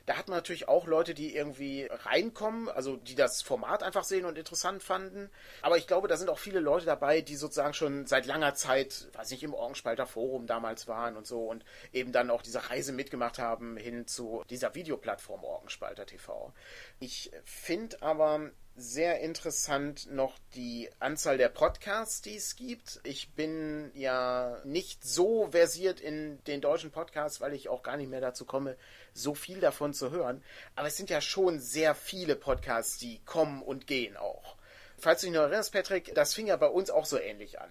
Da 0.08 0.16
hat 0.16 0.26
man 0.26 0.38
natürlich 0.38 0.68
auch 0.68 0.86
Leute, 0.86 1.12
die 1.12 1.36
irgendwie 1.36 1.86
reinkommen, 1.90 2.70
also 2.70 2.96
die 2.96 3.14
das 3.14 3.42
Format 3.42 3.82
einfach 3.82 4.04
sehen 4.04 4.24
und 4.24 4.38
interessant 4.38 4.82
fanden. 4.82 5.28
Aber 5.60 5.76
ich 5.76 5.86
glaube, 5.86 6.08
da 6.08 6.16
sind 6.16 6.30
auch 6.30 6.38
viele 6.38 6.60
Leute 6.60 6.86
dabei, 6.86 7.20
die 7.20 7.36
sozusagen 7.36 7.74
schon 7.74 8.06
seit 8.06 8.24
langer 8.24 8.54
Zeit, 8.54 9.08
weiß 9.12 9.30
nicht, 9.32 9.42
im 9.42 9.52
Orgenspalter 9.52 10.06
Forum 10.06 10.46
damals 10.46 10.88
waren 10.88 11.14
und 11.18 11.26
so 11.26 11.44
und 11.44 11.62
eben 11.92 12.10
dann 12.10 12.30
auch 12.30 12.40
diese 12.40 12.70
Reise 12.70 12.92
mitgemacht 12.92 13.38
haben 13.38 13.76
hin 13.76 14.06
zu 14.06 14.42
dieser 14.48 14.74
Videoplattform 14.74 15.44
Orgenspalter 15.44 16.06
TV. 16.06 16.54
Ich 17.00 17.30
finde 17.44 18.00
aber, 18.00 18.50
sehr 18.78 19.20
interessant 19.20 20.08
noch 20.10 20.38
die 20.54 20.88
Anzahl 21.00 21.36
der 21.36 21.48
Podcasts, 21.48 22.22
die 22.22 22.36
es 22.36 22.54
gibt. 22.54 23.00
Ich 23.02 23.32
bin 23.34 23.90
ja 23.94 24.60
nicht 24.64 25.04
so 25.04 25.48
versiert 25.50 26.00
in 26.00 26.42
den 26.44 26.60
deutschen 26.60 26.92
Podcasts, 26.92 27.40
weil 27.40 27.54
ich 27.54 27.68
auch 27.68 27.82
gar 27.82 27.96
nicht 27.96 28.08
mehr 28.08 28.20
dazu 28.20 28.44
komme, 28.44 28.76
so 29.18 29.34
viel 29.34 29.60
davon 29.60 29.92
zu 29.92 30.10
hören. 30.10 30.42
Aber 30.76 30.88
es 30.88 30.96
sind 30.96 31.10
ja 31.10 31.20
schon 31.20 31.60
sehr 31.60 31.94
viele 31.94 32.36
Podcasts, 32.36 32.98
die 32.98 33.20
kommen 33.24 33.62
und 33.62 33.86
gehen 33.86 34.16
auch. 34.16 34.56
Falls 34.96 35.20
du 35.20 35.26
dich 35.26 35.34
noch 35.34 35.42
erinnerst, 35.42 35.72
Patrick, 35.72 36.14
das 36.14 36.34
fing 36.34 36.46
ja 36.46 36.56
bei 36.56 36.66
uns 36.66 36.90
auch 36.90 37.04
so 37.04 37.18
ähnlich 37.18 37.60
an. 37.60 37.70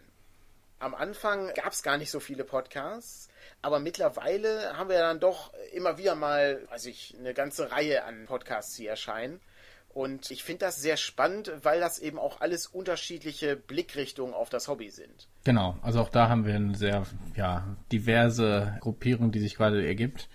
Am 0.79 0.93
Anfang 0.93 1.53
gab 1.55 1.73
es 1.73 1.81
gar 1.81 1.97
nicht 1.97 2.11
so 2.11 2.19
viele 2.19 2.43
Podcasts, 2.43 3.29
aber 3.61 3.79
mittlerweile 3.79 4.77
haben 4.77 4.89
wir 4.89 4.99
dann 4.99 5.19
doch 5.19 5.51
immer 5.73 5.97
wieder 5.97 6.15
mal, 6.15 6.67
weiß 6.69 6.85
ich, 6.85 7.15
eine 7.17 7.33
ganze 7.33 7.71
Reihe 7.71 8.03
an 8.03 8.25
Podcasts, 8.27 8.75
die 8.75 8.85
erscheinen. 8.85 9.41
Und 9.89 10.29
ich 10.29 10.43
finde 10.43 10.65
das 10.65 10.79
sehr 10.79 10.95
spannend, 10.95 11.51
weil 11.63 11.79
das 11.79 11.97
eben 11.97 12.19
auch 12.19 12.39
alles 12.39 12.67
unterschiedliche 12.67 13.55
Blickrichtungen 13.55 14.35
auf 14.35 14.49
das 14.49 14.67
Hobby 14.67 14.91
sind. 14.91 15.27
Genau, 15.43 15.75
also 15.81 16.01
auch 16.01 16.09
da 16.09 16.29
haben 16.29 16.45
wir 16.45 16.53
eine 16.53 16.75
sehr 16.75 17.07
ja, 17.35 17.75
diverse 17.91 18.77
Gruppierung, 18.79 19.31
die 19.31 19.39
sich 19.39 19.55
gerade 19.55 19.83
ergibt. 19.85 20.29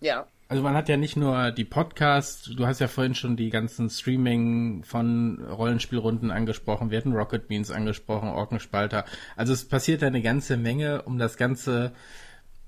Ja. 0.00 0.26
Also 0.54 0.62
man 0.62 0.76
hat 0.76 0.88
ja 0.88 0.96
nicht 0.96 1.16
nur 1.16 1.50
die 1.50 1.64
Podcasts, 1.64 2.44
du 2.44 2.64
hast 2.64 2.78
ja 2.78 2.86
vorhin 2.86 3.16
schon 3.16 3.34
die 3.34 3.50
ganzen 3.50 3.90
Streaming 3.90 4.84
von 4.84 5.44
Rollenspielrunden 5.44 6.30
angesprochen, 6.30 6.92
wir 6.92 6.98
hatten 6.98 7.12
Rocket 7.12 7.48
Beans 7.48 7.72
angesprochen, 7.72 8.28
Orkenspalter. 8.28 9.04
Also 9.34 9.52
es 9.52 9.64
passiert 9.64 10.04
eine 10.04 10.22
ganze 10.22 10.56
Menge, 10.56 11.02
um 11.02 11.18
das 11.18 11.36
Ganze 11.36 11.90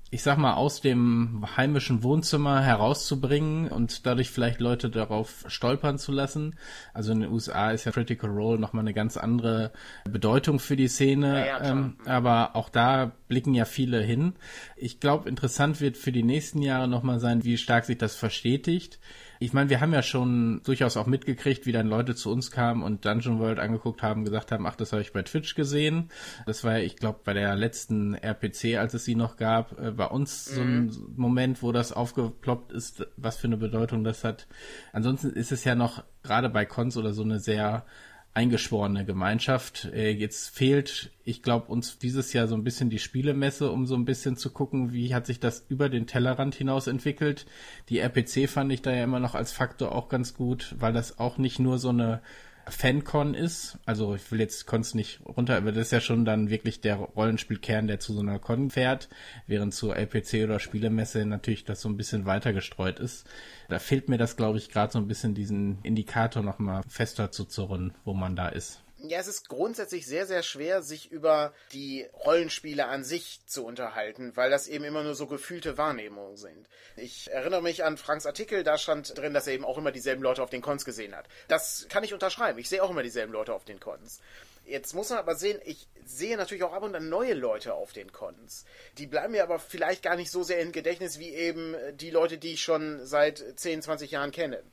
ich 0.09 0.23
sag 0.23 0.37
mal, 0.37 0.53
aus 0.53 0.79
dem 0.79 1.45
heimischen 1.57 2.01
Wohnzimmer 2.01 2.61
herauszubringen 2.61 3.67
und 3.67 4.05
dadurch 4.05 4.29
vielleicht 4.29 4.61
Leute 4.61 4.89
darauf 4.89 5.43
stolpern 5.47 5.97
zu 5.97 6.13
lassen. 6.13 6.55
Also 6.93 7.11
in 7.11 7.19
den 7.19 7.31
USA 7.31 7.71
ist 7.71 7.83
ja 7.83 7.91
Critical 7.91 8.29
Role 8.29 8.57
nochmal 8.57 8.83
eine 8.83 8.93
ganz 8.93 9.17
andere 9.17 9.71
Bedeutung 10.05 10.59
für 10.59 10.77
die 10.77 10.87
Szene. 10.87 11.39
Ja, 11.39 11.45
ja, 11.45 11.71
ähm, 11.71 11.97
aber 12.05 12.55
auch 12.55 12.69
da 12.69 13.11
blicken 13.27 13.53
ja 13.53 13.65
viele 13.65 14.01
hin. 14.01 14.33
Ich 14.77 15.01
glaube, 15.01 15.27
interessant 15.27 15.81
wird 15.81 15.97
für 15.97 16.13
die 16.13 16.23
nächsten 16.23 16.61
Jahre 16.61 16.87
nochmal 16.87 17.19
sein, 17.19 17.43
wie 17.43 17.57
stark 17.57 17.83
sich 17.83 17.97
das 17.97 18.15
verstetigt. 18.15 18.99
Ich 19.39 19.53
meine, 19.53 19.69
wir 19.69 19.81
haben 19.81 19.93
ja 19.93 20.01
schon 20.01 20.61
durchaus 20.63 20.97
auch 20.97 21.05
mitgekriegt, 21.05 21.65
wie 21.65 21.71
dann 21.71 21.87
Leute 21.87 22.15
zu 22.15 22.31
uns 22.31 22.51
kamen 22.51 22.83
und 22.83 23.05
Dungeon 23.05 23.39
World 23.39 23.59
angeguckt 23.59 24.01
haben, 24.01 24.25
gesagt 24.25 24.51
haben, 24.51 24.65
ach, 24.65 24.75
das 24.75 24.91
habe 24.91 25.01
ich 25.01 25.13
bei 25.13 25.21
Twitch 25.21 25.55
gesehen. 25.55 26.09
Das 26.45 26.63
war 26.63 26.77
ja, 26.77 26.83
ich 26.83 26.95
glaube, 26.95 27.19
bei 27.23 27.33
der 27.33 27.55
letzten 27.55 28.15
RPC, 28.15 28.77
als 28.77 28.93
es 28.93 29.05
sie 29.05 29.15
noch 29.15 29.37
gab, 29.37 29.79
äh, 29.79 29.91
bei 29.91 30.05
uns 30.05 30.51
mhm. 30.51 30.55
so 30.55 30.61
ein 30.61 30.85
mhm. 30.85 31.13
Moment, 31.15 31.63
wo 31.63 31.71
das 31.71 31.91
aufgeploppt 31.91 32.71
ist, 32.71 33.07
was 33.17 33.37
für 33.37 33.47
eine 33.47 33.57
Bedeutung 33.57 34.03
das 34.03 34.23
hat. 34.23 34.47
Ansonsten 34.93 35.31
ist 35.31 35.51
es 35.51 35.63
ja 35.63 35.75
noch 35.75 36.03
gerade 36.23 36.49
bei 36.49 36.65
Cons 36.65 36.97
oder 36.97 37.13
so 37.13 37.23
eine 37.23 37.39
sehr 37.39 37.85
eingeschworene 38.33 39.05
Gemeinschaft. 39.05 39.85
Äh, 39.93 40.11
jetzt 40.11 40.49
fehlt, 40.49 41.11
ich 41.23 41.41
glaube, 41.41 41.71
uns 41.71 41.97
dieses 41.97 42.33
Jahr 42.33 42.47
so 42.47 42.55
ein 42.55 42.63
bisschen 42.63 42.89
die 42.89 42.99
Spielemesse, 42.99 43.71
um 43.71 43.85
so 43.85 43.95
ein 43.95 44.05
bisschen 44.05 44.37
zu 44.37 44.51
gucken, 44.51 44.93
wie 44.93 45.15
hat 45.15 45.25
sich 45.25 45.39
das 45.39 45.65
über 45.69 45.89
den 45.89 46.05
Tellerrand 46.07 46.53
hinaus 46.55 46.87
entwickelt. 46.87 47.45
Die 47.89 47.99
RPC 47.99 48.47
fand 48.47 48.71
ich 48.71 48.81
da 48.81 48.93
ja 48.93 49.03
immer 49.03 49.19
noch 49.19 49.35
als 49.35 49.51
Faktor 49.51 49.93
auch 49.93 50.09
ganz 50.09 50.35
gut, 50.35 50.75
weil 50.77 50.93
das 50.93 51.19
auch 51.19 51.37
nicht 51.37 51.59
nur 51.59 51.79
so 51.79 51.89
eine 51.89 52.21
Fancon 52.69 53.33
ist. 53.33 53.77
Also 53.85 54.15
ich 54.15 54.31
will 54.31 54.39
jetzt 54.39 54.65
Cons 54.67 54.93
nicht 54.93 55.21
runter, 55.25 55.57
aber 55.57 55.71
das 55.71 55.87
ist 55.87 55.91
ja 55.91 56.01
schon 56.01 56.25
dann 56.25 56.49
wirklich 56.49 56.81
der 56.81 56.95
Rollenspielkern, 56.95 57.87
der 57.87 57.99
zu 57.99 58.13
so 58.13 58.21
einer 58.21 58.39
Con 58.39 58.69
fährt, 58.69 59.09
während 59.47 59.73
zur 59.73 59.95
LPC 59.95 60.43
oder 60.43 60.59
Spielemesse 60.59 61.25
natürlich 61.25 61.63
das 61.63 61.81
so 61.81 61.89
ein 61.89 61.97
bisschen 61.97 62.25
weiter 62.25 62.53
gestreut 62.53 62.99
ist. 62.99 63.27
Da 63.69 63.79
fehlt 63.79 64.09
mir 64.09 64.17
das, 64.17 64.37
glaube 64.37 64.57
ich, 64.57 64.69
gerade 64.69 64.91
so 64.91 64.99
ein 64.99 65.07
bisschen 65.07 65.33
diesen 65.33 65.79
Indikator 65.83 66.43
nochmal 66.43 66.83
fester 66.87 67.31
zu 67.31 67.45
zurren, 67.45 67.93
wo 68.05 68.13
man 68.13 68.35
da 68.35 68.49
ist. 68.49 68.83
Ja, 68.99 69.19
es 69.19 69.27
ist 69.27 69.47
grundsätzlich 69.47 70.07
sehr, 70.07 70.25
sehr 70.25 70.41
schwer, 70.41 70.81
sich 70.81 71.11
über 71.11 71.53
die 71.71 72.07
Rollenspiele 72.25 72.87
an 72.87 73.03
sich 73.03 73.39
zu 73.45 73.63
unterhalten, 73.63 74.35
weil 74.35 74.49
das 74.49 74.67
eben 74.67 74.83
immer 74.83 75.03
nur 75.03 75.13
so 75.13 75.27
gefühlte 75.27 75.77
Wahrnehmungen 75.77 76.35
sind. 76.35 76.67
Ich 76.95 77.29
erinnere 77.31 77.61
mich 77.61 77.83
an 77.83 77.97
Franks 77.97 78.25
Artikel, 78.25 78.63
da 78.63 78.79
stand 78.79 79.15
drin, 79.15 79.35
dass 79.35 79.45
er 79.45 79.53
eben 79.53 79.65
auch 79.65 79.77
immer 79.77 79.91
dieselben 79.91 80.23
Leute 80.23 80.41
auf 80.41 80.49
den 80.49 80.63
Cons 80.63 80.83
gesehen 80.83 81.15
hat. 81.15 81.27
Das 81.47 81.85
kann 81.89 82.03
ich 82.03 82.13
unterschreiben. 82.13 82.57
Ich 82.57 82.69
sehe 82.69 82.81
auch 82.81 82.89
immer 82.89 83.03
dieselben 83.03 83.33
Leute 83.33 83.53
auf 83.53 83.65
den 83.65 83.79
Cons. 83.79 84.19
Jetzt 84.65 84.95
muss 84.95 85.11
man 85.11 85.19
aber 85.19 85.35
sehen, 85.35 85.61
ich 85.63 85.87
sehe 86.03 86.35
natürlich 86.35 86.63
auch 86.63 86.73
ab 86.73 86.83
und 86.83 86.95
an 86.95 87.07
neue 87.07 87.35
Leute 87.35 87.75
auf 87.75 87.93
den 87.93 88.11
Cons. 88.11 88.65
Die 88.97 89.05
bleiben 89.05 89.33
mir 89.33 89.43
aber 89.43 89.59
vielleicht 89.59 90.01
gar 90.01 90.15
nicht 90.15 90.31
so 90.31 90.41
sehr 90.41 90.59
im 90.59 90.71
Gedächtnis 90.71 91.19
wie 91.19 91.29
eben 91.29 91.75
die 91.93 92.09
Leute, 92.09 92.39
die 92.39 92.53
ich 92.53 92.63
schon 92.63 93.05
seit 93.05 93.43
10, 93.55 93.83
20 93.83 94.11
Jahren 94.11 94.31
kenne 94.31 94.63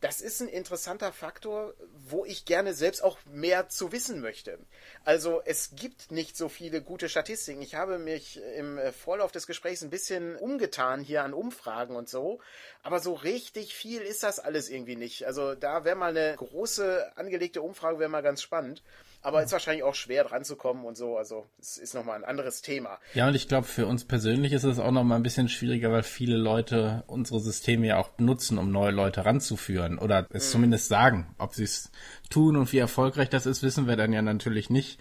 das 0.00 0.20
ist 0.20 0.40
ein 0.40 0.48
interessanter 0.48 1.10
Faktor, 1.10 1.74
wo 2.08 2.24
ich 2.24 2.44
gerne 2.44 2.74
selbst 2.74 3.02
auch 3.02 3.18
mehr 3.24 3.68
zu 3.68 3.92
wissen 3.92 4.20
möchte. 4.20 4.58
Also 5.04 5.40
es 5.44 5.74
gibt 5.74 6.10
nicht 6.10 6.36
so 6.36 6.48
viele 6.48 6.82
gute 6.82 7.08
Statistiken. 7.08 7.62
Ich 7.62 7.74
habe 7.74 7.98
mich 7.98 8.40
im 8.56 8.78
Vorlauf 8.92 9.32
des 9.32 9.46
Gesprächs 9.46 9.82
ein 9.82 9.90
bisschen 9.90 10.36
umgetan 10.36 11.00
hier 11.00 11.24
an 11.24 11.32
Umfragen 11.32 11.96
und 11.96 12.08
so, 12.08 12.40
aber 12.82 13.00
so 13.00 13.14
richtig 13.14 13.74
viel 13.74 14.02
ist 14.02 14.22
das 14.22 14.38
alles 14.38 14.68
irgendwie 14.68 14.96
nicht. 14.96 15.26
Also 15.26 15.54
da 15.54 15.84
wäre 15.84 15.96
mal 15.96 16.16
eine 16.16 16.36
große 16.36 17.16
angelegte 17.16 17.62
Umfrage, 17.62 17.98
wäre 17.98 18.10
mal 18.10 18.22
ganz 18.22 18.42
spannend. 18.42 18.82
Aber 19.22 19.42
ist 19.42 19.52
wahrscheinlich 19.52 19.82
auch 19.82 19.94
schwer 19.94 20.24
dran 20.24 20.44
zu 20.44 20.56
kommen 20.56 20.84
und 20.84 20.96
so. 20.96 21.16
Also 21.16 21.46
es 21.58 21.78
ist 21.78 21.94
nochmal 21.94 22.16
ein 22.16 22.24
anderes 22.24 22.62
Thema. 22.62 22.98
Ja, 23.14 23.28
und 23.28 23.34
ich 23.34 23.48
glaube, 23.48 23.66
für 23.66 23.86
uns 23.86 24.04
persönlich 24.04 24.52
ist 24.52 24.64
es 24.64 24.78
auch 24.78 24.90
nochmal 24.90 25.18
ein 25.18 25.22
bisschen 25.22 25.48
schwieriger, 25.48 25.90
weil 25.90 26.02
viele 26.02 26.36
Leute 26.36 27.04
unsere 27.06 27.40
Systeme 27.40 27.86
ja 27.88 27.98
auch 27.98 28.10
nutzen, 28.18 28.58
um 28.58 28.70
neue 28.70 28.92
Leute 28.92 29.24
ranzuführen. 29.24 29.98
Oder 29.98 30.26
es 30.30 30.48
mhm. 30.48 30.52
zumindest 30.52 30.88
sagen. 30.88 31.34
Ob 31.38 31.54
sie 31.54 31.64
es 31.64 31.90
tun 32.30 32.56
und 32.56 32.72
wie 32.72 32.78
erfolgreich 32.78 33.28
das 33.28 33.46
ist, 33.46 33.62
wissen 33.62 33.86
wir 33.86 33.96
dann 33.96 34.12
ja 34.12 34.22
natürlich 34.22 34.70
nicht. 34.70 34.98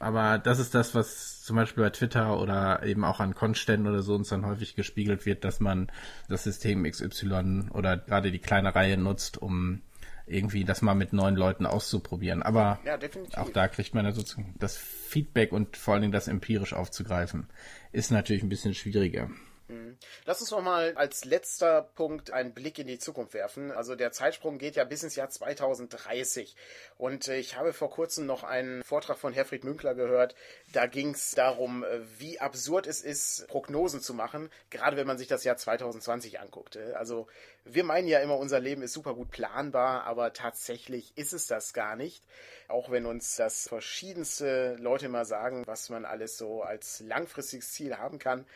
Aber 0.00 0.38
das 0.38 0.58
ist 0.58 0.74
das, 0.74 0.94
was 0.94 1.42
zum 1.42 1.56
Beispiel 1.56 1.84
bei 1.84 1.90
Twitter 1.90 2.40
oder 2.40 2.82
eben 2.84 3.04
auch 3.04 3.20
an 3.20 3.34
Konständen 3.34 3.86
oder 3.86 4.00
so 4.00 4.14
uns 4.14 4.30
dann 4.30 4.46
häufig 4.46 4.74
gespiegelt 4.74 5.26
wird, 5.26 5.44
dass 5.44 5.60
man 5.60 5.92
das 6.26 6.44
System 6.44 6.84
XY 6.84 7.66
oder 7.74 7.98
gerade 7.98 8.32
die 8.32 8.38
kleine 8.38 8.74
Reihe 8.74 8.96
nutzt, 8.96 9.36
um 9.36 9.82
irgendwie 10.30 10.64
das 10.64 10.82
mal 10.82 10.94
mit 10.94 11.12
neuen 11.12 11.36
Leuten 11.36 11.66
auszuprobieren. 11.66 12.42
Aber 12.42 12.78
ja, 12.84 12.98
auch 13.36 13.50
da 13.50 13.68
kriegt 13.68 13.94
man 13.94 14.04
ja 14.04 14.12
sozusagen 14.12 14.54
das 14.58 14.76
Feedback 14.76 15.52
und 15.52 15.76
vor 15.76 15.94
allen 15.94 16.02
Dingen 16.02 16.12
das 16.12 16.28
empirisch 16.28 16.72
aufzugreifen, 16.72 17.46
ist 17.92 18.10
natürlich 18.10 18.42
ein 18.42 18.48
bisschen 18.48 18.74
schwieriger. 18.74 19.28
Mhm. 19.70 19.96
Lass 20.24 20.40
uns 20.40 20.50
noch 20.50 20.62
mal 20.62 20.94
als 20.96 21.24
letzter 21.24 21.82
Punkt 21.82 22.32
einen 22.32 22.52
Blick 22.52 22.78
in 22.78 22.88
die 22.88 22.98
Zukunft 22.98 23.34
werfen. 23.34 23.70
Also 23.70 23.94
der 23.94 24.10
Zeitsprung 24.10 24.58
geht 24.58 24.74
ja 24.74 24.84
bis 24.84 25.02
ins 25.02 25.14
Jahr 25.14 25.30
2030. 25.30 26.56
Und 26.98 27.28
äh, 27.28 27.36
ich 27.36 27.56
habe 27.56 27.72
vor 27.72 27.90
kurzem 27.90 28.26
noch 28.26 28.42
einen 28.42 28.82
Vortrag 28.82 29.18
von 29.18 29.32
Herfried 29.32 29.62
Münkler 29.64 29.94
gehört. 29.94 30.34
Da 30.72 30.86
ging 30.86 31.14
es 31.14 31.32
darum, 31.32 31.84
äh, 31.84 32.00
wie 32.18 32.40
absurd 32.40 32.86
es 32.86 33.00
ist, 33.00 33.46
Prognosen 33.46 34.00
zu 34.00 34.12
machen, 34.12 34.50
gerade 34.70 34.96
wenn 34.96 35.06
man 35.06 35.18
sich 35.18 35.28
das 35.28 35.44
Jahr 35.44 35.56
2020 35.56 36.40
anguckt. 36.40 36.76
Äh, 36.76 36.92
also 36.94 37.28
wir 37.64 37.84
meinen 37.84 38.08
ja 38.08 38.18
immer, 38.20 38.38
unser 38.38 38.58
Leben 38.58 38.82
ist 38.82 38.92
super 38.92 39.14
gut 39.14 39.30
planbar, 39.30 40.04
aber 40.04 40.32
tatsächlich 40.32 41.16
ist 41.16 41.32
es 41.32 41.46
das 41.46 41.72
gar 41.72 41.94
nicht. 41.94 42.24
Auch 42.68 42.90
wenn 42.90 43.06
uns 43.06 43.36
das 43.36 43.68
verschiedenste 43.68 44.76
Leute 44.80 45.08
mal 45.08 45.24
sagen, 45.24 45.66
was 45.66 45.90
man 45.90 46.04
alles 46.04 46.38
so 46.38 46.62
als 46.62 47.00
langfristiges 47.00 47.72
Ziel 47.72 47.98
haben 47.98 48.18
kann. 48.18 48.46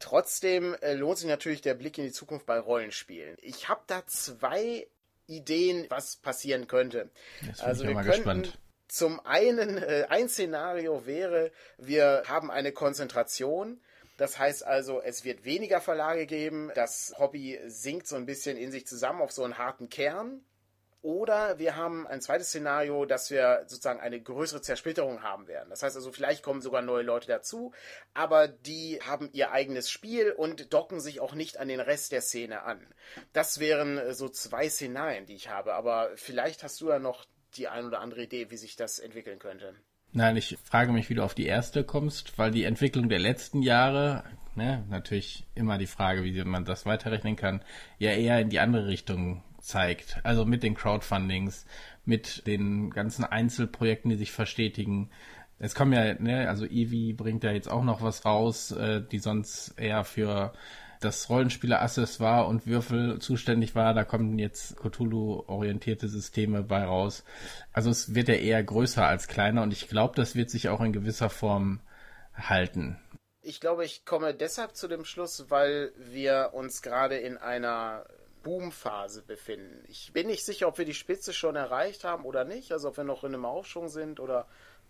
Trotzdem 0.00 0.74
äh, 0.80 0.94
lohnt 0.94 1.18
sich 1.18 1.28
natürlich 1.28 1.60
der 1.60 1.74
Blick 1.74 1.98
in 1.98 2.04
die 2.04 2.12
Zukunft 2.12 2.46
bei 2.46 2.58
Rollenspielen. 2.58 3.36
Ich 3.42 3.68
habe 3.68 3.82
da 3.86 4.04
zwei 4.06 4.86
Ideen, 5.26 5.86
was 5.90 6.16
passieren 6.16 6.66
könnte. 6.66 7.10
Jetzt 7.46 7.62
also 7.62 7.84
wir 7.84 7.94
könnten 7.94 8.10
gespannt. 8.10 8.58
zum 8.88 9.24
einen 9.24 9.76
äh, 9.76 10.06
ein 10.08 10.28
Szenario 10.28 11.06
wäre, 11.06 11.52
wir 11.76 12.24
haben 12.26 12.50
eine 12.50 12.72
Konzentration. 12.72 13.80
Das 14.16 14.38
heißt 14.38 14.66
also, 14.66 15.00
es 15.00 15.24
wird 15.24 15.44
weniger 15.44 15.80
Verlage 15.80 16.26
geben. 16.26 16.70
Das 16.74 17.14
Hobby 17.18 17.58
sinkt 17.66 18.06
so 18.06 18.16
ein 18.16 18.26
bisschen 18.26 18.56
in 18.56 18.70
sich 18.72 18.86
zusammen 18.86 19.22
auf 19.22 19.32
so 19.32 19.44
einen 19.44 19.56
harten 19.56 19.88
Kern. 19.88 20.44
Oder 21.02 21.58
wir 21.58 21.76
haben 21.76 22.06
ein 22.06 22.20
zweites 22.20 22.48
Szenario, 22.48 23.06
dass 23.06 23.30
wir 23.30 23.64
sozusagen 23.66 24.00
eine 24.00 24.20
größere 24.20 24.60
Zersplitterung 24.60 25.22
haben 25.22 25.48
werden. 25.48 25.70
Das 25.70 25.82
heißt 25.82 25.96
also, 25.96 26.12
vielleicht 26.12 26.42
kommen 26.42 26.60
sogar 26.60 26.82
neue 26.82 27.02
Leute 27.02 27.26
dazu, 27.26 27.72
aber 28.12 28.48
die 28.48 29.00
haben 29.06 29.30
ihr 29.32 29.50
eigenes 29.50 29.90
Spiel 29.90 30.32
und 30.32 30.74
docken 30.74 31.00
sich 31.00 31.20
auch 31.20 31.34
nicht 31.34 31.58
an 31.58 31.68
den 31.68 31.80
Rest 31.80 32.12
der 32.12 32.20
Szene 32.20 32.64
an. 32.64 32.86
Das 33.32 33.60
wären 33.60 33.96
äh, 33.96 34.12
so 34.12 34.28
zwei 34.28 34.68
Szenarien, 34.68 35.24
die 35.24 35.34
ich 35.34 35.48
habe, 35.48 35.74
aber 35.74 36.10
vielleicht 36.16 36.62
hast 36.62 36.80
du 36.82 36.90
ja 36.90 36.98
noch 36.98 37.24
die 37.56 37.68
ein 37.68 37.86
oder 37.86 38.00
andere 38.00 38.22
Idee, 38.24 38.50
wie 38.50 38.56
sich 38.56 38.76
das 38.76 38.98
entwickeln 38.98 39.38
könnte. 39.38 39.74
Nein, 40.12 40.36
ich 40.36 40.58
frage 40.64 40.92
mich, 40.92 41.08
wie 41.08 41.14
du 41.14 41.22
auf 41.22 41.34
die 41.34 41.46
erste 41.46 41.84
kommst, 41.84 42.36
weil 42.36 42.50
die 42.50 42.64
Entwicklung 42.64 43.08
der 43.08 43.20
letzten 43.20 43.62
Jahre, 43.62 44.24
ne, 44.56 44.84
natürlich 44.90 45.46
immer 45.54 45.78
die 45.78 45.86
Frage, 45.86 46.24
wie 46.24 46.44
man 46.44 46.64
das 46.64 46.84
weiterrechnen 46.84 47.36
kann, 47.36 47.64
ja 47.98 48.10
eher 48.10 48.40
in 48.40 48.50
die 48.50 48.58
andere 48.58 48.88
Richtung 48.88 49.44
zeigt. 49.60 50.20
Also 50.24 50.44
mit 50.44 50.62
den 50.62 50.74
Crowdfundings, 50.74 51.66
mit 52.04 52.46
den 52.46 52.90
ganzen 52.90 53.24
Einzelprojekten, 53.24 54.10
die 54.10 54.16
sich 54.16 54.32
verstetigen. 54.32 55.10
Es 55.58 55.74
kommen 55.74 55.92
ja, 55.92 56.14
ne, 56.14 56.48
also 56.48 56.64
Eevee 56.64 57.12
bringt 57.12 57.44
ja 57.44 57.52
jetzt 57.52 57.70
auch 57.70 57.84
noch 57.84 58.02
was 58.02 58.24
raus, 58.24 58.72
äh, 58.72 59.02
die 59.02 59.18
sonst 59.18 59.78
eher 59.78 60.04
für 60.04 60.52
das 61.00 61.30
Rollenspieler-Accessoire 61.30 62.46
und 62.46 62.66
Würfel 62.66 63.18
zuständig 63.20 63.74
war. 63.74 63.94
Da 63.94 64.04
kommen 64.04 64.38
jetzt 64.38 64.76
Cthulhu-orientierte 64.76 66.08
Systeme 66.08 66.62
bei 66.62 66.84
raus. 66.84 67.24
Also 67.72 67.90
es 67.90 68.14
wird 68.14 68.28
ja 68.28 68.34
eher 68.34 68.62
größer 68.62 69.06
als 69.06 69.26
kleiner 69.26 69.62
und 69.62 69.72
ich 69.72 69.88
glaube, 69.88 70.14
das 70.14 70.34
wird 70.34 70.50
sich 70.50 70.68
auch 70.68 70.80
in 70.80 70.92
gewisser 70.92 71.30
Form 71.30 71.80
halten. 72.34 72.98
Ich 73.42 73.60
glaube, 73.60 73.86
ich 73.86 74.04
komme 74.04 74.34
deshalb 74.34 74.76
zu 74.76 74.86
dem 74.86 75.06
Schluss, 75.06 75.46
weil 75.48 75.92
wir 75.96 76.50
uns 76.52 76.82
gerade 76.82 77.16
in 77.16 77.38
einer 77.38 78.04
Boomphase 78.42 79.22
befinden. 79.22 79.84
Ich 79.88 80.12
bin 80.12 80.26
nicht 80.26 80.44
sicher, 80.44 80.68
ob 80.68 80.78
wir 80.78 80.84
die 80.84 80.94
Spitze 80.94 81.32
schon 81.32 81.56
erreicht 81.56 82.04
haben 82.04 82.24
oder 82.24 82.44
nicht, 82.44 82.72
also 82.72 82.88
ob 82.88 82.96
wir 82.96 83.04
noch 83.04 83.24
in 83.24 83.34
einem 83.34 83.44
Aufschwung 83.44 83.88
sind 83.88 84.20
oder 84.20 84.46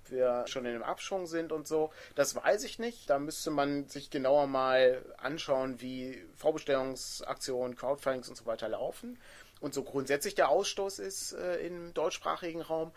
wir 0.08 0.44
schon 0.46 0.64
in 0.64 0.74
einem 0.74 0.82
Abschwung 0.82 1.26
sind 1.26 1.52
und 1.52 1.68
so. 1.68 1.90
Das 2.14 2.34
weiß 2.34 2.64
ich 2.64 2.78
nicht. 2.78 3.10
Da 3.10 3.18
müsste 3.18 3.50
man 3.50 3.88
sich 3.88 4.10
genauer 4.10 4.46
mal 4.46 5.04
anschauen, 5.18 5.80
wie 5.80 6.24
Vorbestellungsaktionen, 6.34 7.76
Crowdfundings 7.76 8.28
und 8.28 8.36
so 8.36 8.46
weiter 8.46 8.68
laufen 8.68 9.18
und 9.60 9.74
so 9.74 9.82
grundsätzlich 9.82 10.34
der 10.34 10.48
Ausstoß 10.48 10.98
ist 10.98 11.32
äh, 11.32 11.58
im 11.66 11.92
deutschsprachigen 11.94 12.62
Raum. 12.62 12.92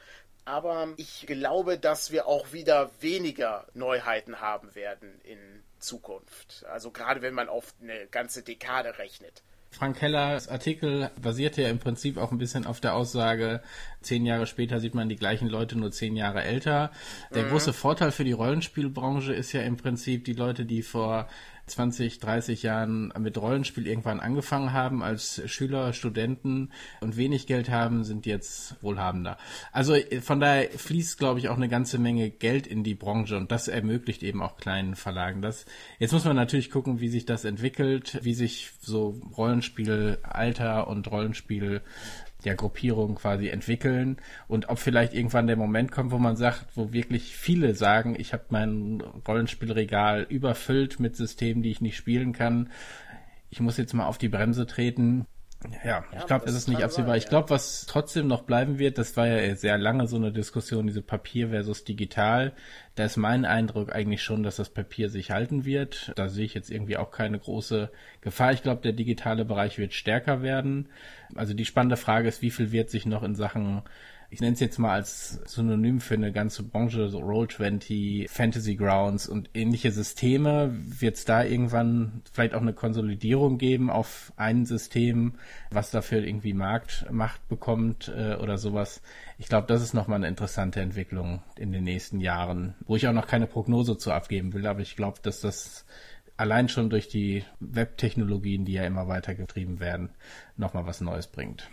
Aber 0.46 0.90
ich 0.98 1.26
glaube, 1.26 1.78
dass 1.78 2.12
wir 2.12 2.28
auch 2.28 2.52
wieder 2.52 2.92
weniger 3.00 3.66
Neuheiten 3.74 4.42
haben 4.42 4.76
werden 4.76 5.22
in 5.24 5.64
Zukunft. 5.80 6.66
Also 6.66 6.92
gerade 6.92 7.22
wenn 7.22 7.34
man 7.34 7.48
auf 7.48 7.74
eine 7.82 8.08
ganze 8.08 8.44
Dekade 8.44 8.98
rechnet. 8.98 9.42
Frank 9.74 9.98
Kellers 9.98 10.48
Artikel 10.48 11.10
basierte 11.22 11.64
ja 11.64 11.70
im 11.70 11.80
Prinzip 11.80 12.18
auch 12.18 12.32
ein 12.32 12.38
bisschen 12.38 12.66
auf 12.66 12.80
der 12.80 12.96
Aussage, 12.96 13.62
zehn 14.02 14.26
Jahre 14.26 14.46
später 14.46 14.80
sieht 14.80 14.94
man 14.94 15.10
die 15.10 15.16
gleichen 15.16 15.50
Leute 15.50 15.78
nur 15.78 15.92
zehn 15.92 16.16
Jahre 16.16 16.44
älter. 16.44 16.92
Der 17.34 17.46
mhm. 17.46 17.50
große 17.50 17.74
Vorteil 17.74 18.12
für 18.12 18.24
die 18.24 18.34
Rollenspielbranche 18.34 19.34
ist 19.34 19.52
ja 19.52 19.62
im 19.62 19.78
Prinzip 19.78 20.26
die 20.26 20.34
Leute, 20.34 20.66
die 20.66 20.84
vor 20.84 21.28
20, 21.68 22.20
30 22.20 22.64
Jahren 22.64 23.14
mit 23.18 23.38
Rollenspiel 23.38 23.88
irgendwann 23.88 24.20
angefangen 24.20 24.74
haben 24.74 25.02
als 25.02 25.42
Schüler, 25.46 25.94
Studenten 25.94 26.72
und 27.00 27.16
wenig 27.16 27.48
Geld 27.48 27.70
haben, 27.70 28.04
sind 28.04 28.26
jetzt 28.26 28.76
wohlhabender. 28.82 29.38
Also 29.72 29.96
von 30.22 30.40
daher 30.40 30.70
fließt, 30.70 31.18
glaube 31.18 31.40
ich, 31.40 31.50
auch 31.50 31.56
eine 31.56 31.70
ganze 31.70 32.00
Menge 32.00 32.30
Geld 32.30 32.68
in 32.68 32.84
die 32.84 32.96
Branche 32.96 33.38
und 33.38 33.52
das 33.52 33.68
ermöglicht 33.68 34.24
eben 34.24 34.42
auch 34.42 34.58
kleinen 34.58 34.96
Verlagen 34.96 35.42
das. 35.42 35.66
Jetzt 36.00 36.12
muss 36.12 36.26
man 36.26 36.36
natürlich 36.36 36.70
gucken, 36.70 37.00
wie 37.00 37.10
sich 37.10 37.26
das 37.26 37.46
entwickelt, 37.46 38.20
wie 38.24 38.34
sich 38.34 38.72
so 38.80 39.22
Rollenspielalter 39.38 40.88
und 40.88 41.10
Rollenspiel 41.10 41.82
der 42.44 42.56
Gruppierung 42.56 43.16
quasi 43.16 43.50
entwickeln 43.50 44.18
und 44.48 44.70
ob 44.70 44.80
vielleicht 44.80 45.14
irgendwann 45.14 45.48
der 45.48 45.56
Moment 45.56 45.92
kommt, 45.92 46.12
wo 46.12 46.18
man 46.18 46.36
sagt, 46.36 46.66
wo 46.76 46.94
wirklich 46.94 47.36
viele 47.36 47.76
sagen, 47.76 48.16
ich 48.18 48.34
habe 48.34 48.44
mein 48.50 49.02
Rollenspielregal 49.28 50.24
überfüllt 50.30 51.00
mit 51.00 51.16
Systemen, 51.16 51.64
die 51.64 51.72
ich 51.72 51.82
nicht 51.82 51.98
spielen 51.98 52.34
kann. 52.34 52.70
Ich 53.50 53.60
muss 53.60 53.78
jetzt 53.78 53.94
mal 53.94 54.08
auf 54.08 54.18
die 54.18 54.30
Bremse 54.30 54.66
treten. 54.66 55.26
Ja, 55.84 56.04
ich 56.18 56.26
glaube, 56.26 56.46
es 56.46 56.56
ist 56.56 56.68
nicht 56.68 56.84
absehbar. 56.84 57.18
Ich 57.18 57.28
glaube, 57.28 57.50
was 57.50 57.86
trotzdem 57.86 58.28
noch 58.28 58.44
bleiben 58.44 58.80
wird, 58.80 58.98
das 58.98 59.16
war 59.18 59.28
ja 59.28 59.56
sehr 59.56 59.78
lange 59.78 60.08
so 60.08 60.16
eine 60.16 60.32
Diskussion, 60.32 60.88
diese 60.88 61.02
Papier 61.02 61.50
versus 61.50 61.84
digital. 61.84 62.54
Da 62.96 63.06
ist 63.06 63.18
mein 63.18 63.46
Eindruck 63.46 63.94
eigentlich 63.94 64.22
schon, 64.22 64.44
dass 64.44 64.58
das 64.58 64.70
Papier 64.70 65.10
sich 65.10 65.32
halten 65.32 65.66
wird. 65.66 66.12
Da 66.16 66.30
sehe 66.30 66.46
ich 66.46 66.54
jetzt 66.54 66.70
irgendwie 66.70 66.98
auch 66.98 67.12
keine 67.12 67.40
große 67.40 67.90
Gefahr. 68.22 68.54
Ich 68.54 68.64
glaube, 68.64 68.82
der 68.82 68.94
digitale 68.94 69.46
Bereich 69.46 69.78
wird 69.78 69.94
stärker 69.94 70.42
werden. 70.42 70.90
Also 71.36 71.54
die 71.54 71.66
spannende 71.66 71.98
Frage 71.98 72.28
ist, 72.28 72.42
wie 72.42 72.52
viel 72.52 72.72
wird 72.72 72.90
sich 72.90 73.06
noch 73.06 73.24
in 73.24 73.36
Sachen 73.36 73.82
ich 74.34 74.42
nenne 74.42 74.54
es 74.54 74.60
jetzt 74.60 74.80
mal 74.80 74.94
als 74.94 75.40
Synonym 75.46 76.02
für 76.02 76.16
eine 76.16 76.32
ganze 76.32 76.64
Branche, 76.64 77.08
so 77.08 77.20
Roll20, 77.20 78.28
Fantasy 78.28 78.76
Grounds 78.76 79.28
und 79.30 79.52
ähnliche 79.54 79.92
Systeme. 79.92 80.72
Wird 80.74 81.18
es 81.18 81.26
da 81.26 81.44
irgendwann 81.44 82.24
vielleicht 82.32 82.56
auch 82.56 82.62
eine 82.62 82.74
Konsolidierung 82.74 83.60
geben 83.60 83.92
auf 83.92 84.34
ein 84.36 84.66
System, 84.66 85.36
was 85.70 85.92
dafür 85.92 86.24
irgendwie 86.24 86.54
Marktmacht 86.54 87.48
bekommt 87.48 88.08
äh, 88.08 88.34
oder 88.34 88.58
sowas? 88.58 89.04
Ich 89.38 89.50
glaube, 89.50 89.68
das 89.68 89.84
ist 89.84 89.94
nochmal 89.94 90.16
eine 90.16 90.30
interessante 90.30 90.82
Entwicklung 90.82 91.44
in 91.56 91.72
den 91.72 91.84
nächsten 91.84 92.20
Jahren, 92.20 92.74
wo 92.88 92.96
ich 92.96 93.08
auch 93.08 93.14
noch 93.14 93.28
keine 93.28 93.46
Prognose 93.46 94.00
zu 94.00 94.12
abgeben 94.12 94.54
will, 94.54 94.66
aber 94.66 94.80
ich 94.80 94.96
glaube, 94.96 95.20
dass 95.22 95.42
das 95.42 95.86
allein 96.38 96.70
schon 96.70 96.90
durch 96.90 97.08
die 97.08 97.44
Webtechnologien, 97.60 98.66
die 98.66 98.74
ja 98.74 98.84
immer 98.84 99.08
weiter 99.08 99.36
getrieben 99.36 99.80
werden, 99.80 100.10
nochmal 100.58 100.88
was 100.88 101.02
Neues 101.02 101.28
bringt 101.28 101.70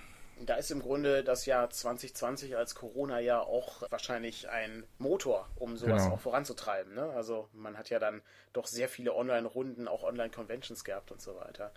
da 0.46 0.54
ist 0.54 0.70
im 0.70 0.80
Grunde 0.80 1.22
das 1.22 1.46
Jahr 1.46 1.68
2020 1.70 2.56
als 2.56 2.74
Corona-Jahr 2.74 3.46
auch 3.46 3.82
wahrscheinlich 3.90 4.48
ein 4.48 4.84
Motor, 4.98 5.48
um 5.56 5.76
sowas 5.76 6.04
genau. 6.04 6.14
auch 6.14 6.20
voranzutreiben. 6.20 6.94
Ne? 6.94 7.10
Also 7.10 7.48
man 7.52 7.76
hat 7.76 7.90
ja 7.90 7.98
dann 7.98 8.22
doch 8.52 8.66
sehr 8.66 8.88
viele 8.88 9.14
Online-Runden, 9.14 9.88
auch 9.88 10.02
Online-Conventions 10.02 10.84
gehabt 10.84 11.12
und 11.12 11.20
so 11.20 11.36
weiter. 11.36 11.72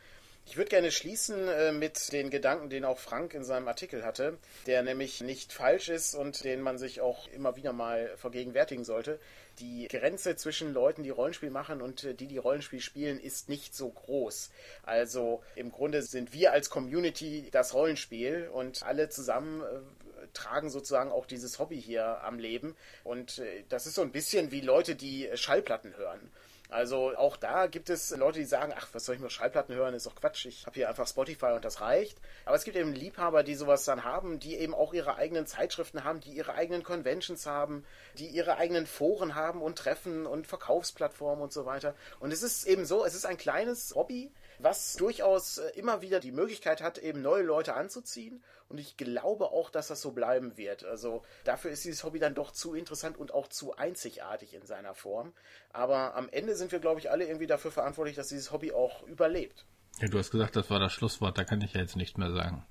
Ich 0.45 0.57
würde 0.57 0.69
gerne 0.69 0.91
schließen 0.91 1.47
äh, 1.47 1.71
mit 1.71 2.11
den 2.11 2.29
Gedanken, 2.29 2.69
den 2.69 2.83
auch 2.83 2.99
Frank 2.99 3.33
in 3.33 3.45
seinem 3.45 3.67
Artikel 3.67 4.03
hatte, 4.03 4.37
der 4.67 4.83
nämlich 4.83 5.21
nicht 5.21 5.53
falsch 5.53 5.89
ist 5.89 6.15
und 6.15 6.43
den 6.43 6.61
man 6.61 6.77
sich 6.77 6.99
auch 6.99 7.27
immer 7.29 7.55
wieder 7.55 7.71
mal 7.71 8.11
vergegenwärtigen 8.17 8.83
sollte. 8.83 9.19
Die 9.59 9.87
Grenze 9.87 10.35
zwischen 10.35 10.73
Leuten, 10.73 11.03
die 11.03 11.11
Rollenspiel 11.11 11.49
machen 11.49 11.81
und 11.81 12.03
äh, 12.03 12.13
die, 12.13 12.27
die 12.27 12.37
Rollenspiel 12.37 12.81
spielen, 12.81 13.19
ist 13.21 13.47
nicht 13.47 13.73
so 13.73 13.89
groß. 13.89 14.51
Also 14.83 15.41
im 15.55 15.71
Grunde 15.71 16.01
sind 16.01 16.33
wir 16.33 16.51
als 16.51 16.69
Community 16.69 17.47
das 17.51 17.73
Rollenspiel 17.73 18.49
und 18.51 18.83
alle 18.83 19.07
zusammen 19.09 19.61
äh, 19.61 20.27
tragen 20.33 20.69
sozusagen 20.69 21.11
auch 21.11 21.25
dieses 21.25 21.57
Hobby 21.57 21.81
hier 21.81 22.21
am 22.23 22.37
Leben. 22.37 22.75
Und 23.03 23.41
das 23.69 23.85
ist 23.85 23.95
so 23.95 24.01
ein 24.01 24.11
bisschen 24.11 24.51
wie 24.51 24.61
Leute, 24.61 24.95
die 24.95 25.29
Schallplatten 25.35 25.95
hören. 25.95 26.31
Also 26.73 27.15
auch 27.15 27.37
da 27.37 27.67
gibt 27.67 27.91
es 27.91 28.09
Leute, 28.17 28.39
die 28.39 28.45
sagen, 28.45 28.73
ach, 28.75 28.87
was 28.93 29.05
soll 29.05 29.13
ich 29.13 29.21
mir 29.21 29.29
Schallplatten 29.29 29.75
hören, 29.75 29.93
ist 29.93 30.07
doch 30.07 30.15
Quatsch, 30.15 30.47
ich 30.47 30.65
habe 30.65 30.73
hier 30.73 30.89
einfach 30.89 31.07
Spotify 31.07 31.51
und 31.53 31.63
das 31.63 31.81
reicht. 31.81 32.17
Aber 32.45 32.55
es 32.55 32.63
gibt 32.63 32.75
eben 32.75 32.93
Liebhaber, 32.93 33.43
die 33.43 33.53
sowas 33.53 33.85
dann 33.85 34.03
haben, 34.03 34.39
die 34.39 34.57
eben 34.57 34.73
auch 34.73 34.91
ihre 34.91 35.15
eigenen 35.15 35.45
Zeitschriften 35.45 36.03
haben, 36.03 36.19
die 36.19 36.31
ihre 36.31 36.55
eigenen 36.55 36.81
Conventions 36.81 37.45
haben, 37.45 37.85
die 38.17 38.25
ihre 38.25 38.57
eigenen 38.57 38.87
Foren 38.87 39.35
haben 39.35 39.61
und 39.61 39.77
Treffen 39.77 40.25
und 40.25 40.47
Verkaufsplattformen 40.47 41.43
und 41.43 41.53
so 41.53 41.67
weiter. 41.67 41.93
Und 42.19 42.33
es 42.33 42.41
ist 42.41 42.65
eben 42.65 42.85
so, 42.85 43.05
es 43.05 43.13
ist 43.13 43.27
ein 43.27 43.37
kleines 43.37 43.93
Hobby, 43.93 44.31
was 44.59 44.95
durchaus 44.95 45.57
äh, 45.57 45.69
immer 45.75 46.01
wieder 46.01 46.19
die 46.19 46.31
Möglichkeit 46.31 46.81
hat, 46.81 46.97
eben 46.97 47.21
neue 47.21 47.43
Leute 47.43 47.73
anzuziehen. 47.73 48.43
Und 48.69 48.79
ich 48.79 48.97
glaube 48.97 49.51
auch, 49.51 49.69
dass 49.69 49.87
das 49.87 50.01
so 50.01 50.11
bleiben 50.11 50.57
wird. 50.57 50.83
Also 50.83 51.23
dafür 51.43 51.71
ist 51.71 51.85
dieses 51.85 52.03
Hobby 52.03 52.19
dann 52.19 52.35
doch 52.35 52.51
zu 52.51 52.73
interessant 52.73 53.17
und 53.17 53.33
auch 53.33 53.47
zu 53.47 53.75
einzigartig 53.75 54.53
in 54.53 54.65
seiner 54.65 54.95
Form. 54.95 55.33
Aber 55.71 56.15
am 56.15 56.29
Ende 56.29 56.55
sind 56.55 56.71
wir, 56.71 56.79
glaube 56.79 56.99
ich, 56.99 57.11
alle 57.11 57.25
irgendwie 57.25 57.47
dafür 57.47 57.71
verantwortlich, 57.71 58.15
dass 58.15 58.29
dieses 58.29 58.51
Hobby 58.51 58.71
auch 58.71 59.03
überlebt. 59.03 59.65
Ja, 59.99 60.07
du 60.07 60.17
hast 60.17 60.31
gesagt, 60.31 60.55
das 60.55 60.69
war 60.69 60.79
das 60.79 60.91
Schlusswort, 60.91 61.37
da 61.37 61.43
kann 61.43 61.61
ich 61.61 61.73
ja 61.73 61.81
jetzt 61.81 61.95
nicht 61.95 62.17
mehr 62.17 62.31
sagen. 62.31 62.65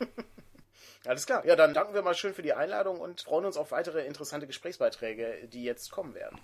Alles 1.04 1.26
klar. 1.26 1.44
Ja, 1.44 1.56
dann 1.56 1.74
danken 1.74 1.94
wir 1.94 2.02
mal 2.02 2.14
schön 2.14 2.32
für 2.32 2.42
die 2.42 2.54
Einladung 2.54 3.00
und 3.00 3.22
freuen 3.22 3.44
uns 3.44 3.56
auf 3.56 3.72
weitere 3.72 4.06
interessante 4.06 4.46
Gesprächsbeiträge, 4.46 5.48
die 5.48 5.64
jetzt 5.64 5.90
kommen 5.90 6.14
werden. 6.14 6.40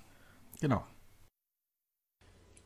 Genau. 0.60 0.84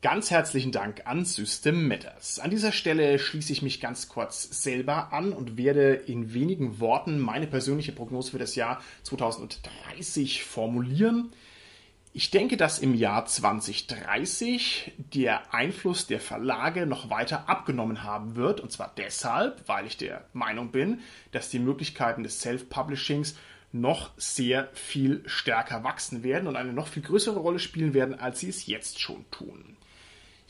Ganz 0.03 0.31
herzlichen 0.31 0.73
Dank 0.73 1.03
an 1.05 1.23
System 1.23 1.87
Matters. 1.87 2.37
An 2.37 2.49
dieser 2.49 2.73
Stelle 2.73 3.17
schließe 3.17 3.53
ich 3.53 3.61
mich 3.61 3.79
ganz 3.79 4.09
kurz 4.09 4.61
selber 4.61 5.13
an 5.13 5.31
und 5.31 5.55
werde 5.55 5.93
in 5.93 6.33
wenigen 6.33 6.81
Worten 6.81 7.21
meine 7.21 7.47
persönliche 7.47 7.93
Prognose 7.93 8.31
für 8.31 8.37
das 8.37 8.55
Jahr 8.55 8.81
2030 9.03 10.43
formulieren. 10.43 11.31
Ich 12.11 12.31
denke, 12.31 12.57
dass 12.57 12.79
im 12.79 12.95
Jahr 12.95 13.25
2030 13.25 14.91
der 14.97 15.53
Einfluss 15.53 16.05
der 16.05 16.19
Verlage 16.19 16.85
noch 16.85 17.09
weiter 17.09 17.47
abgenommen 17.47 18.03
haben 18.03 18.35
wird. 18.35 18.59
Und 18.59 18.73
zwar 18.73 18.93
deshalb, 18.97 19.69
weil 19.69 19.85
ich 19.85 19.95
der 19.95 20.25
Meinung 20.33 20.73
bin, 20.73 20.99
dass 21.31 21.49
die 21.49 21.59
Möglichkeiten 21.59 22.23
des 22.23 22.41
Self-Publishings 22.41 23.37
noch 23.71 24.11
sehr 24.17 24.67
viel 24.73 25.23
stärker 25.27 25.85
wachsen 25.85 26.23
werden 26.23 26.49
und 26.49 26.57
eine 26.57 26.73
noch 26.73 26.87
viel 26.89 27.03
größere 27.03 27.39
Rolle 27.39 27.59
spielen 27.59 27.93
werden, 27.93 28.19
als 28.19 28.41
sie 28.41 28.49
es 28.49 28.67
jetzt 28.67 28.99
schon 28.99 29.23
tun. 29.31 29.72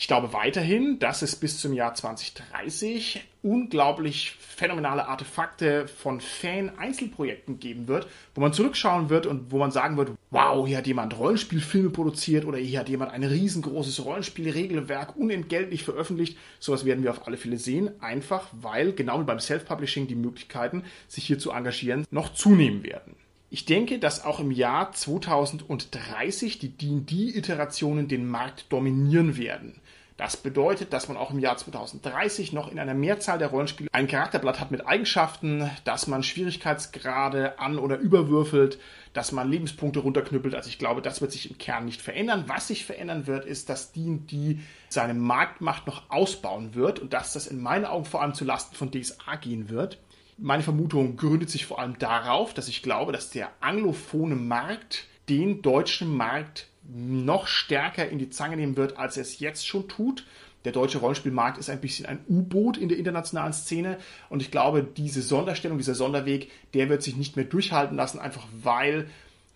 Ich 0.03 0.07
glaube 0.09 0.33
weiterhin, 0.33 0.99
dass 0.99 1.21
es 1.21 1.37
bis 1.37 1.59
zum 1.59 1.71
Jahr 1.71 1.93
2030 1.93 3.23
unglaublich 3.41 4.35
phänomenale 4.37 5.07
Artefakte 5.07 5.87
von 5.87 6.19
Fan-Einzelprojekten 6.19 7.57
geben 7.57 7.87
wird, 7.87 8.07
wo 8.35 8.41
man 8.41 8.51
zurückschauen 8.51 9.09
wird 9.09 9.25
und 9.25 9.53
wo 9.53 9.59
man 9.59 9.71
sagen 9.71 9.95
wird, 9.95 10.11
wow, 10.29 10.67
hier 10.67 10.79
hat 10.79 10.87
jemand 10.87 11.17
Rollenspielfilme 11.17 11.89
produziert 11.89 12.43
oder 12.43 12.57
hier 12.57 12.81
hat 12.81 12.89
jemand 12.89 13.13
ein 13.13 13.23
riesengroßes 13.23 14.03
Rollenspielregelwerk 14.03 15.15
unentgeltlich 15.15 15.85
veröffentlicht. 15.85 16.37
Sowas 16.59 16.83
werden 16.83 17.05
wir 17.05 17.11
auf 17.11 17.25
alle 17.25 17.37
Fälle 17.37 17.57
sehen, 17.57 17.89
einfach 18.01 18.49
weil 18.51 18.91
genau 18.91 19.21
wie 19.21 19.25
beim 19.25 19.39
Self-Publishing 19.39 20.07
die 20.07 20.15
Möglichkeiten, 20.15 20.83
sich 21.07 21.25
hier 21.25 21.39
zu 21.39 21.51
engagieren, 21.51 22.05
noch 22.11 22.33
zunehmen 22.33 22.83
werden. 22.83 23.15
Ich 23.53 23.65
denke, 23.65 23.99
dass 23.99 24.25
auch 24.25 24.39
im 24.39 24.49
Jahr 24.49 24.91
2030 24.91 26.57
die 26.57 26.69
D&D-Iterationen 26.69 28.07
den 28.07 28.27
Markt 28.27 28.65
dominieren 28.69 29.37
werden. 29.37 29.79
Das 30.17 30.37
bedeutet, 30.37 30.93
dass 30.93 31.07
man 31.07 31.17
auch 31.17 31.31
im 31.31 31.39
Jahr 31.39 31.57
2030 31.57 32.53
noch 32.53 32.71
in 32.71 32.77
einer 32.77 32.93
Mehrzahl 32.93 33.39
der 33.39 33.47
Rollenspiele 33.47 33.89
ein 33.91 34.07
Charakterblatt 34.07 34.59
hat 34.59 34.69
mit 34.69 34.85
Eigenschaften, 34.85 35.71
dass 35.85 36.05
man 36.05 36.21
Schwierigkeitsgrade 36.21 37.57
an- 37.59 37.79
oder 37.79 37.97
überwürfelt, 37.97 38.79
dass 39.13 39.31
man 39.31 39.49
Lebenspunkte 39.49 40.01
runterknüppelt. 40.01 40.53
Also 40.53 40.69
ich 40.69 40.77
glaube, 40.77 41.01
das 41.01 41.21
wird 41.21 41.31
sich 41.31 41.49
im 41.49 41.57
Kern 41.57 41.85
nicht 41.85 42.01
verändern. 42.01 42.43
Was 42.47 42.67
sich 42.67 42.85
verändern 42.85 43.25
wird, 43.25 43.45
ist, 43.45 43.69
dass 43.69 43.91
D&D 43.91 44.59
seine 44.87 45.15
Marktmacht 45.15 45.87
noch 45.87 46.03
ausbauen 46.09 46.75
wird 46.75 46.99
und 46.99 47.13
dass 47.13 47.33
das 47.33 47.47
in 47.47 47.61
meinen 47.61 47.85
Augen 47.85 48.05
vor 48.05 48.21
allem 48.21 48.35
zu 48.35 48.45
Lasten 48.45 48.75
von 48.75 48.91
DSA 48.91 49.35
gehen 49.37 49.69
wird. 49.69 49.97
Meine 50.37 50.63
Vermutung 50.63 51.15
gründet 51.15 51.49
sich 51.49 51.65
vor 51.65 51.79
allem 51.79 51.97
darauf, 51.97 52.53
dass 52.53 52.67
ich 52.67 52.83
glaube, 52.83 53.11
dass 53.11 53.31
der 53.31 53.49
anglophone 53.61 54.47
Markt 54.47 55.07
den 55.29 55.61
deutschen 55.61 56.15
Markt 56.15 56.67
noch 56.87 57.47
stärker 57.47 58.07
in 58.09 58.19
die 58.19 58.29
Zange 58.29 58.57
nehmen 58.57 58.77
wird, 58.77 58.97
als 58.97 59.17
er 59.17 59.21
es 59.21 59.39
jetzt 59.39 59.67
schon 59.67 59.87
tut. 59.87 60.25
Der 60.65 60.71
deutsche 60.71 60.99
Rollenspielmarkt 60.99 61.57
ist 61.57 61.69
ein 61.69 61.81
bisschen 61.81 62.05
ein 62.05 62.19
U-Boot 62.29 62.77
in 62.77 62.87
der 62.87 62.97
internationalen 62.97 63.53
Szene 63.53 63.97
und 64.29 64.41
ich 64.41 64.49
glaube, 64.49 64.83
diese 64.83 65.21
Sonderstellung, 65.21 65.77
dieser 65.77 65.95
Sonderweg, 65.95 66.49
der 66.73 66.87
wird 66.87 67.03
sich 67.03 67.17
nicht 67.17 67.35
mehr 67.35 67.45
durchhalten 67.45 67.97
lassen, 67.97 68.19
einfach 68.19 68.47
weil 68.61 69.07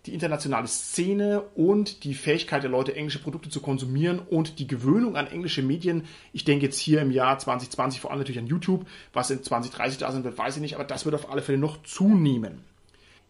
die 0.04 0.14
internationale 0.14 0.68
Szene 0.68 1.42
und 1.54 2.04
die 2.04 2.14
Fähigkeit 2.14 2.62
der 2.62 2.70
Leute, 2.70 2.94
englische 2.94 3.18
Produkte 3.18 3.50
zu 3.50 3.60
konsumieren 3.60 4.18
und 4.18 4.58
die 4.58 4.66
Gewöhnung 4.66 5.16
an 5.16 5.26
englische 5.26 5.62
Medien, 5.62 6.04
ich 6.32 6.44
denke 6.44 6.66
jetzt 6.66 6.78
hier 6.78 7.00
im 7.00 7.10
Jahr 7.10 7.38
2020 7.38 8.00
vor 8.00 8.10
allem 8.10 8.20
natürlich 8.20 8.38
an 8.38 8.46
YouTube, 8.46 8.86
was 9.12 9.30
in 9.30 9.42
2030 9.42 9.98
da 9.98 10.12
sein 10.12 10.24
wird, 10.24 10.38
weiß 10.38 10.56
ich 10.56 10.62
nicht, 10.62 10.74
aber 10.74 10.84
das 10.84 11.04
wird 11.04 11.14
auf 11.14 11.30
alle 11.30 11.42
Fälle 11.42 11.58
noch 11.58 11.82
zunehmen. 11.82 12.64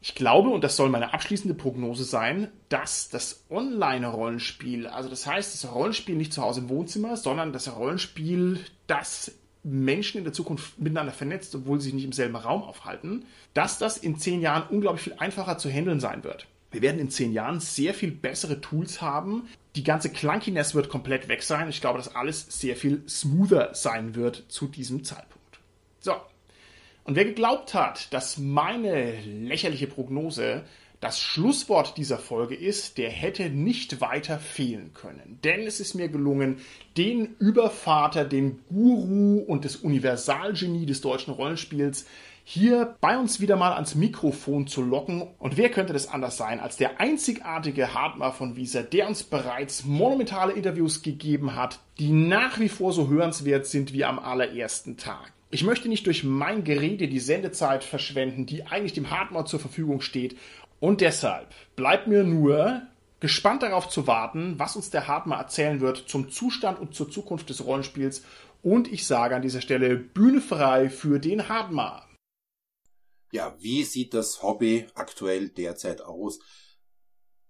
Ich 0.00 0.14
glaube, 0.14 0.50
und 0.50 0.62
das 0.62 0.76
soll 0.76 0.90
meine 0.90 1.12
abschließende 1.12 1.54
Prognose 1.54 2.04
sein, 2.04 2.52
dass 2.68 3.08
das 3.08 3.44
Online-Rollenspiel, 3.50 4.86
also 4.86 5.08
das 5.08 5.26
heißt, 5.26 5.54
das 5.54 5.72
Rollenspiel 5.72 6.14
nicht 6.14 6.32
zu 6.32 6.42
Hause 6.42 6.60
im 6.60 6.68
Wohnzimmer, 6.68 7.16
sondern 7.16 7.52
das 7.52 7.74
Rollenspiel, 7.74 8.60
das 8.86 9.32
Menschen 9.64 10.18
in 10.18 10.24
der 10.24 10.32
Zukunft 10.32 10.78
miteinander 10.78 11.12
vernetzt, 11.12 11.54
obwohl 11.54 11.80
sie 11.80 11.86
sich 11.86 11.94
nicht 11.94 12.04
im 12.04 12.12
selben 12.12 12.36
Raum 12.36 12.62
aufhalten, 12.62 13.24
dass 13.54 13.78
das 13.78 13.96
in 13.96 14.16
zehn 14.16 14.40
Jahren 14.40 14.68
unglaublich 14.68 15.02
viel 15.02 15.16
einfacher 15.18 15.58
zu 15.58 15.68
handeln 15.68 15.98
sein 15.98 16.22
wird. 16.22 16.46
Wir 16.70 16.82
werden 16.82 17.00
in 17.00 17.10
zehn 17.10 17.32
Jahren 17.32 17.60
sehr 17.60 17.94
viel 17.94 18.10
bessere 18.10 18.60
Tools 18.60 19.00
haben. 19.00 19.48
Die 19.74 19.84
ganze 19.84 20.10
Clunkiness 20.10 20.74
wird 20.74 20.90
komplett 20.90 21.28
weg 21.28 21.42
sein. 21.42 21.68
Ich 21.68 21.80
glaube, 21.80 21.98
dass 21.98 22.14
alles 22.14 22.46
sehr 22.48 22.76
viel 22.76 23.02
smoother 23.08 23.74
sein 23.74 24.14
wird 24.14 24.44
zu 24.48 24.68
diesem 24.68 25.02
Zeitpunkt. 25.02 25.60
So, 26.00 26.12
und 27.08 27.14
wer 27.14 27.24
geglaubt 27.24 27.72
hat, 27.72 28.12
dass 28.12 28.36
meine 28.36 29.18
lächerliche 29.22 29.86
Prognose 29.86 30.64
das 31.00 31.18
Schlusswort 31.18 31.96
dieser 31.96 32.18
Folge 32.18 32.54
ist, 32.54 32.98
der 32.98 33.08
hätte 33.08 33.48
nicht 33.48 34.02
weiter 34.02 34.38
fehlen 34.38 34.92
können. 34.92 35.38
Denn 35.42 35.62
es 35.62 35.80
ist 35.80 35.94
mir 35.94 36.10
gelungen, 36.10 36.58
den 36.98 37.34
Übervater, 37.38 38.26
den 38.26 38.58
Guru 38.68 39.38
und 39.38 39.64
das 39.64 39.76
Universalgenie 39.76 40.84
des 40.84 41.00
deutschen 41.00 41.32
Rollenspiels 41.32 42.04
hier 42.44 42.96
bei 43.00 43.16
uns 43.16 43.40
wieder 43.40 43.56
mal 43.56 43.72
ans 43.72 43.94
Mikrofon 43.94 44.66
zu 44.66 44.82
locken. 44.82 45.22
Und 45.38 45.56
wer 45.56 45.70
könnte 45.70 45.94
das 45.94 46.08
anders 46.08 46.36
sein 46.36 46.60
als 46.60 46.76
der 46.76 47.00
einzigartige 47.00 47.94
Hartmar 47.94 48.34
von 48.34 48.54
Wieser, 48.56 48.82
der 48.82 49.08
uns 49.08 49.22
bereits 49.22 49.86
monumentale 49.86 50.52
Interviews 50.52 51.02
gegeben 51.02 51.56
hat, 51.56 51.80
die 51.98 52.10
nach 52.12 52.60
wie 52.60 52.68
vor 52.68 52.92
so 52.92 53.08
hörenswert 53.08 53.64
sind 53.64 53.94
wie 53.94 54.04
am 54.04 54.18
allerersten 54.18 54.98
Tag. 54.98 55.32
Ich 55.50 55.64
möchte 55.64 55.88
nicht 55.88 56.06
durch 56.06 56.24
mein 56.24 56.62
Gerede 56.62 57.08
die 57.08 57.20
Sendezeit 57.20 57.82
verschwenden, 57.82 58.44
die 58.44 58.64
eigentlich 58.64 58.92
dem 58.92 59.10
Hardmode 59.10 59.48
zur 59.48 59.60
Verfügung 59.60 60.02
steht. 60.02 60.36
Und 60.78 61.00
deshalb 61.00 61.54
bleibt 61.74 62.06
mir 62.06 62.22
nur 62.22 62.82
gespannt 63.20 63.62
darauf 63.62 63.88
zu 63.88 64.06
warten, 64.06 64.58
was 64.58 64.76
uns 64.76 64.90
der 64.90 65.08
Hardmar 65.08 65.40
erzählen 65.40 65.80
wird 65.80 66.08
zum 66.08 66.30
Zustand 66.30 66.78
und 66.78 66.94
zur 66.94 67.10
Zukunft 67.10 67.48
des 67.48 67.64
Rollenspiels. 67.64 68.22
Und 68.62 68.92
ich 68.92 69.06
sage 69.06 69.34
an 69.34 69.42
dieser 69.42 69.62
Stelle 69.62 69.96
Bühne 69.96 70.40
frei 70.40 70.90
für 70.90 71.18
den 71.18 71.48
Hardmar. 71.48 72.06
Ja, 73.32 73.56
wie 73.58 73.84
sieht 73.84 74.14
das 74.14 74.42
Hobby 74.42 74.86
aktuell 74.94 75.48
derzeit 75.48 76.02
aus? 76.02 76.40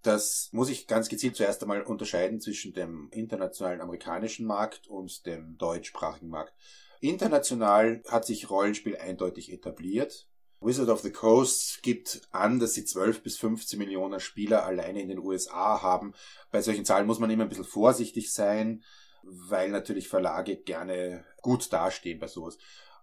Das 0.02 0.48
muss 0.52 0.70
ich 0.70 0.86
ganz 0.86 1.08
gezielt 1.08 1.36
zuerst 1.36 1.62
einmal 1.62 1.82
unterscheiden 1.82 2.40
zwischen 2.40 2.72
dem 2.72 3.08
internationalen 3.10 3.80
amerikanischen 3.80 4.46
Markt 4.46 4.86
und 4.86 5.26
dem 5.26 5.58
deutschsprachigen 5.58 6.28
Markt. 6.28 6.54
International 7.00 8.02
hat 8.08 8.26
sich 8.26 8.50
Rollenspiel 8.50 8.96
eindeutig 8.96 9.52
etabliert. 9.52 10.28
Wizard 10.60 10.88
of 10.88 11.00
the 11.00 11.12
Coast 11.12 11.82
gibt 11.82 12.22
an, 12.32 12.58
dass 12.58 12.74
sie 12.74 12.84
12 12.84 13.22
bis 13.22 13.38
15 13.38 13.78
Millionen 13.78 14.18
Spieler 14.18 14.64
alleine 14.64 15.00
in 15.00 15.08
den 15.08 15.18
USA 15.18 15.82
haben. 15.82 16.14
Bei 16.50 16.60
solchen 16.62 16.84
Zahlen 16.84 17.06
muss 17.06 17.20
man 17.20 17.30
immer 17.30 17.44
ein 17.44 17.48
bisschen 17.48 17.64
vorsichtig 17.64 18.32
sein, 18.32 18.82
weil 19.22 19.70
natürlich 19.70 20.08
Verlage 20.08 20.56
gerne 20.56 21.24
gut 21.42 21.72
dastehen 21.72 22.18
bei 22.18 22.26
sowas. 22.26 22.58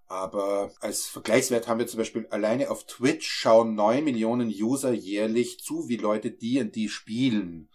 Aber 0.08 0.72
als 0.82 1.06
Vergleichswert 1.06 1.68
haben 1.68 1.80
wir 1.80 1.88
zum 1.88 1.98
Beispiel 1.98 2.28
alleine 2.30 2.70
auf 2.70 2.86
Twitch 2.86 3.28
schauen 3.28 3.74
9 3.74 4.04
Millionen 4.04 4.50
User 4.50 4.92
jährlich 4.92 5.60
zu, 5.64 5.88
wie 5.88 5.98
Leute 5.98 6.32
D&D 6.32 6.90
spielen. 6.90 7.70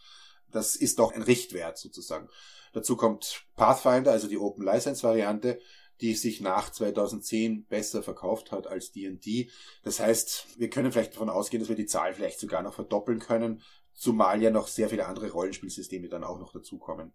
Das 0.50 0.76
ist 0.76 0.98
doch 0.98 1.12
ein 1.12 1.22
Richtwert 1.22 1.78
sozusagen. 1.78 2.28
Dazu 2.72 2.96
kommt 2.96 3.44
Pathfinder, 3.56 4.12
also 4.12 4.28
die 4.28 4.38
Open 4.38 4.64
License 4.64 5.02
Variante, 5.02 5.58
die 6.00 6.14
sich 6.14 6.40
nach 6.40 6.70
2010 6.70 7.66
besser 7.66 8.02
verkauft 8.02 8.52
hat 8.52 8.66
als 8.66 8.92
D&D. 8.92 9.50
Das 9.82 10.00
heißt, 10.00 10.58
wir 10.58 10.70
können 10.70 10.92
vielleicht 10.92 11.14
davon 11.14 11.30
ausgehen, 11.30 11.60
dass 11.60 11.68
wir 11.68 11.76
die 11.76 11.86
Zahl 11.86 12.14
vielleicht 12.14 12.40
sogar 12.40 12.62
noch 12.62 12.74
verdoppeln 12.74 13.18
können, 13.18 13.62
zumal 13.94 14.42
ja 14.42 14.50
noch 14.50 14.68
sehr 14.68 14.88
viele 14.88 15.06
andere 15.06 15.30
Rollenspielsysteme 15.30 16.08
dann 16.08 16.24
auch 16.24 16.38
noch 16.38 16.52
dazukommen. 16.52 17.12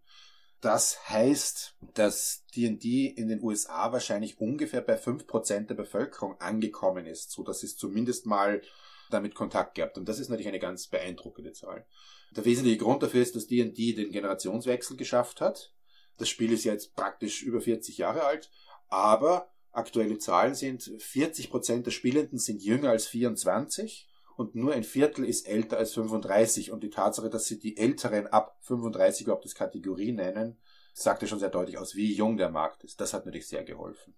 Das 0.60 1.08
heißt, 1.08 1.76
dass 1.94 2.44
D&D 2.56 3.06
in 3.06 3.28
den 3.28 3.42
USA 3.42 3.92
wahrscheinlich 3.92 4.40
ungefähr 4.40 4.80
bei 4.80 4.96
5% 4.96 5.66
der 5.66 5.74
Bevölkerung 5.74 6.40
angekommen 6.40 7.06
ist, 7.06 7.30
so 7.30 7.42
dass 7.42 7.62
es 7.62 7.76
zumindest 7.76 8.26
mal 8.26 8.62
damit 9.10 9.34
Kontakt 9.34 9.74
gehabt. 9.74 9.98
Und 9.98 10.08
das 10.08 10.18
ist 10.18 10.28
natürlich 10.28 10.48
eine 10.48 10.58
ganz 10.58 10.88
beeindruckende 10.88 11.52
Zahl. 11.52 11.86
Der 12.34 12.44
wesentliche 12.44 12.78
Grund 12.78 13.02
dafür 13.02 13.22
ist, 13.22 13.36
dass 13.36 13.46
D&D 13.46 13.94
den 13.94 14.10
Generationswechsel 14.10 14.96
geschafft 14.96 15.40
hat. 15.40 15.72
Das 16.18 16.28
Spiel 16.28 16.52
ist 16.52 16.64
jetzt 16.64 16.96
praktisch 16.96 17.42
über 17.42 17.60
40 17.60 17.98
Jahre 17.98 18.24
alt 18.24 18.50
aber 18.88 19.50
aktuelle 19.72 20.18
Zahlen 20.18 20.54
sind, 20.54 20.90
40 20.98 21.50
Prozent 21.50 21.86
der 21.86 21.90
Spielenden 21.90 22.38
sind 22.38 22.62
jünger 22.62 22.90
als 22.90 23.06
24 23.06 24.08
und 24.36 24.54
nur 24.54 24.74
ein 24.74 24.84
Viertel 24.84 25.24
ist 25.24 25.48
älter 25.48 25.78
als 25.78 25.94
35. 25.94 26.70
Und 26.70 26.82
die 26.82 26.90
Tatsache, 26.90 27.30
dass 27.30 27.46
sie 27.46 27.58
die 27.58 27.76
Älteren 27.76 28.26
ab 28.26 28.58
35 28.62 29.26
überhaupt 29.26 29.44
das 29.44 29.54
Kategorie 29.54 30.12
nennen, 30.12 30.58
sagte 30.92 31.26
schon 31.26 31.38
sehr 31.38 31.50
deutlich 31.50 31.78
aus, 31.78 31.94
wie 31.94 32.14
jung 32.14 32.36
der 32.36 32.50
Markt 32.50 32.84
ist. 32.84 33.00
Das 33.00 33.14
hat 33.14 33.24
natürlich 33.24 33.48
sehr 33.48 33.64
geholfen. 33.64 34.14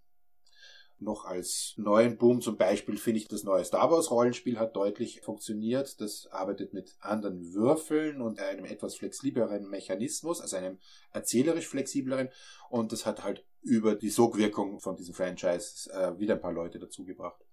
Noch 1.00 1.24
als 1.24 1.74
neuen 1.76 2.18
Boom 2.18 2.40
zum 2.40 2.56
Beispiel 2.56 2.96
finde 2.96 3.20
ich 3.20 3.28
das 3.28 3.44
neue 3.44 3.64
Star 3.64 3.88
Wars 3.90 4.10
Rollenspiel 4.10 4.58
hat 4.58 4.74
deutlich 4.74 5.20
funktioniert. 5.20 6.00
Das 6.00 6.26
arbeitet 6.32 6.72
mit 6.72 6.96
anderen 6.98 7.54
Würfeln 7.54 8.20
und 8.20 8.40
einem 8.40 8.64
etwas 8.64 8.96
flexibleren 8.96 9.68
Mechanismus, 9.68 10.40
also 10.40 10.56
einem 10.56 10.78
erzählerisch 11.12 11.68
flexibleren. 11.68 12.30
Und 12.68 12.90
das 12.90 13.06
hat 13.06 13.22
halt 13.22 13.46
über 13.62 13.94
die 13.94 14.10
Sogwirkung 14.10 14.80
von 14.80 14.96
diesem 14.96 15.14
Franchise 15.14 15.88
äh, 15.92 16.18
wieder 16.18 16.34
ein 16.34 16.40
paar 16.40 16.52
Leute 16.52 16.80
dazugebracht. 16.80 17.44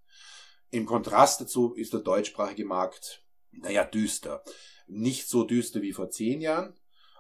Im 0.71 0.87
Kontrast 0.87 1.39
dazu 1.39 1.73
ist 1.73 1.93
der 1.93 1.99
deutschsprachige 1.99 2.65
Markt, 2.65 3.23
naja, 3.51 3.85
düster. 3.85 4.43
Nicht 4.87 5.29
so 5.29 5.43
düster 5.43 5.83
wie 5.83 5.93
vor 5.93 6.09
zehn 6.09 6.41
Jahren, 6.41 6.75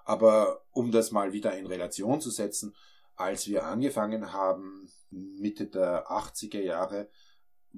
aber 0.05 0.65
um 0.71 0.91
das 0.91 1.11
mal 1.11 1.33
wieder 1.33 1.55
in 1.55 1.67
Relation 1.67 2.19
zu 2.19 2.31
setzen, 2.31 2.75
als 3.15 3.47
wir 3.47 3.65
angefangen 3.65 4.33
haben, 4.33 4.89
Mitte 5.09 5.67
der 5.67 6.09
80er 6.09 6.61
Jahre, 6.61 7.09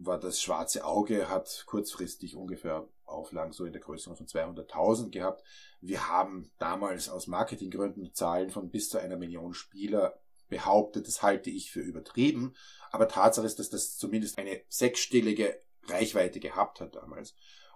war 0.03 0.19
das 0.19 0.41
schwarze 0.41 0.85
Auge, 0.85 1.29
hat 1.29 1.63
kurzfristig 1.65 2.35
ungefähr 2.35 2.87
Auflagen 3.05 3.53
so 3.53 3.65
in 3.65 3.73
der 3.73 3.81
Größe 3.81 4.13
von 4.15 4.27
200.000 4.27 5.09
gehabt. 5.09 5.43
Wir 5.81 6.07
haben 6.09 6.51
damals 6.59 7.09
aus 7.09 7.27
Marketinggründen 7.27 8.13
Zahlen 8.13 8.49
von 8.49 8.69
bis 8.69 8.89
zu 8.89 8.97
einer 8.99 9.17
Million 9.17 9.53
Spieler 9.53 10.19
behauptet. 10.49 11.07
Das 11.07 11.21
halte 11.21 11.49
ich 11.49 11.71
für 11.71 11.81
übertrieben. 11.81 12.55
Aber 12.91 13.07
Tatsache 13.07 13.45
ist, 13.45 13.59
dass 13.59 13.69
das 13.69 13.97
zumindest 13.97 14.37
eine 14.37 14.61
sechsstellige 14.67 15.61
Reichweite 15.85 16.39
gehabt 16.39 16.81
hat 16.81 16.95
damals. 16.95 17.33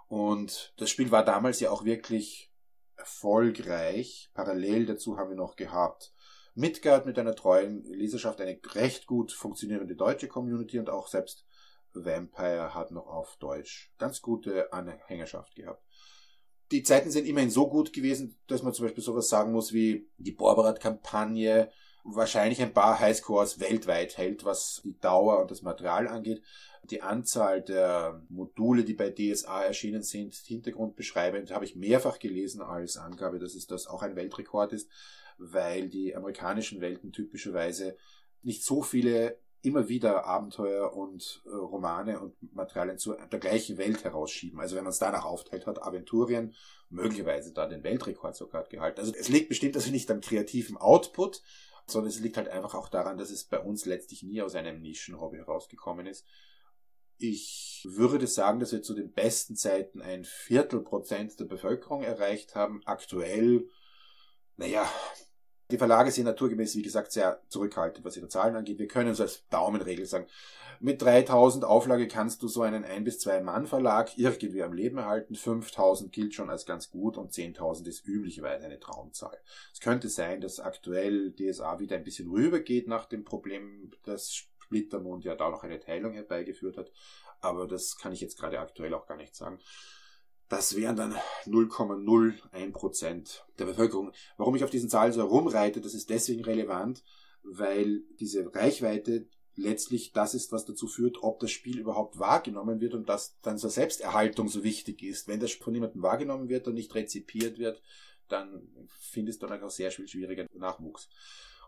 Und 0.08 0.74
das 0.78 0.90
Spiel 0.90 1.12
war 1.12 1.24
damals 1.24 1.60
ja 1.60 1.72
auch 1.72 1.86
wirklich 1.86 2.52
erfolgreich. 2.98 4.30
Parallel 4.34 4.86
dazu 4.86 5.18
haben 5.18 5.30
wir 5.30 5.38
noch 5.38 5.56
gehabt 5.56 6.14
Midgard 6.54 7.06
mit 7.06 7.18
einer 7.18 7.36
treuen 7.36 7.84
Leserschaft, 7.86 8.42
eine 8.42 8.60
recht 8.74 9.08
gut 9.08 9.32
funktionierende 9.32 9.96
deutsche 9.96 10.28
Community 10.28 10.80
und 10.80 10.90
auch 10.90 11.08
selbst 11.08 11.46
Vampire 11.94 12.74
hat 12.74 12.92
noch 12.92 13.08
auf 13.08 13.38
Deutsch 13.38 13.92
ganz 13.98 14.22
gute 14.22 14.72
Anhängerschaft 14.72 15.56
gehabt. 15.56 15.84
Die 16.72 16.84
Zeiten 16.84 17.12
sind 17.12 17.28
immerhin 17.28 17.50
so 17.50 17.68
gut 17.68 17.92
gewesen, 17.92 18.40
dass 18.48 18.64
man 18.64 18.74
zum 18.74 18.86
Beispiel 18.86 19.04
sowas 19.04 19.28
sagen 19.28 19.52
muss 19.52 19.74
wie 19.74 20.10
die 20.18 20.32
Borberat-Kampagne 20.32 21.70
wahrscheinlich 22.04 22.62
ein 22.62 22.74
paar 22.74 23.00
Highscores 23.00 23.60
weltweit 23.60 24.18
hält, 24.18 24.46
was 24.46 24.82
die 24.84 24.98
Dauer 25.00 25.40
und 25.40 25.52
das 25.52 25.62
Material 25.62 26.08
angeht. 26.08 26.42
Die 26.84 27.02
Anzahl 27.02 27.62
der 27.62 28.24
Module, 28.30 28.84
die 28.84 28.94
bei 28.94 29.12
DSA 29.12 29.64
erschienen 29.64 30.02
sind, 30.02 30.34
hintergrundbeschreibend, 30.34 31.52
habe 31.52 31.66
ich 31.66 31.76
mehrfach 31.76 32.18
gelesen 32.20 32.62
als 32.62 32.98
Angabe, 32.98 33.38
dass 33.38 33.54
es 33.54 33.68
das 33.68 33.86
auch 33.86 34.02
ein 34.02 34.16
Weltrekord 34.16 34.74
ist, 34.74 34.90
weil 35.42 35.90
die 35.90 36.16
amerikanischen 36.16 36.82
Welten 36.82 37.12
typischerweise 37.12 37.98
nicht 38.44 38.64
so 38.64 38.82
viele 38.82 39.40
immer 39.64 39.88
wieder 39.90 40.26
Abenteuer 40.26 40.94
und 40.94 41.44
äh, 41.46 41.50
Romane 41.50 42.20
und 42.20 42.54
Materialien 42.54 42.98
zu 42.98 43.14
der 43.14 43.40
gleichen 43.40 43.78
Welt 43.78 44.04
herausschieben. 44.04 44.60
Also 44.60 44.76
wenn 44.76 44.84
man 44.84 44.92
es 44.92 45.00
danach 45.00 45.26
aufteilt, 45.26 45.68
hat 45.68 45.84
Aventurien 45.84 46.56
möglicherweise 46.90 47.54
da 47.54 47.68
den 47.68 47.84
Weltrekord 47.84 48.36
sogar 48.36 48.64
gehalten. 48.64 49.00
Also 49.00 49.14
es 49.16 49.30
liegt 49.30 49.50
bestimmt 49.50 49.76
also 49.76 49.92
nicht 49.92 50.10
am 50.10 50.22
kreativen 50.22 50.78
Output, 50.78 51.44
sondern 51.88 52.10
es 52.10 52.20
liegt 52.20 52.38
halt 52.38 52.50
einfach 52.50 52.74
auch 52.74 52.90
daran, 52.90 53.18
dass 53.18 53.30
es 53.30 53.44
bei 53.44 53.60
uns 53.60 53.86
letztlich 53.86 54.24
nie 54.24 54.42
aus 54.42 54.56
einem 54.56 54.82
Nischenhobby 54.82 55.38
herausgekommen 55.38 56.08
ist. 56.08 56.26
Ich 57.18 57.86
würde 57.88 58.26
sagen, 58.26 58.60
dass 58.60 58.72
wir 58.72 58.82
zu 58.82 58.96
den 58.96 59.12
besten 59.14 59.56
Zeiten 59.56 60.02
ein 60.02 60.24
Viertelprozent 60.24 61.40
der 61.40 61.46
Bevölkerung 61.46 62.02
erreicht 62.02 62.56
haben. 62.56 62.82
Aktuell, 62.86 63.70
naja, 64.58 64.90
die 65.72 65.78
Verlage 65.78 66.12
sind 66.12 66.26
naturgemäß, 66.26 66.76
wie 66.76 66.82
gesagt, 66.82 67.12
sehr 67.12 67.42
zurückhaltend, 67.48 68.06
was 68.06 68.18
ihre 68.18 68.28
Zahlen 68.28 68.56
angeht. 68.56 68.80
Wir 68.80 68.88
können 68.88 69.16
so 69.16 69.24
als 69.24 69.48
Daumenregel 69.50 70.06
sagen, 70.06 70.28
mit 70.84 71.00
3000 71.02 71.64
Auflage 71.64 72.08
kannst 72.08 72.42
du 72.42 72.48
so 72.48 72.64
einen 72.64 72.84
ein 72.84 73.04
bis 73.04 73.20
zwei 73.20 73.40
Mann 73.40 73.68
Verlag 73.68 74.18
irgendwie 74.18 74.64
am 74.64 74.74
Leben 74.74 74.98
erhalten. 74.98 75.36
5000 75.36 76.12
gilt 76.12 76.34
schon 76.34 76.50
als 76.50 76.66
ganz 76.66 76.90
gut 76.90 77.18
und 77.18 77.32
10.000 77.32 77.88
ist 77.88 78.08
üblicherweise 78.08 78.66
eine 78.66 78.80
Traumzahl. 78.80 79.38
Es 79.72 79.80
könnte 79.80 80.10
sein, 80.10 80.42
dass 80.42 80.60
aktuell 80.60 81.34
DSA 81.34 81.80
wieder 81.80 81.98
ein 81.98 82.04
bisschen 82.04 82.32
rübergeht 82.32 82.88
nach 82.88 83.06
dem 83.06 83.24
Problem, 83.24 83.92
dass 84.06 84.34
Splittermond 84.34 85.24
ja 85.24 85.36
da 85.36 85.52
noch 85.52 85.64
eine 85.64 85.80
Teilung 85.80 86.14
herbeigeführt 86.14 86.78
hat. 86.78 86.92
Aber 87.42 87.68
das 87.68 87.98
kann 87.98 88.12
ich 88.12 88.22
jetzt 88.22 88.40
gerade 88.40 88.60
aktuell 88.60 88.96
auch 88.96 89.06
gar 89.06 89.18
nicht 89.18 89.36
sagen. 89.36 89.60
Das 90.52 90.76
wären 90.76 90.98
dann 90.98 91.16
0,01 91.46 92.72
Prozent 92.74 93.46
der 93.58 93.64
Bevölkerung. 93.64 94.12
Warum 94.36 94.54
ich 94.54 94.66
auf 94.66 94.70
diesen 94.70 94.90
Zahlen 94.90 95.14
so 95.14 95.22
herumreite, 95.22 95.80
das 95.80 95.94
ist 95.94 96.10
deswegen 96.10 96.44
relevant, 96.44 97.06
weil 97.42 98.02
diese 98.20 98.54
Reichweite 98.54 99.30
letztlich 99.56 100.12
das 100.12 100.34
ist, 100.34 100.52
was 100.52 100.66
dazu 100.66 100.88
führt, 100.88 101.24
ob 101.24 101.40
das 101.40 101.52
Spiel 101.52 101.80
überhaupt 101.80 102.20
wahrgenommen 102.20 102.82
wird 102.82 102.96
und 102.96 103.08
dass 103.08 103.40
dann 103.40 103.58
zur 103.58 103.70
Selbsterhaltung 103.70 104.50
so 104.50 104.62
wichtig 104.62 105.04
ist. 105.04 105.30
Wenn 105.30 105.40
das 105.40 105.54
von 105.54 105.72
niemandem 105.72 106.02
wahrgenommen 106.02 106.50
wird 106.50 106.68
und 106.68 106.74
nicht 106.74 106.94
rezipiert 106.96 107.58
wird, 107.58 107.82
dann 108.28 108.68
findest 109.00 109.42
du 109.42 109.48
dann 109.48 109.64
auch 109.64 109.70
sehr 109.70 109.92
viel 109.92 110.10
schwieriger 110.10 110.48
Nachwuchs. 110.54 111.08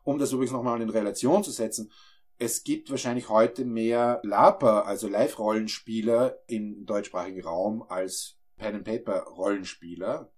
Um 0.04 0.20
das 0.20 0.34
übrigens 0.34 0.52
nochmal 0.52 0.82
in 0.82 0.90
Relation 0.90 1.42
zu 1.42 1.52
setzen, 1.52 1.90
es 2.38 2.66
gibt 2.66 2.90
wahrscheinlich 2.90 3.30
heute 3.30 3.64
mehr 3.64 4.20
LARPer, 4.26 4.86
also 4.86 5.08
Live-Rollenspieler 5.08 6.38
im 6.48 6.86
deutschsprachigen 6.86 7.46
Raum 7.46 7.82
als 7.84 8.38
Pen-and-Paper-Rollenspieler. 8.64 10.32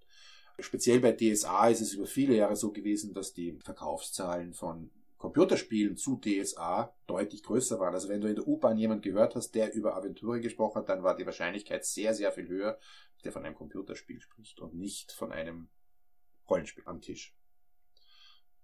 Speziell 0.60 1.00
bei 1.00 1.12
DSA 1.12 1.70
ist 1.70 1.82
es 1.82 1.94
über 1.94 2.06
viele 2.06 2.36
Jahre 2.36 2.56
so 2.56 2.72
gewesen, 2.72 3.14
dass 3.14 3.34
die 3.34 3.60
Verkaufszahlen 3.64 4.54
von 4.54 4.90
Computerspielen 5.18 5.98
zu 5.98 6.20
DSA 6.20 6.94
deutlich 7.08 7.44
größer 7.44 7.80
waren. 7.80 7.94
Also 7.94 8.10
wenn 8.10 8.22
du 8.22 8.28
in 8.28 8.36
der 8.36 8.48
U-Bahn 8.48 8.78
jemand 8.78 9.04
gehört 9.04 9.36
hast, 9.36 9.52
der 9.56 9.74
über 9.74 9.96
Aventure 9.96 10.40
gesprochen 10.40 10.80
hat, 10.80 10.90
dann 10.90 11.04
war 11.04 11.16
die 11.16 11.26
Wahrscheinlichkeit 11.26 11.86
sehr, 11.86 12.14
sehr 12.14 12.32
viel 12.32 12.48
höher, 12.48 12.80
der 13.24 13.32
von 13.32 13.46
einem 13.46 13.56
Computerspiel 13.56 14.22
spricht 14.22 14.60
und 14.60 14.76
nicht 14.76 15.12
von 15.12 15.32
einem 15.32 15.70
Rollenspiel 16.48 16.84
am 16.86 17.02
Tisch 17.02 17.36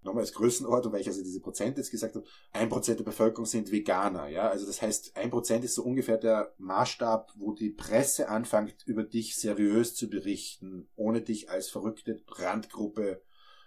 nochmal 0.04 0.24
als 0.24 0.34
Größenordnung, 0.34 0.93
weil 0.93 1.02
ich 1.02 1.08
also 1.08 1.24
diese 1.24 1.41
Prozent 1.41 1.78
jetzt 1.78 1.91
gesagt 1.91 2.16
habe, 2.16 2.26
ein 2.52 2.70
Prozent 2.70 2.99
der 2.99 3.06
Bevölkerung 3.06 3.45
sind 3.45 3.72
Veganer, 3.72 4.28
ja, 4.28 4.49
also 4.49 4.66
das 4.66 4.82
heißt, 4.82 5.16
ein 5.16 5.30
Prozent 5.30 5.64
ist 5.64 5.76
so 5.76 5.84
ungefähr 5.84 6.18
der 6.18 6.54
Maßstab, 6.58 7.34
wo 7.36 7.54
die 7.54 7.70
Presse 7.70 8.30
anfängt, 8.30 8.84
über 8.86 9.04
dich 9.04 9.36
seriös 9.36 9.95
zu 9.95 10.10
berichten, 10.10 10.89
ohne 10.95 11.22
dich 11.22 11.49
als 11.49 11.70
verrückte 11.70 12.22
Randgruppe, 12.28 13.22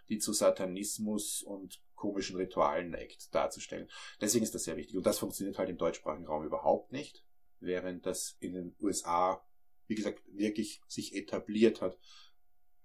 die 0.08 0.18
zu 0.18 0.32
Satanismus 0.32 1.42
und 1.42 1.80
komischen 1.94 2.36
Ritualen 2.36 2.90
neigt, 2.90 3.34
darzustellen. 3.34 3.88
Deswegen 4.20 4.44
ist 4.44 4.54
das 4.54 4.64
sehr 4.64 4.76
wichtig 4.76 4.96
und 4.96 5.06
das 5.06 5.18
funktioniert 5.18 5.58
halt 5.58 5.70
im 5.70 5.78
deutschsprachigen 5.78 6.26
Raum 6.26 6.44
überhaupt 6.44 6.92
nicht, 6.92 7.24
während 7.60 8.04
das 8.04 8.36
in 8.40 8.52
den 8.52 8.76
USA, 8.80 9.42
wie 9.86 9.94
gesagt, 9.94 10.22
wirklich 10.26 10.82
sich 10.86 11.14
etabliert 11.14 11.80
hat. 11.80 11.98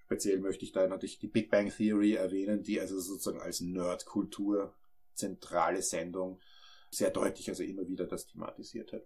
Speziell 0.10 0.40
möchte 0.40 0.66
ich 0.66 0.72
da 0.72 0.88
natürlich 0.88 1.20
die 1.20 1.28
Big 1.28 1.52
Bang 1.52 1.70
Theory 1.70 2.16
erwähnen, 2.16 2.64
die 2.64 2.80
also 2.80 3.00
sozusagen 3.00 3.42
als 3.42 3.62
Nerdkultur 3.62 4.74
zentrale 5.14 5.84
Sendung 5.84 6.42
sehr 6.90 7.12
deutlich 7.12 7.48
also 7.48 7.62
immer 7.62 7.88
wieder 7.88 8.08
das 8.08 8.26
thematisiert 8.26 8.92
hat. 8.92 9.06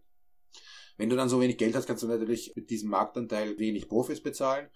Wenn 0.96 1.10
du 1.10 1.18
dann 1.18 1.28
so 1.28 1.42
wenig 1.42 1.58
Geld 1.58 1.76
hast, 1.76 1.88
kannst 1.88 2.04
du 2.04 2.08
natürlich 2.08 2.56
mit 2.56 2.70
diesem 2.70 2.90
Marktanteil 2.90 3.60
wenig 3.60 3.90
Profis 3.90 4.24
bezahlen 4.24 4.70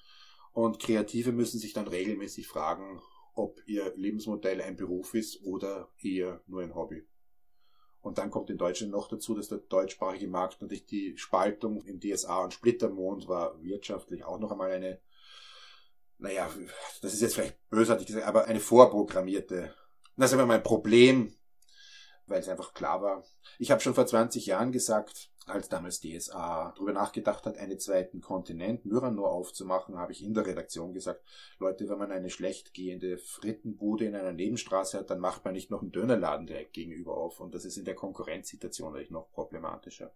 und 0.51 0.80
Kreative 0.80 1.32
müssen 1.32 1.61
sich 1.61 1.71
dann 1.71 1.88
regelmäßig 1.88 2.45
fragen, 2.45 3.01
ob 3.34 3.65
ihr 3.65 3.93
Lebensmodell 3.95 4.61
ein 4.61 4.75
Beruf 4.75 5.13
ist 5.13 5.41
oder 5.43 5.93
eher 6.01 6.43
nur 6.45 6.61
ein 6.61 6.75
Hobby. 6.75 7.07
Und 8.01 8.17
dann 8.17 8.32
kommt 8.32 8.49
in 8.49 8.57
Deutschland 8.57 8.91
noch 8.91 9.07
dazu, 9.07 9.34
dass 9.34 9.47
der 9.47 9.59
deutschsprachige 9.59 10.28
Markt 10.28 10.61
natürlich 10.61 10.88
die 10.88 11.17
Spaltung 11.17 11.86
in 11.86 12.01
DSA 12.01 12.43
und 12.43 12.53
Splittermond 12.53 13.30
war 13.30 13.63
wirtschaftlich 13.63 14.25
auch 14.25 14.39
noch 14.39 14.51
einmal 14.51 14.71
eine 14.71 14.99
naja, 16.20 16.49
das 17.01 17.13
ist 17.13 17.22
jetzt 17.22 17.36
vielleicht 17.36 17.70
bösartig 17.70 18.07
gesagt, 18.07 18.26
aber 18.26 18.45
eine 18.45 18.59
vorprogrammierte. 18.59 19.74
Das 20.15 20.32
ist 20.32 20.34
aber 20.34 20.47
mein 20.47 20.63
Problem, 20.63 21.34
weil 22.26 22.39
es 22.39 22.49
einfach 22.49 22.74
klar 22.74 23.01
war. 23.01 23.24
Ich 23.59 23.72
habe 23.72 23.82
schon 23.82 23.93
vor 23.93 24.07
20 24.07 24.45
Jahren 24.47 24.72
gesagt, 24.72 25.32
als 25.45 25.70
damals 25.70 26.01
DSA 26.01 26.74
darüber 26.76 26.91
nachgedacht 26.91 27.45
hat, 27.45 27.57
einen 27.57 27.80
zweiten 27.80 28.20
Kontinent, 28.20 28.86
Myrano 28.86 29.26
aufzumachen, 29.26 29.97
habe 29.97 30.11
ich 30.11 30.24
in 30.24 30.34
der 30.34 30.45
Redaktion 30.45 30.93
gesagt, 30.93 31.24
Leute, 31.59 31.88
wenn 31.88 31.99
man 31.99 32.11
eine 32.11 32.30
schlecht 32.30 32.74
gehende 32.74 33.18
Frittenbude 33.18 34.05
in 34.05 34.15
einer 34.15 34.34
Nebenstraße 34.34 34.97
hat, 34.97 35.09
dann 35.09 35.20
macht 35.20 35.45
man 35.45 35.53
nicht 35.53 35.72
noch 35.72 35.82
einen 35.82 35.91
Dönerladen 35.91 36.47
direkt 36.47 36.74
gegenüber 36.74 37.15
auf. 37.15 37.39
Und 37.39 37.55
das 37.55 37.63
ist 37.63 37.78
in 37.78 37.86
der 37.86 37.95
Konkurrenzsituation 37.95 38.91
natürlich 38.91 39.11
noch 39.11 39.32
problematischer. 39.32 40.13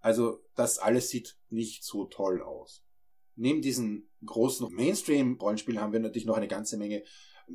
Also 0.00 0.42
das 0.56 0.78
alles 0.78 1.10
sieht 1.10 1.36
nicht 1.50 1.84
so 1.84 2.06
toll 2.06 2.42
aus 2.42 2.82
neben 3.40 3.62
diesen 3.62 4.08
großen 4.24 4.72
Mainstream-Rollenspielen 4.72 5.80
haben 5.80 5.92
wir 5.92 6.00
natürlich 6.00 6.26
noch 6.26 6.36
eine 6.36 6.48
ganze 6.48 6.76
Menge 6.76 7.02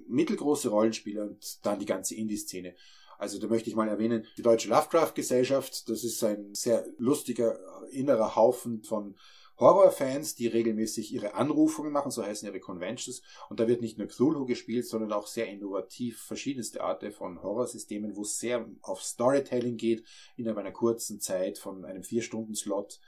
mittelgroße 0.07 0.69
Rollenspiele 0.69 1.23
und 1.23 1.65
dann 1.65 1.79
die 1.79 1.85
ganze 1.85 2.15
Indie-Szene. 2.15 2.75
Also 3.17 3.39
da 3.39 3.47
möchte 3.47 3.69
ich 3.69 3.75
mal 3.75 3.87
erwähnen, 3.87 4.25
die 4.37 4.41
Deutsche 4.41 4.67
Lovecraft-Gesellschaft, 4.67 5.87
das 5.87 6.03
ist 6.03 6.21
ein 6.23 6.53
sehr 6.53 6.85
lustiger 6.97 7.57
innerer 7.91 8.35
Haufen 8.35 8.83
von 8.83 9.15
Horrorfans, 9.57 10.35
die 10.35 10.47
regelmäßig 10.47 11.13
ihre 11.13 11.35
Anrufungen 11.35 11.93
machen, 11.93 12.11
so 12.11 12.25
heißen 12.25 12.45
ihre 12.45 12.59
Conventions. 12.59 13.21
Und 13.49 13.61
da 13.61 13.69
wird 13.69 13.79
nicht 13.79 13.97
nur 13.97 14.07
Cthulhu 14.07 14.45
gespielt, 14.45 14.85
sondern 14.85 15.13
auch 15.13 15.27
sehr 15.27 15.47
innovativ 15.47 16.21
verschiedenste 16.23 16.83
Arten 16.83 17.13
von 17.13 17.41
Horrorsystemen, 17.41 18.17
wo 18.17 18.23
es 18.23 18.37
sehr 18.37 18.67
auf 18.81 19.01
Storytelling 19.01 19.77
geht, 19.77 20.03
innerhalb 20.35 20.57
einer 20.57 20.73
kurzen 20.73 21.21
Zeit 21.21 21.57
von 21.57 21.85
einem 21.85 22.03
Vier-Stunden-Slot 22.03 22.99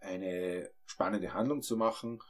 eine 0.00 0.70
spannende 0.86 1.34
Handlung 1.34 1.62
zu 1.62 1.76
machen. 1.76 2.20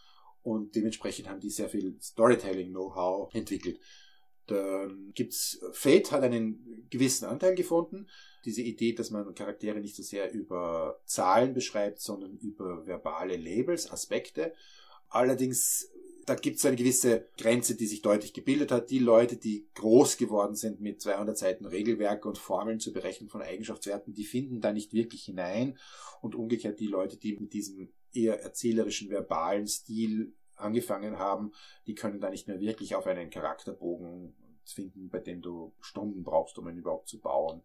Und 0.42 0.74
dementsprechend 0.76 1.28
haben 1.28 1.40
die 1.40 1.50
sehr 1.50 1.68
viel 1.68 1.96
Storytelling-Know-how 2.00 3.32
entwickelt. 3.34 3.80
Dann 4.46 5.12
gibt's, 5.14 5.58
Fate 5.72 6.12
hat 6.12 6.22
einen 6.22 6.86
gewissen 6.90 7.24
Anteil 7.24 7.54
gefunden. 7.54 8.08
Diese 8.44 8.60
Idee, 8.60 8.92
dass 8.92 9.10
man 9.10 9.34
Charaktere 9.34 9.80
nicht 9.80 9.96
so 9.96 10.02
sehr 10.02 10.32
über 10.32 11.00
Zahlen 11.06 11.54
beschreibt, 11.54 12.00
sondern 12.00 12.36
über 12.38 12.86
verbale 12.86 13.36
Labels, 13.36 13.90
Aspekte. 13.90 14.52
Allerdings, 15.08 15.90
da 16.26 16.34
gibt's 16.34 16.62
so 16.62 16.68
eine 16.68 16.76
gewisse 16.76 17.28
Grenze, 17.36 17.76
die 17.76 17.86
sich 17.86 18.02
deutlich 18.02 18.32
gebildet 18.32 18.72
hat. 18.72 18.90
Die 18.90 18.98
Leute, 18.98 19.36
die 19.36 19.66
groß 19.74 20.16
geworden 20.16 20.54
sind 20.54 20.80
mit 20.80 21.00
200 21.00 21.36
Seiten 21.36 21.66
Regelwerke 21.66 22.28
und 22.28 22.38
Formeln 22.38 22.80
zur 22.80 22.92
Berechnung 22.92 23.28
von 23.28 23.42
Eigenschaftswerten, 23.42 24.14
die 24.14 24.24
finden 24.24 24.60
da 24.60 24.72
nicht 24.72 24.92
wirklich 24.92 25.24
hinein. 25.24 25.78
Und 26.20 26.34
umgekehrt 26.34 26.80
die 26.80 26.86
Leute, 26.86 27.16
die 27.16 27.36
mit 27.36 27.52
diesem 27.52 27.92
eher 28.12 28.42
erzählerischen, 28.42 29.10
verbalen 29.10 29.66
Stil 29.66 30.32
angefangen 30.56 31.18
haben, 31.18 31.52
die 31.86 31.94
können 31.94 32.20
da 32.20 32.30
nicht 32.30 32.48
mehr 32.48 32.60
wirklich 32.60 32.94
auf 32.94 33.06
einen 33.06 33.30
Charakterbogen 33.30 34.34
finden, 34.64 35.08
bei 35.10 35.18
dem 35.18 35.42
du 35.42 35.74
Stunden 35.80 36.22
brauchst, 36.22 36.58
um 36.58 36.68
ihn 36.68 36.78
überhaupt 36.78 37.08
zu 37.08 37.20
bauen. 37.20 37.62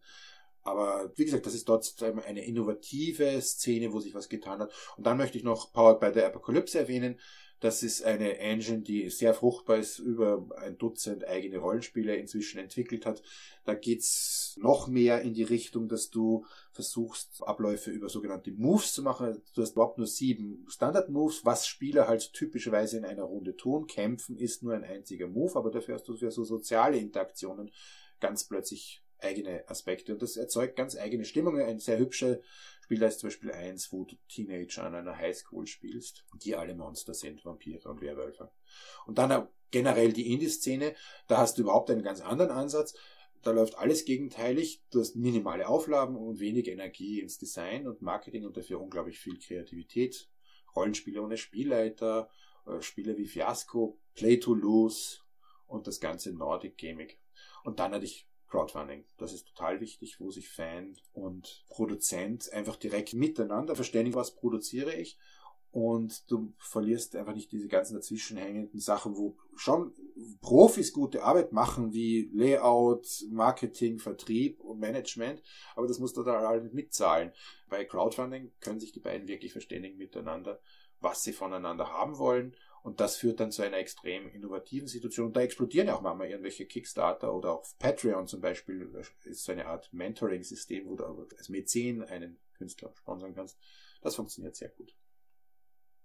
Aber 0.62 1.10
wie 1.16 1.24
gesagt, 1.24 1.46
das 1.46 1.54
ist 1.54 1.68
dort 1.68 2.02
eine 2.02 2.44
innovative 2.44 3.40
Szene, 3.40 3.92
wo 3.92 4.00
sich 4.00 4.14
was 4.14 4.28
getan 4.28 4.60
hat. 4.60 4.72
Und 4.96 5.06
dann 5.06 5.16
möchte 5.16 5.38
ich 5.38 5.44
noch 5.44 5.72
Powered 5.72 6.00
by 6.00 6.10
the 6.12 6.24
Apocalypse 6.24 6.78
erwähnen. 6.78 7.18
Das 7.60 7.82
ist 7.82 8.02
eine 8.02 8.38
Engine, 8.38 8.80
die 8.80 9.10
sehr 9.10 9.34
fruchtbar 9.34 9.76
ist, 9.76 9.98
über 9.98 10.48
ein 10.56 10.78
Dutzend 10.78 11.28
eigene 11.28 11.58
Rollenspiele 11.58 12.16
inzwischen 12.16 12.58
entwickelt 12.58 13.04
hat. 13.04 13.22
Da 13.64 13.74
geht's 13.74 14.58
noch 14.60 14.88
mehr 14.88 15.20
in 15.20 15.34
die 15.34 15.42
Richtung, 15.42 15.86
dass 15.86 16.08
du 16.08 16.46
versuchst, 16.72 17.42
Abläufe 17.42 17.90
über 17.90 18.08
sogenannte 18.08 18.50
Moves 18.52 18.94
zu 18.94 19.02
machen. 19.02 19.42
Du 19.54 19.60
hast 19.60 19.72
überhaupt 19.72 19.98
nur 19.98 20.06
sieben 20.06 20.64
Standard-Moves, 20.68 21.44
was 21.44 21.66
Spieler 21.66 22.08
halt 22.08 22.32
typischerweise 22.32 22.96
in 22.96 23.04
einer 23.04 23.24
Runde 23.24 23.54
tun. 23.54 23.86
Kämpfen 23.86 24.38
ist 24.38 24.62
nur 24.62 24.72
ein 24.72 24.84
einziger 24.84 25.26
Move, 25.26 25.54
aber 25.56 25.70
dafür 25.70 25.96
hast 25.96 26.08
du 26.08 26.16
für 26.16 26.30
so 26.30 26.44
soziale 26.44 26.96
Interaktionen 26.96 27.70
ganz 28.20 28.44
plötzlich 28.44 29.02
eigene 29.22 29.68
Aspekte. 29.68 30.12
Und 30.12 30.22
das 30.22 30.36
erzeugt 30.36 30.76
ganz 30.76 30.96
eigene 30.96 31.24
Stimmungen. 31.24 31.62
Ein 31.62 31.78
sehr 31.78 31.98
hübscher 31.98 32.38
Spiel 32.90 32.98
da 32.98 33.06
ist 33.06 33.20
zum 33.20 33.28
Beispiel 33.28 33.52
eins, 33.52 33.92
wo 33.92 34.04
du 34.04 34.16
Teenager 34.28 34.82
an 34.82 34.96
einer 34.96 35.16
Highschool 35.16 35.68
spielst, 35.68 36.24
die 36.42 36.56
alle 36.56 36.74
Monster 36.74 37.14
sind, 37.14 37.44
Vampire 37.44 37.88
und 37.88 38.00
Werwölfe. 38.00 38.50
Und 39.06 39.18
dann 39.18 39.46
generell 39.70 40.12
die 40.12 40.32
Indie-Szene, 40.32 40.96
da 41.28 41.38
hast 41.38 41.56
du 41.56 41.62
überhaupt 41.62 41.88
einen 41.90 42.02
ganz 42.02 42.20
anderen 42.20 42.50
Ansatz. 42.50 42.94
Da 43.42 43.52
läuft 43.52 43.78
alles 43.78 44.04
gegenteilig. 44.04 44.82
Du 44.90 44.98
hast 44.98 45.14
minimale 45.14 45.68
Auflagen 45.68 46.16
und 46.16 46.40
wenig 46.40 46.66
Energie 46.66 47.20
ins 47.20 47.38
Design 47.38 47.86
und 47.86 48.02
Marketing 48.02 48.44
und 48.44 48.56
dafür 48.56 48.80
unglaublich 48.80 49.20
viel 49.20 49.38
Kreativität. 49.38 50.28
Rollenspiele 50.74 51.22
ohne 51.22 51.36
Spielleiter, 51.36 52.28
äh, 52.66 52.82
Spiele 52.82 53.16
wie 53.16 53.26
Fiasco, 53.26 54.00
Play 54.14 54.38
to 54.38 54.52
Lose 54.52 55.20
und 55.68 55.86
das 55.86 56.00
ganze 56.00 56.32
Nordic 56.32 56.76
Gaming. 56.76 57.10
Und 57.62 57.78
dann 57.78 57.92
hatte 57.92 58.04
ich 58.04 58.28
Crowdfunding. 58.50 59.04
Das 59.16 59.32
ist 59.32 59.46
total 59.46 59.80
wichtig, 59.80 60.20
wo 60.20 60.30
sich 60.30 60.48
Fan 60.48 60.96
und 61.12 61.64
Produzent 61.68 62.52
einfach 62.52 62.76
direkt 62.76 63.14
miteinander 63.14 63.76
verständigen, 63.76 64.16
was 64.16 64.34
produziere 64.34 64.92
ich. 64.94 65.16
Und 65.72 66.28
du 66.30 66.52
verlierst 66.58 67.14
einfach 67.14 67.34
nicht 67.34 67.52
diese 67.52 67.68
ganzen 67.68 67.94
dazwischenhängenden 67.94 68.80
Sachen, 68.80 69.16
wo 69.16 69.36
schon 69.54 69.94
Profis 70.40 70.92
gute 70.92 71.22
Arbeit 71.22 71.52
machen, 71.52 71.92
wie 71.92 72.28
Layout, 72.34 73.06
Marketing, 73.30 74.00
Vertrieb 74.00 74.60
und 74.60 74.80
Management, 74.80 75.42
aber 75.76 75.86
das 75.86 76.00
musst 76.00 76.16
du 76.16 76.24
da 76.24 76.40
alle 76.40 76.62
mitzahlen. 76.72 77.32
Bei 77.68 77.84
Crowdfunding 77.84 78.50
können 78.58 78.80
sich 78.80 78.90
die 78.90 78.98
beiden 78.98 79.28
wirklich 79.28 79.52
verständigen 79.52 79.96
miteinander, 79.96 80.60
was 80.98 81.22
sie 81.22 81.32
voneinander 81.32 81.92
haben 81.92 82.18
wollen 82.18 82.56
und 82.82 83.00
das 83.00 83.16
führt 83.16 83.40
dann 83.40 83.52
zu 83.52 83.62
einer 83.62 83.78
extrem 83.78 84.28
innovativen 84.28 84.88
Situation. 84.88 85.28
Und 85.28 85.36
da 85.36 85.40
explodieren 85.40 85.88
ja 85.88 85.96
auch 85.96 86.02
manchmal 86.02 86.28
irgendwelche 86.28 86.66
Kickstarter 86.66 87.34
oder 87.34 87.52
auch 87.52 87.64
Patreon 87.78 88.26
zum 88.26 88.40
Beispiel 88.40 88.90
ist 89.24 89.44
so 89.44 89.52
eine 89.52 89.66
Art 89.66 89.92
Mentoring-System, 89.92 90.86
wo 90.86 90.96
du 90.96 91.04
als 91.36 91.48
Mäzen 91.48 92.02
einen 92.02 92.38
Künstler 92.56 92.92
sponsern 92.96 93.34
kannst. 93.34 93.58
Das 94.00 94.14
funktioniert 94.14 94.56
sehr 94.56 94.70
gut. 94.70 94.94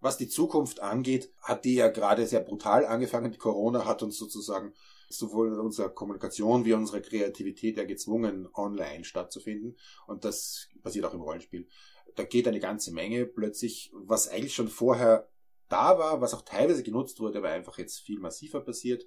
Was 0.01 0.17
die 0.17 0.28
Zukunft 0.28 0.82
angeht, 0.82 1.34
hat 1.41 1.65
die 1.65 1.76
ja 1.76 1.88
gerade 1.88 2.28
sehr 2.28 2.41
brutal 2.41 2.86
angefangen. 2.86 3.32
Die 3.32 3.38
Corona 3.38 3.86
hat 3.86 4.03
uns 4.03 4.17
sozusagen 4.17 4.73
sowohl 5.09 5.59
unsere 5.59 5.91
Kommunikation 5.91 6.65
wie 6.65 6.73
unsere 6.73 7.01
Kreativität 7.01 7.78
ja 7.78 7.86
gezwungen, 7.86 8.47
online 8.53 9.03
stattzufinden. 9.03 9.78
Und 10.07 10.26
das 10.26 10.69
passiert 10.84 11.05
auch 11.05 11.13
im 11.13 11.21
Rollenspiel. 11.21 11.67
Da 12.15 12.23
geht 12.23 12.47
eine 12.47 12.59
ganze 12.59 12.93
Menge 12.93 13.26
plötzlich, 13.26 13.91
was 13.93 14.28
eigentlich 14.28 14.53
schon 14.53 14.67
vorher 14.67 15.30
da 15.70 15.97
war, 15.97 16.22
was 16.22 16.34
auch 16.34 16.43
teilweise 16.43 16.84
genutzt 16.84 17.20
wurde, 17.20 17.39
aber 17.39 17.49
einfach 17.49 17.78
jetzt 17.78 17.99
viel 17.99 18.20
massiver 18.20 18.61
passiert. 18.61 19.05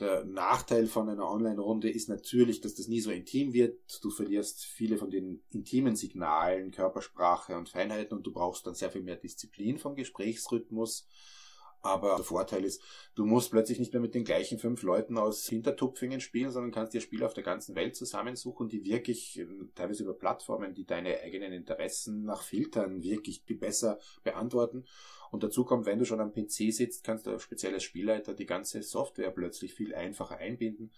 Der 0.00 0.24
Nachteil 0.24 0.86
von 0.86 1.08
einer 1.08 1.28
Online-Runde 1.28 1.90
ist 1.90 2.08
natürlich, 2.08 2.60
dass 2.60 2.76
das 2.76 2.86
nie 2.86 3.00
so 3.00 3.10
intim 3.10 3.52
wird. 3.52 3.80
Du 4.00 4.10
verlierst 4.10 4.64
viele 4.64 4.96
von 4.96 5.10
den 5.10 5.42
intimen 5.50 5.96
Signalen, 5.96 6.70
Körpersprache 6.70 7.56
und 7.56 7.68
Feinheiten 7.68 8.16
und 8.16 8.24
du 8.24 8.32
brauchst 8.32 8.64
dann 8.66 8.74
sehr 8.74 8.90
viel 8.90 9.02
mehr 9.02 9.16
Disziplin 9.16 9.78
vom 9.78 9.96
Gesprächsrhythmus. 9.96 11.08
Aber 11.80 12.16
der 12.16 12.24
Vorteil 12.24 12.64
ist, 12.64 12.82
du 13.14 13.24
musst 13.24 13.50
plötzlich 13.50 13.78
nicht 13.78 13.92
mehr 13.92 14.02
mit 14.02 14.14
den 14.14 14.24
gleichen 14.24 14.58
fünf 14.58 14.82
Leuten 14.82 15.16
aus 15.16 15.46
Hintertupfingen 15.46 16.20
spielen, 16.20 16.50
sondern 16.50 16.72
kannst 16.72 16.92
dir 16.92 17.00
Spiele 17.00 17.24
auf 17.24 17.34
der 17.34 17.44
ganzen 17.44 17.76
Welt 17.76 17.94
zusammensuchen, 17.94 18.68
die 18.68 18.84
wirklich, 18.84 19.38
ähm, 19.38 19.70
teilweise 19.74 20.02
über 20.02 20.14
Plattformen, 20.14 20.74
die 20.74 20.86
deine 20.86 21.20
eigenen 21.20 21.52
Interessen 21.52 22.24
nach 22.24 22.42
Filtern 22.42 23.02
wirklich 23.02 23.44
besser 23.46 23.98
beantworten. 24.24 24.84
Und 25.30 25.42
dazu 25.42 25.64
kommt, 25.64 25.86
wenn 25.86 25.98
du 25.98 26.04
schon 26.04 26.20
am 26.20 26.32
PC 26.32 26.72
sitzt, 26.72 27.04
kannst 27.04 27.26
du 27.26 27.30
als 27.30 27.42
spezielles 27.42 27.82
Spielleiter 27.82 28.34
die 28.34 28.46
ganze 28.46 28.82
Software 28.82 29.30
plötzlich 29.30 29.74
viel 29.74 29.94
einfacher 29.94 30.38
einbinden. 30.38 30.90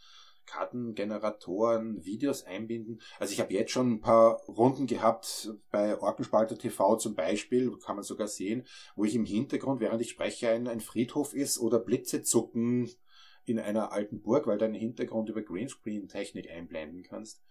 Kartengeneratoren, 0.51 2.05
Videos 2.05 2.45
einbinden. 2.45 3.01
Also 3.19 3.33
ich 3.33 3.41
habe 3.41 3.55
jetzt 3.55 3.71
schon 3.71 3.93
ein 3.93 4.01
paar 4.01 4.43
Runden 4.49 4.87
gehabt 4.87 5.51
bei 5.71 5.99
Orkenspalter 5.99 6.59
TV 6.59 6.97
zum 6.97 7.15
Beispiel, 7.15 7.77
kann 7.79 7.97
man 7.97 8.05
sogar 8.05 8.29
sehen, 8.29 8.67
wo 8.97 9.05
ich 9.05 9.15
im 9.15 9.25
Hintergrund, 9.25 9.81
während 9.81 10.03
ich 10.03 10.11
spreche, 10.11 10.51
ein, 10.51 10.67
ein 10.67 10.81
Friedhof 10.81 11.35
ist 11.35 11.59
oder 11.59 11.79
Blitze 11.79 12.23
zucken 12.23 12.91
in 13.45 13.59
einer 13.59 13.93
alten 13.93 14.21
Burg, 14.21 14.47
weil 14.47 14.59
du 14.59 14.65
einen 14.65 14.75
Hintergrund 14.75 15.29
über 15.29 15.43
Greenscreen-Technik 15.43 16.51
einblenden 16.51 17.03
kannst 17.03 17.43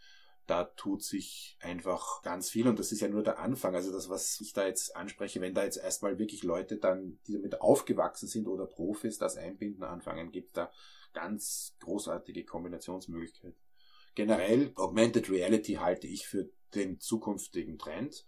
da 0.49 0.63
tut 0.63 1.03
sich 1.03 1.57
einfach 1.61 2.23
ganz 2.23 2.49
viel 2.49 2.67
und 2.67 2.79
das 2.79 2.91
ist 2.91 3.01
ja 3.01 3.07
nur 3.07 3.21
der 3.21 3.37
Anfang. 3.37 3.75
Also 3.75 3.91
das, 3.91 4.09
was 4.09 4.41
ich 4.41 4.51
da 4.51 4.65
jetzt 4.65 4.95
anspreche, 4.95 5.41
wenn 5.41 5.53
da 5.53 5.63
jetzt 5.63 5.77
erstmal 5.77 6.17
wirklich 6.17 6.43
Leute 6.43 6.77
dann, 6.77 7.19
die 7.27 7.33
damit 7.33 7.61
aufgewachsen 7.61 8.27
sind 8.27 8.47
oder 8.47 8.65
Profis 8.65 9.19
das 9.19 9.37
einbinden 9.37 9.83
anfangen, 9.83 10.31
gibt 10.31 10.57
da 10.57 10.71
ganz 11.13 11.75
großartige 11.79 12.45
Kombinationsmöglichkeiten. 12.45 13.55
Generell 14.15 14.71
Augmented 14.75 15.29
Reality 15.29 15.75
halte 15.75 16.07
ich 16.07 16.27
für 16.27 16.49
den 16.73 16.99
zukünftigen 16.99 17.77
Trend 17.77 18.25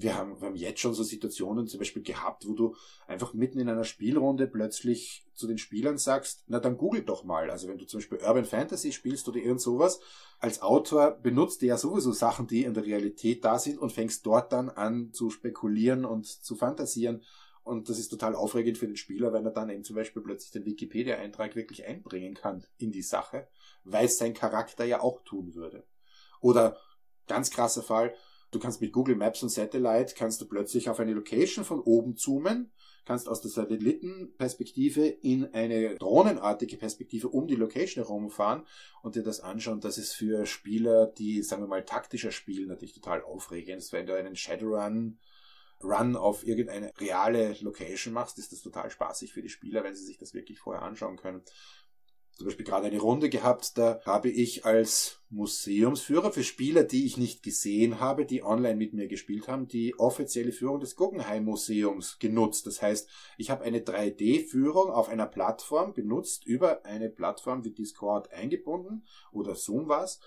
wir 0.00 0.16
haben, 0.16 0.40
wir 0.40 0.48
haben 0.48 0.56
jetzt 0.56 0.80
schon 0.80 0.94
so 0.94 1.02
Situationen 1.02 1.66
zum 1.66 1.78
Beispiel 1.78 2.02
gehabt, 2.02 2.46
wo 2.46 2.54
du 2.54 2.74
einfach 3.06 3.34
mitten 3.34 3.58
in 3.58 3.68
einer 3.68 3.84
Spielrunde 3.84 4.46
plötzlich 4.46 5.26
zu 5.34 5.46
den 5.46 5.58
Spielern 5.58 5.98
sagst, 5.98 6.44
na 6.46 6.60
dann 6.60 6.76
google 6.76 7.02
doch 7.02 7.24
mal. 7.24 7.50
Also 7.50 7.68
wenn 7.68 7.78
du 7.78 7.86
zum 7.86 7.98
Beispiel 7.98 8.18
Urban 8.18 8.44
Fantasy 8.44 8.92
spielst 8.92 9.28
oder 9.28 9.38
irgend 9.38 9.60
sowas, 9.60 10.00
als 10.38 10.62
Autor 10.62 11.12
benutzt 11.12 11.62
du 11.62 11.66
ja 11.66 11.76
sowieso 11.76 12.12
Sachen, 12.12 12.46
die 12.46 12.64
in 12.64 12.74
der 12.74 12.84
Realität 12.84 13.44
da 13.44 13.58
sind 13.58 13.78
und 13.78 13.92
fängst 13.92 14.24
dort 14.26 14.52
dann 14.52 14.68
an 14.68 15.12
zu 15.12 15.30
spekulieren 15.30 16.04
und 16.04 16.26
zu 16.26 16.54
fantasieren. 16.54 17.22
Und 17.68 17.88
das 17.88 17.98
ist 17.98 18.08
total 18.08 18.34
aufregend 18.34 18.78
für 18.78 18.86
den 18.86 18.96
Spieler, 18.96 19.32
wenn 19.32 19.44
er 19.44 19.52
dann 19.52 19.70
eben 19.70 19.84
zum 19.84 19.96
Beispiel 19.96 20.22
plötzlich 20.22 20.52
den 20.52 20.64
Wikipedia-Eintrag 20.64 21.54
wirklich 21.54 21.86
einbringen 21.86 22.34
kann 22.34 22.64
in 22.78 22.90
die 22.92 23.02
Sache, 23.02 23.46
weil 23.84 24.06
es 24.06 24.18
sein 24.18 24.34
Charakter 24.34 24.84
ja 24.84 25.00
auch 25.00 25.22
tun 25.22 25.54
würde. 25.54 25.84
Oder 26.40 26.76
ganz 27.26 27.50
krasser 27.50 27.82
Fall, 27.82 28.14
Du 28.50 28.58
kannst 28.58 28.80
mit 28.80 28.92
Google 28.92 29.16
Maps 29.16 29.42
und 29.42 29.50
Satellite 29.50 30.14
kannst 30.16 30.40
du 30.40 30.46
plötzlich 30.46 30.88
auf 30.88 31.00
eine 31.00 31.12
Location 31.12 31.66
von 31.66 31.80
oben 31.80 32.16
zoomen, 32.16 32.70
kannst 33.04 33.28
aus 33.28 33.42
der 33.42 33.50
Satellitenperspektive 33.50 35.06
in 35.06 35.52
eine 35.52 35.96
drohnenartige 35.96 36.78
Perspektive 36.78 37.28
um 37.28 37.46
die 37.46 37.56
Location 37.56 38.02
herumfahren 38.02 38.62
und 39.02 39.16
dir 39.16 39.22
das 39.22 39.40
anschauen. 39.40 39.80
Das 39.80 39.98
ist 39.98 40.14
für 40.14 40.46
Spieler, 40.46 41.06
die, 41.06 41.42
sagen 41.42 41.62
wir 41.62 41.68
mal, 41.68 41.84
taktischer 41.84 42.30
spielen, 42.30 42.68
natürlich 42.68 42.94
total 42.94 43.22
aufregend. 43.22 43.86
Wenn 43.92 44.06
du 44.06 44.14
einen 44.14 44.34
Shadowrun 44.34 45.18
Run 45.82 46.16
auf 46.16 46.46
irgendeine 46.46 46.92
reale 46.98 47.56
Location 47.60 48.12
machst, 48.12 48.38
ist 48.38 48.52
das 48.52 48.62
total 48.62 48.90
spaßig 48.90 49.32
für 49.32 49.42
die 49.42 49.48
Spieler, 49.48 49.84
wenn 49.84 49.94
sie 49.94 50.04
sich 50.04 50.18
das 50.18 50.34
wirklich 50.34 50.58
vorher 50.58 50.82
anschauen 50.82 51.16
können. 51.16 51.42
zum 52.36 52.46
Beispiel 52.46 52.66
gerade 52.66 52.86
eine 52.86 53.00
Runde 53.00 53.28
gehabt, 53.28 53.76
da 53.78 54.00
habe 54.04 54.30
ich 54.30 54.64
als 54.64 55.20
Museumsführer 55.30 56.32
für 56.32 56.44
Spieler, 56.44 56.84
die 56.84 57.04
ich 57.04 57.16
nicht 57.16 57.42
gesehen 57.42 58.00
habe, 58.00 58.24
die 58.24 58.42
online 58.42 58.76
mit 58.76 58.94
mir 58.94 59.08
gespielt 59.08 59.48
haben, 59.48 59.66
die 59.66 59.98
offizielle 59.98 60.52
Führung 60.52 60.80
des 60.80 60.96
Guggenheim 60.96 61.44
Museums 61.44 62.18
genutzt. 62.18 62.66
Das 62.66 62.80
heißt, 62.80 63.08
ich 63.36 63.50
habe 63.50 63.64
eine 63.64 63.80
3D-Führung 63.80 64.90
auf 64.90 65.08
einer 65.08 65.26
Plattform 65.26 65.94
benutzt, 65.94 66.46
über 66.46 66.84
eine 66.84 67.10
Plattform 67.10 67.64
wie 67.64 67.72
Discord 67.72 68.32
eingebunden 68.32 69.04
oder 69.32 69.54
Zoom 69.54 69.88
was. 69.88 70.20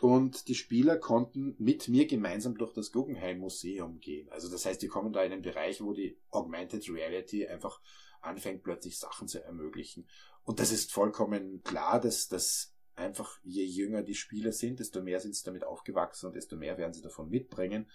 Und 0.00 0.48
die 0.48 0.54
Spieler 0.54 0.96
konnten 0.96 1.56
mit 1.58 1.88
mir 1.88 2.06
gemeinsam 2.06 2.56
durch 2.56 2.72
das 2.72 2.92
Guggenheim 2.92 3.38
Museum 3.38 3.98
gehen. 3.98 4.28
Also 4.30 4.48
das 4.48 4.64
heißt, 4.64 4.80
die 4.80 4.88
kommen 4.88 5.12
da 5.12 5.22
in 5.22 5.32
einen 5.32 5.42
Bereich, 5.42 5.80
wo 5.80 5.92
die 5.92 6.16
Augmented 6.30 6.88
Reality 6.88 7.46
einfach 7.46 7.80
anfängt 8.20 8.62
plötzlich 8.62 8.98
Sachen 8.98 9.26
zu 9.28 9.42
ermöglichen. 9.42 10.06
Und 10.44 10.60
das 10.60 10.72
ist 10.72 10.92
vollkommen 10.92 11.62
klar, 11.62 12.00
dass 12.00 12.28
das 12.28 12.74
einfach 12.94 13.38
je 13.44 13.64
jünger 13.64 14.02
die 14.02 14.14
Spieler 14.14 14.52
sind, 14.52 14.80
desto 14.80 15.02
mehr 15.02 15.20
sind 15.20 15.34
sie 15.34 15.44
damit 15.44 15.64
aufgewachsen 15.64 16.26
und 16.26 16.36
desto 16.36 16.56
mehr 16.56 16.78
werden 16.78 16.92
sie 16.92 17.02
davon 17.02 17.28
mitbringen. 17.28 17.90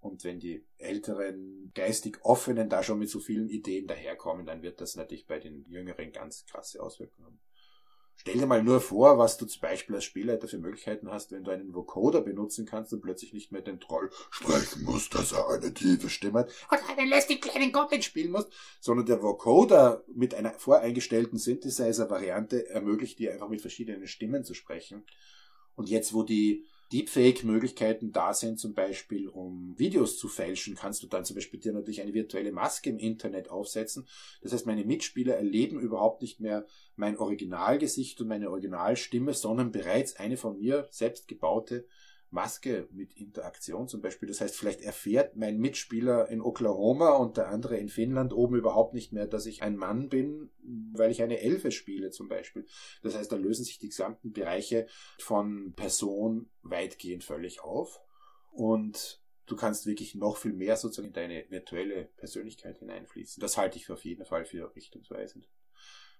Und 0.00 0.24
wenn 0.24 0.40
die 0.40 0.66
älteren, 0.78 1.70
geistig 1.74 2.18
offenen 2.22 2.68
da 2.68 2.82
schon 2.82 2.98
mit 2.98 3.08
so 3.08 3.20
vielen 3.20 3.48
Ideen 3.48 3.86
daherkommen, 3.86 4.44
dann 4.44 4.62
wird 4.62 4.80
das 4.80 4.96
natürlich 4.96 5.26
bei 5.26 5.38
den 5.38 5.64
jüngeren 5.68 6.12
ganz 6.12 6.44
krasse 6.46 6.82
Auswirkungen 6.82 7.26
haben. 7.26 7.40
Stell 8.22 8.38
dir 8.38 8.46
mal 8.46 8.62
nur 8.62 8.80
vor, 8.80 9.18
was 9.18 9.36
du 9.36 9.46
zum 9.46 9.60
Beispiel 9.62 9.96
als 9.96 10.04
Spielleiter 10.04 10.46
für 10.46 10.58
Möglichkeiten 10.58 11.10
hast, 11.10 11.32
wenn 11.32 11.42
du 11.42 11.50
einen 11.50 11.74
Vocoder 11.74 12.20
benutzen 12.20 12.66
kannst 12.66 12.92
und 12.92 13.00
plötzlich 13.00 13.32
nicht 13.32 13.50
mehr 13.50 13.62
den 13.62 13.80
Troll 13.80 14.12
sprechen 14.30 14.84
musst, 14.84 15.12
dass 15.16 15.32
er 15.32 15.48
eine 15.48 15.74
tiefe 15.74 16.08
Stimme 16.08 16.38
hat 16.38 16.52
und 16.70 16.78
einen 16.88 17.08
lästigen 17.08 17.40
kleinen 17.40 17.72
Goblin 17.72 18.00
spielen 18.00 18.30
musst, 18.30 18.52
sondern 18.78 19.06
der 19.06 19.20
Vocoder 19.24 20.04
mit 20.14 20.36
einer 20.36 20.52
voreingestellten 20.52 21.36
Synthesizer-Variante 21.36 22.68
ermöglicht 22.68 23.18
dir 23.18 23.32
einfach 23.32 23.48
mit 23.48 23.60
verschiedenen 23.60 24.06
Stimmen 24.06 24.44
zu 24.44 24.54
sprechen. 24.54 25.04
Und 25.74 25.88
jetzt, 25.88 26.14
wo 26.14 26.22
die 26.22 26.64
Deepfake-Möglichkeiten 26.92 28.12
da 28.12 28.34
sind, 28.34 28.58
zum 28.58 28.74
Beispiel 28.74 29.28
um 29.28 29.74
Videos 29.78 30.18
zu 30.18 30.28
fälschen, 30.28 30.74
kannst 30.74 31.02
du 31.02 31.06
dann 31.06 31.24
zum 31.24 31.36
Beispiel 31.36 31.58
dir 31.58 31.72
natürlich 31.72 32.02
eine 32.02 32.14
virtuelle 32.14 32.52
Maske 32.52 32.90
im 32.90 32.98
Internet 32.98 33.50
aufsetzen. 33.50 34.06
Das 34.42 34.52
heißt, 34.52 34.66
meine 34.66 34.84
Mitspieler 34.84 35.34
erleben 35.34 35.80
überhaupt 35.80 36.22
nicht 36.22 36.40
mehr 36.40 36.66
mein 36.96 37.16
Originalgesicht 37.16 38.20
und 38.20 38.28
meine 38.28 38.50
Originalstimme, 38.50 39.32
sondern 39.32 39.72
bereits 39.72 40.16
eine 40.16 40.36
von 40.36 40.58
mir 40.58 40.86
selbst 40.90 41.28
gebaute 41.28 41.86
Maske 42.32 42.88
mit 42.90 43.14
Interaktion 43.14 43.88
zum 43.88 44.00
Beispiel. 44.00 44.26
Das 44.26 44.40
heißt, 44.40 44.56
vielleicht 44.56 44.80
erfährt 44.80 45.36
mein 45.36 45.58
Mitspieler 45.58 46.28
in 46.28 46.40
Oklahoma 46.40 47.10
und 47.10 47.36
der 47.36 47.48
andere 47.48 47.76
in 47.76 47.88
Finnland 47.88 48.32
oben 48.32 48.56
überhaupt 48.56 48.94
nicht 48.94 49.12
mehr, 49.12 49.26
dass 49.26 49.46
ich 49.46 49.62
ein 49.62 49.76
Mann 49.76 50.08
bin, 50.08 50.50
weil 50.92 51.10
ich 51.10 51.22
eine 51.22 51.40
Elfe 51.40 51.70
spiele 51.70 52.10
zum 52.10 52.28
Beispiel. 52.28 52.66
Das 53.02 53.14
heißt, 53.14 53.30
da 53.30 53.36
lösen 53.36 53.64
sich 53.64 53.78
die 53.78 53.88
gesamten 53.88 54.32
Bereiche 54.32 54.86
von 55.18 55.74
Person 55.74 56.50
weitgehend 56.62 57.22
völlig 57.22 57.62
auf 57.62 58.00
und 58.50 59.22
du 59.46 59.54
kannst 59.54 59.86
wirklich 59.86 60.14
noch 60.14 60.38
viel 60.38 60.54
mehr 60.54 60.76
sozusagen 60.76 61.08
in 61.08 61.14
deine 61.14 61.44
virtuelle 61.50 62.06
Persönlichkeit 62.16 62.78
hineinfließen. 62.78 63.40
Das 63.40 63.58
halte 63.58 63.76
ich 63.76 63.90
auf 63.90 64.04
jeden 64.04 64.24
Fall 64.24 64.46
für 64.46 64.74
richtungsweisend. 64.74 65.50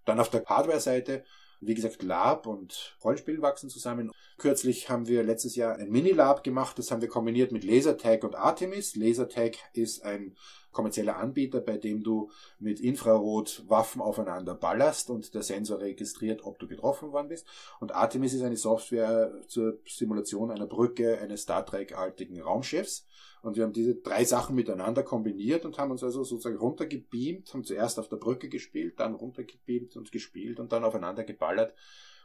Dann 0.04 0.20
auf 0.20 0.28
der 0.28 0.44
Hardware-Seite 0.44 1.24
wie 1.62 1.74
gesagt, 1.74 2.02
Lab 2.02 2.46
und 2.46 2.96
Rollenspiel 3.04 3.40
wachsen 3.40 3.70
zusammen. 3.70 4.10
Kürzlich 4.36 4.90
haben 4.90 5.06
wir 5.06 5.22
letztes 5.22 5.54
Jahr 5.54 5.76
ein 5.76 5.90
Mini-Lab 5.90 6.42
gemacht. 6.42 6.78
Das 6.78 6.90
haben 6.90 7.00
wir 7.00 7.08
kombiniert 7.08 7.52
mit 7.52 7.64
Lasertag 7.64 8.24
und 8.24 8.34
Artemis. 8.34 8.96
Lasertag 8.96 9.52
ist 9.72 10.04
ein 10.04 10.34
kommerzieller 10.72 11.16
Anbieter, 11.16 11.60
bei 11.60 11.76
dem 11.76 12.02
du 12.02 12.30
mit 12.58 12.80
Infrarot 12.80 13.64
Waffen 13.68 14.00
aufeinander 14.00 14.54
ballerst 14.54 15.10
und 15.10 15.34
der 15.34 15.42
Sensor 15.42 15.80
registriert, 15.80 16.44
ob 16.44 16.58
du 16.58 16.66
getroffen 16.66 17.12
worden 17.12 17.28
bist. 17.28 17.46
Und 17.80 17.94
Artemis 17.94 18.34
ist 18.34 18.42
eine 18.42 18.56
Software 18.56 19.32
zur 19.46 19.78
Simulation 19.86 20.50
einer 20.50 20.66
Brücke 20.66 21.18
eines 21.20 21.42
Star 21.42 21.64
Trek-artigen 21.64 22.40
Raumschiffs. 22.40 23.06
Und 23.42 23.56
wir 23.56 23.64
haben 23.64 23.72
diese 23.72 23.96
drei 23.96 24.24
Sachen 24.24 24.54
miteinander 24.54 25.02
kombiniert 25.02 25.64
und 25.64 25.76
haben 25.76 25.90
uns 25.90 26.04
also 26.04 26.22
sozusagen 26.22 26.58
runtergebeamt, 26.58 27.52
haben 27.52 27.64
zuerst 27.64 27.98
auf 27.98 28.08
der 28.08 28.16
Brücke 28.16 28.48
gespielt, 28.48 29.00
dann 29.00 29.14
runtergebeamt 29.14 29.96
und 29.96 30.12
gespielt 30.12 30.60
und 30.60 30.72
dann 30.72 30.84
aufeinander 30.84 31.24
geballert. 31.24 31.74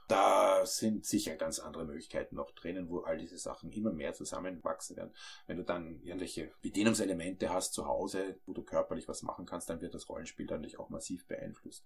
Da 0.08 0.66
sind 0.66 1.06
sicher 1.06 1.36
ganz 1.36 1.60
andere 1.60 1.84
Möglichkeiten 1.84 2.36
noch 2.36 2.52
drinnen, 2.52 2.90
wo 2.90 3.00
all 3.00 3.18
diese 3.18 3.38
Sachen 3.38 3.72
immer 3.72 3.92
mehr 3.92 4.14
zusammenwachsen 4.14 4.96
werden. 4.96 5.14
Wenn 5.48 5.58
du 5.58 5.64
dann 5.64 6.02
irgendwelche 6.02 6.52
Bedienungselemente 6.62 7.50
hast 7.50 7.74
zu 7.74 7.88
Hause, 7.88 8.40
wo 8.46 8.54
du 8.54 8.64
körperlich 8.64 9.10
was 9.10 9.22
machen 9.24 9.46
kannst, 9.46 9.70
dann 9.70 9.82
wird 9.82 9.94
das 9.94 10.08
Rollenspiel 10.08 10.48
dann 10.48 10.62
natürlich 10.62 10.80
auch 10.80 10.90
massiv 10.90 11.28
beeinflusst. 11.28 11.86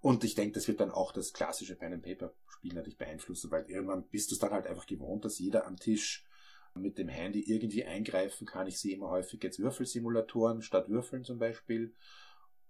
Und 0.00 0.22
ich 0.22 0.34
denke, 0.34 0.52
das 0.52 0.68
wird 0.68 0.80
dann 0.80 0.90
auch 0.90 1.12
das 1.12 1.32
klassische 1.32 1.76
Pen 1.76 1.94
and 1.94 2.02
Paper 2.02 2.34
Spiel 2.46 2.74
natürlich 2.74 2.98
beeinflussen, 2.98 3.50
weil 3.50 3.64
irgendwann 3.70 4.06
bist 4.08 4.30
du 4.30 4.34
es 4.34 4.38
dann 4.38 4.52
halt 4.52 4.66
einfach 4.66 4.86
gewohnt, 4.86 5.24
dass 5.24 5.38
jeder 5.38 5.66
am 5.66 5.76
Tisch 5.76 6.26
mit 6.74 6.98
dem 6.98 7.08
Handy 7.08 7.40
irgendwie 7.40 7.84
eingreifen 7.84 8.46
kann. 8.46 8.66
Ich 8.66 8.78
sehe 8.78 8.94
immer 8.94 9.10
häufig 9.10 9.42
jetzt 9.42 9.58
Würfelsimulatoren 9.58 10.62
statt 10.62 10.88
Würfeln 10.88 11.24
zum 11.24 11.38
Beispiel. 11.38 11.94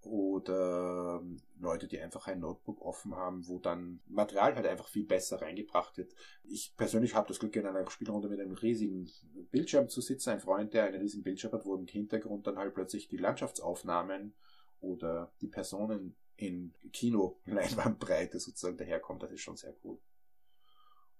Oder 0.05 1.21
ähm, 1.21 1.37
Leute, 1.59 1.87
die 1.87 1.99
einfach 1.99 2.27
ein 2.27 2.41
Notebook 2.41 2.81
offen 2.81 3.15
haben, 3.15 3.47
wo 3.47 3.59
dann 3.59 4.01
Material 4.07 4.55
halt 4.55 4.67
einfach 4.67 4.87
viel 4.87 5.05
besser 5.05 5.41
reingebracht 5.41 5.97
wird. 5.97 6.13
Ich 6.43 6.75
persönlich 6.75 7.15
habe 7.15 7.27
das 7.27 7.39
Glück, 7.39 7.55
in 7.55 7.65
einer 7.65 7.89
Spielrunde 7.89 8.27
mit 8.27 8.39
einem 8.39 8.53
riesigen 8.53 9.09
Bildschirm 9.51 9.87
zu 9.87 10.01
sitzen. 10.01 10.31
Ein 10.31 10.41
Freund, 10.41 10.73
der 10.73 10.85
einen 10.85 11.01
riesigen 11.01 11.23
Bildschirm 11.23 11.53
hat, 11.53 11.65
wo 11.65 11.75
im 11.75 11.87
Hintergrund 11.87 12.47
dann 12.47 12.57
halt 12.57 12.73
plötzlich 12.73 13.07
die 13.07 13.17
Landschaftsaufnahmen 13.17 14.33
oder 14.81 15.31
die 15.41 15.47
Personen 15.47 16.15
in 16.35 16.73
Kino-Leinwandbreite 16.91 18.39
sozusagen 18.41 18.77
daherkommt. 18.77 19.23
Das 19.23 19.31
ist 19.31 19.41
schon 19.41 19.57
sehr 19.57 19.75
cool. 19.83 19.99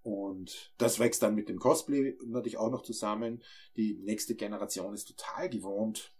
Und 0.01 0.73
das 0.77 0.99
wächst 0.99 1.23
dann 1.23 1.33
mit 1.33 1.47
dem 1.47 1.59
Cosplay 1.59 2.17
natürlich 2.25 2.57
auch 2.57 2.69
noch 2.69 2.83
zusammen. 2.83 3.41
Die 3.77 3.93
nächste 3.93 4.35
Generation 4.35 4.93
ist 4.93 5.07
total 5.07 5.49
gewohnt, 5.49 6.13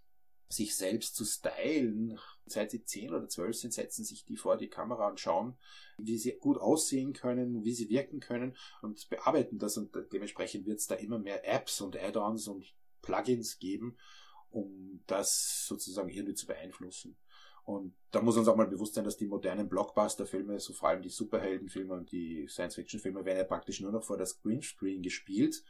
sich 0.48 0.76
selbst 0.76 1.16
zu 1.16 1.24
stylen. 1.24 2.18
Seit 2.46 2.70
sie 2.70 2.84
zehn 2.84 3.10
oder 3.10 3.28
zwölf 3.28 3.56
sind, 3.56 3.72
setzen 3.72 4.04
sich 4.04 4.24
die 4.24 4.36
vor 4.36 4.56
die 4.56 4.68
Kamera 4.68 5.08
und 5.08 5.18
schauen, 5.18 5.56
wie 5.98 6.18
sie 6.18 6.36
gut 6.38 6.58
aussehen 6.58 7.12
können, 7.12 7.64
wie 7.64 7.72
sie 7.72 7.88
wirken 7.88 8.20
können 8.20 8.56
und 8.82 9.08
bearbeiten 9.08 9.58
das. 9.58 9.76
Und 9.76 9.90
dementsprechend 10.12 10.66
wird 10.66 10.78
es 10.78 10.86
da 10.86 10.94
immer 10.94 11.18
mehr 11.18 11.48
Apps 11.48 11.80
und 11.80 11.96
Add-ons 11.96 12.48
und 12.48 12.74
Plugins 13.02 13.58
geben, 13.58 13.96
um 14.50 15.02
das 15.06 15.66
sozusagen 15.66 16.10
irgendwie 16.10 16.34
zu 16.34 16.46
beeinflussen. 16.46 17.16
Und 17.64 17.94
da 18.10 18.20
muss 18.20 18.36
uns 18.36 18.46
auch 18.46 18.56
mal 18.56 18.66
bewusst 18.66 18.94
sein, 18.94 19.04
dass 19.04 19.16
die 19.16 19.26
modernen 19.26 19.70
Blockbuster-Filme, 19.70 20.60
so 20.60 20.74
vor 20.74 20.90
allem 20.90 21.00
die 21.00 21.08
Superheldenfilme 21.08 21.94
und 21.94 22.12
die 22.12 22.46
Science-Fiction-Filme, 22.46 23.24
werden 23.24 23.38
ja 23.38 23.44
praktisch 23.44 23.80
nur 23.80 23.90
noch 23.90 24.04
vor 24.04 24.18
das 24.18 24.42
Greenscreen 24.42 25.02
gespielt. 25.02 25.64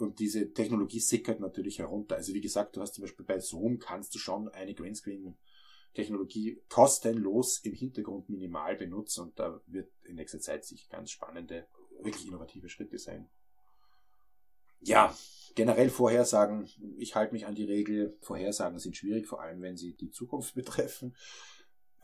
Und 0.00 0.18
diese 0.18 0.52
Technologie 0.52 1.00
sickert 1.00 1.40
natürlich 1.40 1.78
herunter. 1.78 2.16
Also 2.16 2.34
wie 2.34 2.40
gesagt, 2.40 2.76
du 2.76 2.80
hast 2.80 2.94
zum 2.94 3.02
Beispiel 3.02 3.26
bei 3.26 3.38
Zoom 3.40 3.78
kannst 3.78 4.14
du 4.14 4.18
schon 4.18 4.48
eine 4.48 4.74
Greenscreen-Technologie 4.74 6.62
kostenlos 6.68 7.58
im 7.64 7.74
Hintergrund 7.74 8.28
minimal 8.28 8.76
benutzen 8.76 9.22
und 9.24 9.38
da 9.38 9.60
wird 9.66 9.90
in 10.04 10.16
nächster 10.16 10.40
Zeit 10.40 10.64
sich 10.64 10.88
ganz 10.88 11.10
spannende, 11.10 11.66
wirklich 12.00 12.26
innovative 12.26 12.68
Schritte 12.68 12.98
sein. 12.98 13.28
Ja, 14.80 15.16
generell 15.54 15.90
Vorhersagen, 15.90 16.68
ich 16.96 17.16
halte 17.16 17.32
mich 17.32 17.46
an 17.46 17.54
die 17.54 17.64
Regel, 17.64 18.16
Vorhersagen 18.20 18.78
sind 18.78 18.96
schwierig, 18.96 19.26
vor 19.26 19.40
allem 19.40 19.60
wenn 19.60 19.76
sie 19.76 19.94
die 19.94 20.10
Zukunft 20.10 20.54
betreffen. 20.54 21.16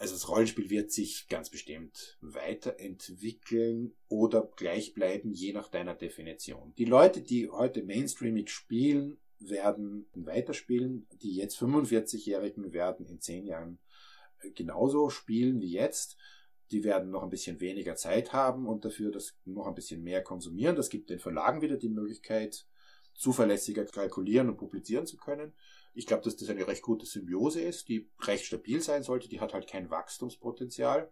Also 0.05 0.16
das 0.16 0.28
Rollenspiel 0.28 0.68
wird 0.68 0.92
sich 0.92 1.28
ganz 1.30 1.48
bestimmt 1.48 2.18
weiterentwickeln 2.20 3.94
oder 4.09 4.52
gleich 4.55 4.92
bleiben, 4.92 5.32
je 5.32 5.55
nach 5.55 5.70
deiner 5.70 5.94
Definition. 5.94 6.74
Die 6.76 6.84
Leute, 6.84 7.22
die 7.22 7.48
heute 7.48 7.82
Mainstreaming 7.82 8.46
spielen, 8.46 9.16
werden 9.38 10.07
weiterspielen. 10.12 11.09
Die 11.22 11.34
jetzt 11.34 11.59
45-Jährigen 11.59 12.74
werden 12.74 13.07
in 13.07 13.22
10 13.22 13.46
Jahren 13.46 13.78
genauso 14.55 15.09
spielen 15.09 15.62
wie 15.62 15.72
jetzt. 15.72 16.18
Die 16.70 16.84
werden 16.84 17.09
noch 17.09 17.22
ein 17.22 17.30
bisschen 17.30 17.61
weniger 17.61 17.96
Zeit 17.96 18.34
haben 18.34 18.66
und 18.68 18.84
dafür 18.84 19.11
das 19.11 19.38
noch 19.46 19.66
ein 19.66 19.74
bisschen 19.74 20.02
mehr 20.02 20.22
konsumieren. 20.22 20.76
Das 20.76 20.90
gibt 20.90 21.09
den 21.09 21.18
Verlagen 21.18 21.62
wieder 21.62 21.78
die 21.78 21.88
Möglichkeit, 21.88 22.66
zuverlässiger 23.14 23.86
kalkulieren 23.86 24.50
und 24.50 24.59
publizieren 24.59 25.07
zu 25.07 25.16
können. 25.16 25.55
Ich 25.95 26.07
glaube, 26.07 26.22
dass 26.22 26.36
das 26.36 26.49
eine 26.49 26.66
recht 26.66 26.82
gute 26.82 27.07
Symbiose 27.07 27.61
ist, 27.61 27.88
die 27.88 28.11
recht 28.20 28.45
stabil 28.45 28.80
sein 28.82 29.03
sollte. 29.03 29.28
Die 29.28 29.40
hat 29.40 29.55
halt 29.55 29.68
kein 29.68 29.90
Wachstumspotenzial. 29.90 31.11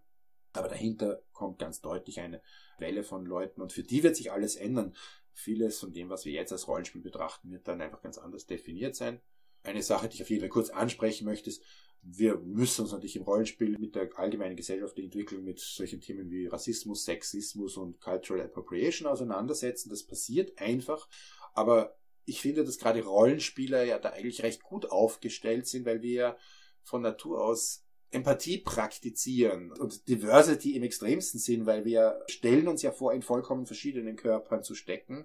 Aber 0.52 0.68
dahinter 0.68 1.22
kommt 1.32 1.58
ganz 1.58 1.80
deutlich 1.80 2.20
eine 2.20 2.42
Welle 2.78 3.04
von 3.04 3.24
Leuten 3.24 3.62
und 3.62 3.72
für 3.72 3.84
die 3.84 4.02
wird 4.02 4.16
sich 4.16 4.32
alles 4.32 4.56
ändern. 4.56 4.94
Vieles 5.32 5.78
von 5.78 5.92
dem, 5.92 6.10
was 6.10 6.26
wir 6.26 6.32
jetzt 6.32 6.52
als 6.52 6.68
Rollenspiel 6.68 7.00
betrachten, 7.00 7.50
wird 7.50 7.66
dann 7.66 7.80
einfach 7.80 8.02
ganz 8.02 8.18
anders 8.18 8.46
definiert 8.46 8.94
sein. 8.94 9.22
Eine 9.62 9.82
Sache, 9.82 10.08
die 10.08 10.16
ich 10.16 10.22
auf 10.22 10.28
jeden 10.28 10.42
Fall 10.42 10.50
kurz 10.50 10.68
ansprechen 10.68 11.24
möchte, 11.24 11.48
ist, 11.48 11.62
wir 12.02 12.36
müssen 12.38 12.82
uns 12.82 12.92
natürlich 12.92 13.16
im 13.16 13.22
Rollenspiel 13.22 13.78
mit 13.78 13.94
der 13.94 14.10
allgemeinen 14.16 14.56
gesellschaftlichen 14.56 15.06
Entwicklung 15.06 15.44
mit 15.44 15.60
solchen 15.60 16.00
Themen 16.00 16.30
wie 16.30 16.48
Rassismus, 16.48 17.04
Sexismus 17.04 17.76
und 17.76 18.00
Cultural 18.00 18.44
Appropriation 18.44 19.06
auseinandersetzen. 19.06 19.88
Das 19.88 20.02
passiert 20.04 20.58
einfach 20.58 21.08
aber 21.54 21.96
ich 22.24 22.40
finde, 22.40 22.64
dass 22.64 22.78
gerade 22.78 23.02
Rollenspieler 23.02 23.84
ja 23.84 23.98
da 23.98 24.10
eigentlich 24.10 24.42
recht 24.42 24.62
gut 24.62 24.90
aufgestellt 24.90 25.66
sind, 25.66 25.86
weil 25.86 26.02
wir 26.02 26.12
ja 26.12 26.36
von 26.82 27.02
Natur 27.02 27.44
aus 27.44 27.84
Empathie 28.10 28.58
praktizieren 28.58 29.72
und 29.72 30.06
Diversity 30.08 30.76
im 30.76 30.82
extremsten 30.82 31.40
Sinn, 31.40 31.66
weil 31.66 31.84
wir 31.84 32.22
stellen 32.26 32.68
uns 32.68 32.82
ja 32.82 32.92
vor, 32.92 33.14
in 33.14 33.22
vollkommen 33.22 33.66
verschiedenen 33.66 34.16
Körpern 34.16 34.62
zu 34.62 34.74
stecken 34.74 35.24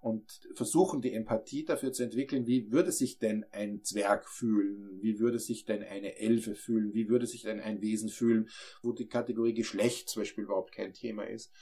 und 0.00 0.40
versuchen 0.54 1.02
die 1.02 1.12
Empathie 1.12 1.64
dafür 1.64 1.92
zu 1.92 2.02
entwickeln, 2.02 2.46
wie 2.46 2.72
würde 2.72 2.92
sich 2.92 3.18
denn 3.18 3.44
ein 3.52 3.82
Zwerg 3.84 4.28
fühlen, 4.28 4.98
wie 5.02 5.18
würde 5.18 5.38
sich 5.38 5.64
denn 5.64 5.82
eine 5.82 6.18
Elfe 6.18 6.54
fühlen, 6.54 6.94
wie 6.94 7.08
würde 7.08 7.26
sich 7.26 7.42
denn 7.42 7.60
ein 7.60 7.80
Wesen 7.80 8.08
fühlen, 8.08 8.48
wo 8.82 8.92
die 8.92 9.08
Kategorie 9.08 9.54
Geschlecht 9.54 10.08
zum 10.08 10.22
Beispiel 10.22 10.44
überhaupt 10.44 10.72
kein 10.72 10.94
Thema 10.94 11.24
ist. 11.24 11.52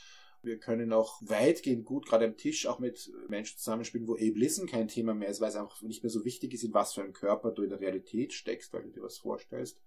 Wir 0.42 0.58
können 0.58 0.92
auch 0.92 1.20
weitgehend 1.20 1.84
gut 1.84 2.06
gerade 2.06 2.24
am 2.24 2.36
Tisch 2.36 2.66
auch 2.66 2.78
mit 2.78 3.10
Menschen 3.28 3.58
zusammenspielen, 3.58 4.06
wo 4.06 4.14
Ableism 4.14 4.66
kein 4.66 4.88
Thema 4.88 5.14
mehr 5.14 5.28
ist, 5.28 5.40
weil 5.40 5.48
es 5.48 5.56
einfach 5.56 5.82
nicht 5.82 6.02
mehr 6.02 6.10
so 6.10 6.24
wichtig 6.24 6.54
ist, 6.54 6.64
in 6.64 6.74
was 6.74 6.94
für 6.94 7.02
einem 7.02 7.12
Körper 7.12 7.50
du 7.50 7.62
in 7.62 7.70
der 7.70 7.80
Realität 7.80 8.32
steckst, 8.32 8.72
weil 8.72 8.82
du 8.82 8.90
dir 8.90 9.02
was 9.02 9.18
vorstellst. 9.18 9.80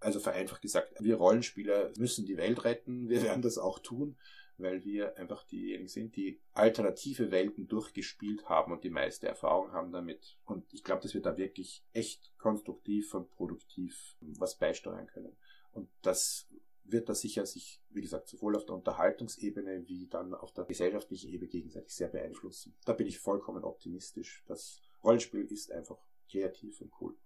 Also 0.00 0.20
vereinfacht 0.20 0.60
gesagt, 0.60 0.92
wir 1.00 1.16
Rollenspieler 1.16 1.92
müssen 1.96 2.26
die 2.26 2.36
Welt 2.36 2.64
retten, 2.64 3.08
wir 3.08 3.22
werden 3.22 3.42
das 3.42 3.58
auch 3.58 3.78
tun 3.78 4.16
weil 4.58 4.84
wir 4.84 5.16
einfach 5.18 5.44
diejenigen 5.44 5.88
sind, 5.88 6.16
die 6.16 6.40
alternative 6.52 7.30
Welten 7.30 7.66
durchgespielt 7.66 8.48
haben 8.48 8.72
und 8.72 8.84
die 8.84 8.90
meiste 8.90 9.26
Erfahrung 9.26 9.72
haben 9.72 9.92
damit. 9.92 10.36
Und 10.44 10.72
ich 10.72 10.84
glaube, 10.84 11.02
dass 11.02 11.14
wir 11.14 11.22
da 11.22 11.36
wirklich 11.36 11.84
echt 11.92 12.32
konstruktiv 12.38 13.14
und 13.14 13.30
produktiv 13.30 14.16
was 14.20 14.56
beisteuern 14.56 15.06
können. 15.06 15.36
Und 15.72 15.88
das 16.02 16.48
wird 16.84 17.08
das 17.08 17.20
sicher 17.20 17.46
sich, 17.46 17.82
wie 17.90 18.02
gesagt, 18.02 18.28
sowohl 18.28 18.56
auf 18.56 18.66
der 18.66 18.74
Unterhaltungsebene 18.74 19.86
wie 19.88 20.06
dann 20.06 20.34
auf 20.34 20.52
der 20.52 20.64
gesellschaftlichen 20.64 21.30
Ebene 21.30 21.48
gegenseitig 21.48 21.94
sehr 21.94 22.08
beeinflussen. 22.08 22.74
Da 22.84 22.92
bin 22.92 23.06
ich 23.06 23.18
vollkommen 23.18 23.64
optimistisch. 23.64 24.44
Das 24.46 24.82
Rollenspiel 25.02 25.46
ist 25.50 25.72
einfach 25.72 25.98
kreativ 26.30 26.80
und 26.80 26.92
cool. 27.00 27.16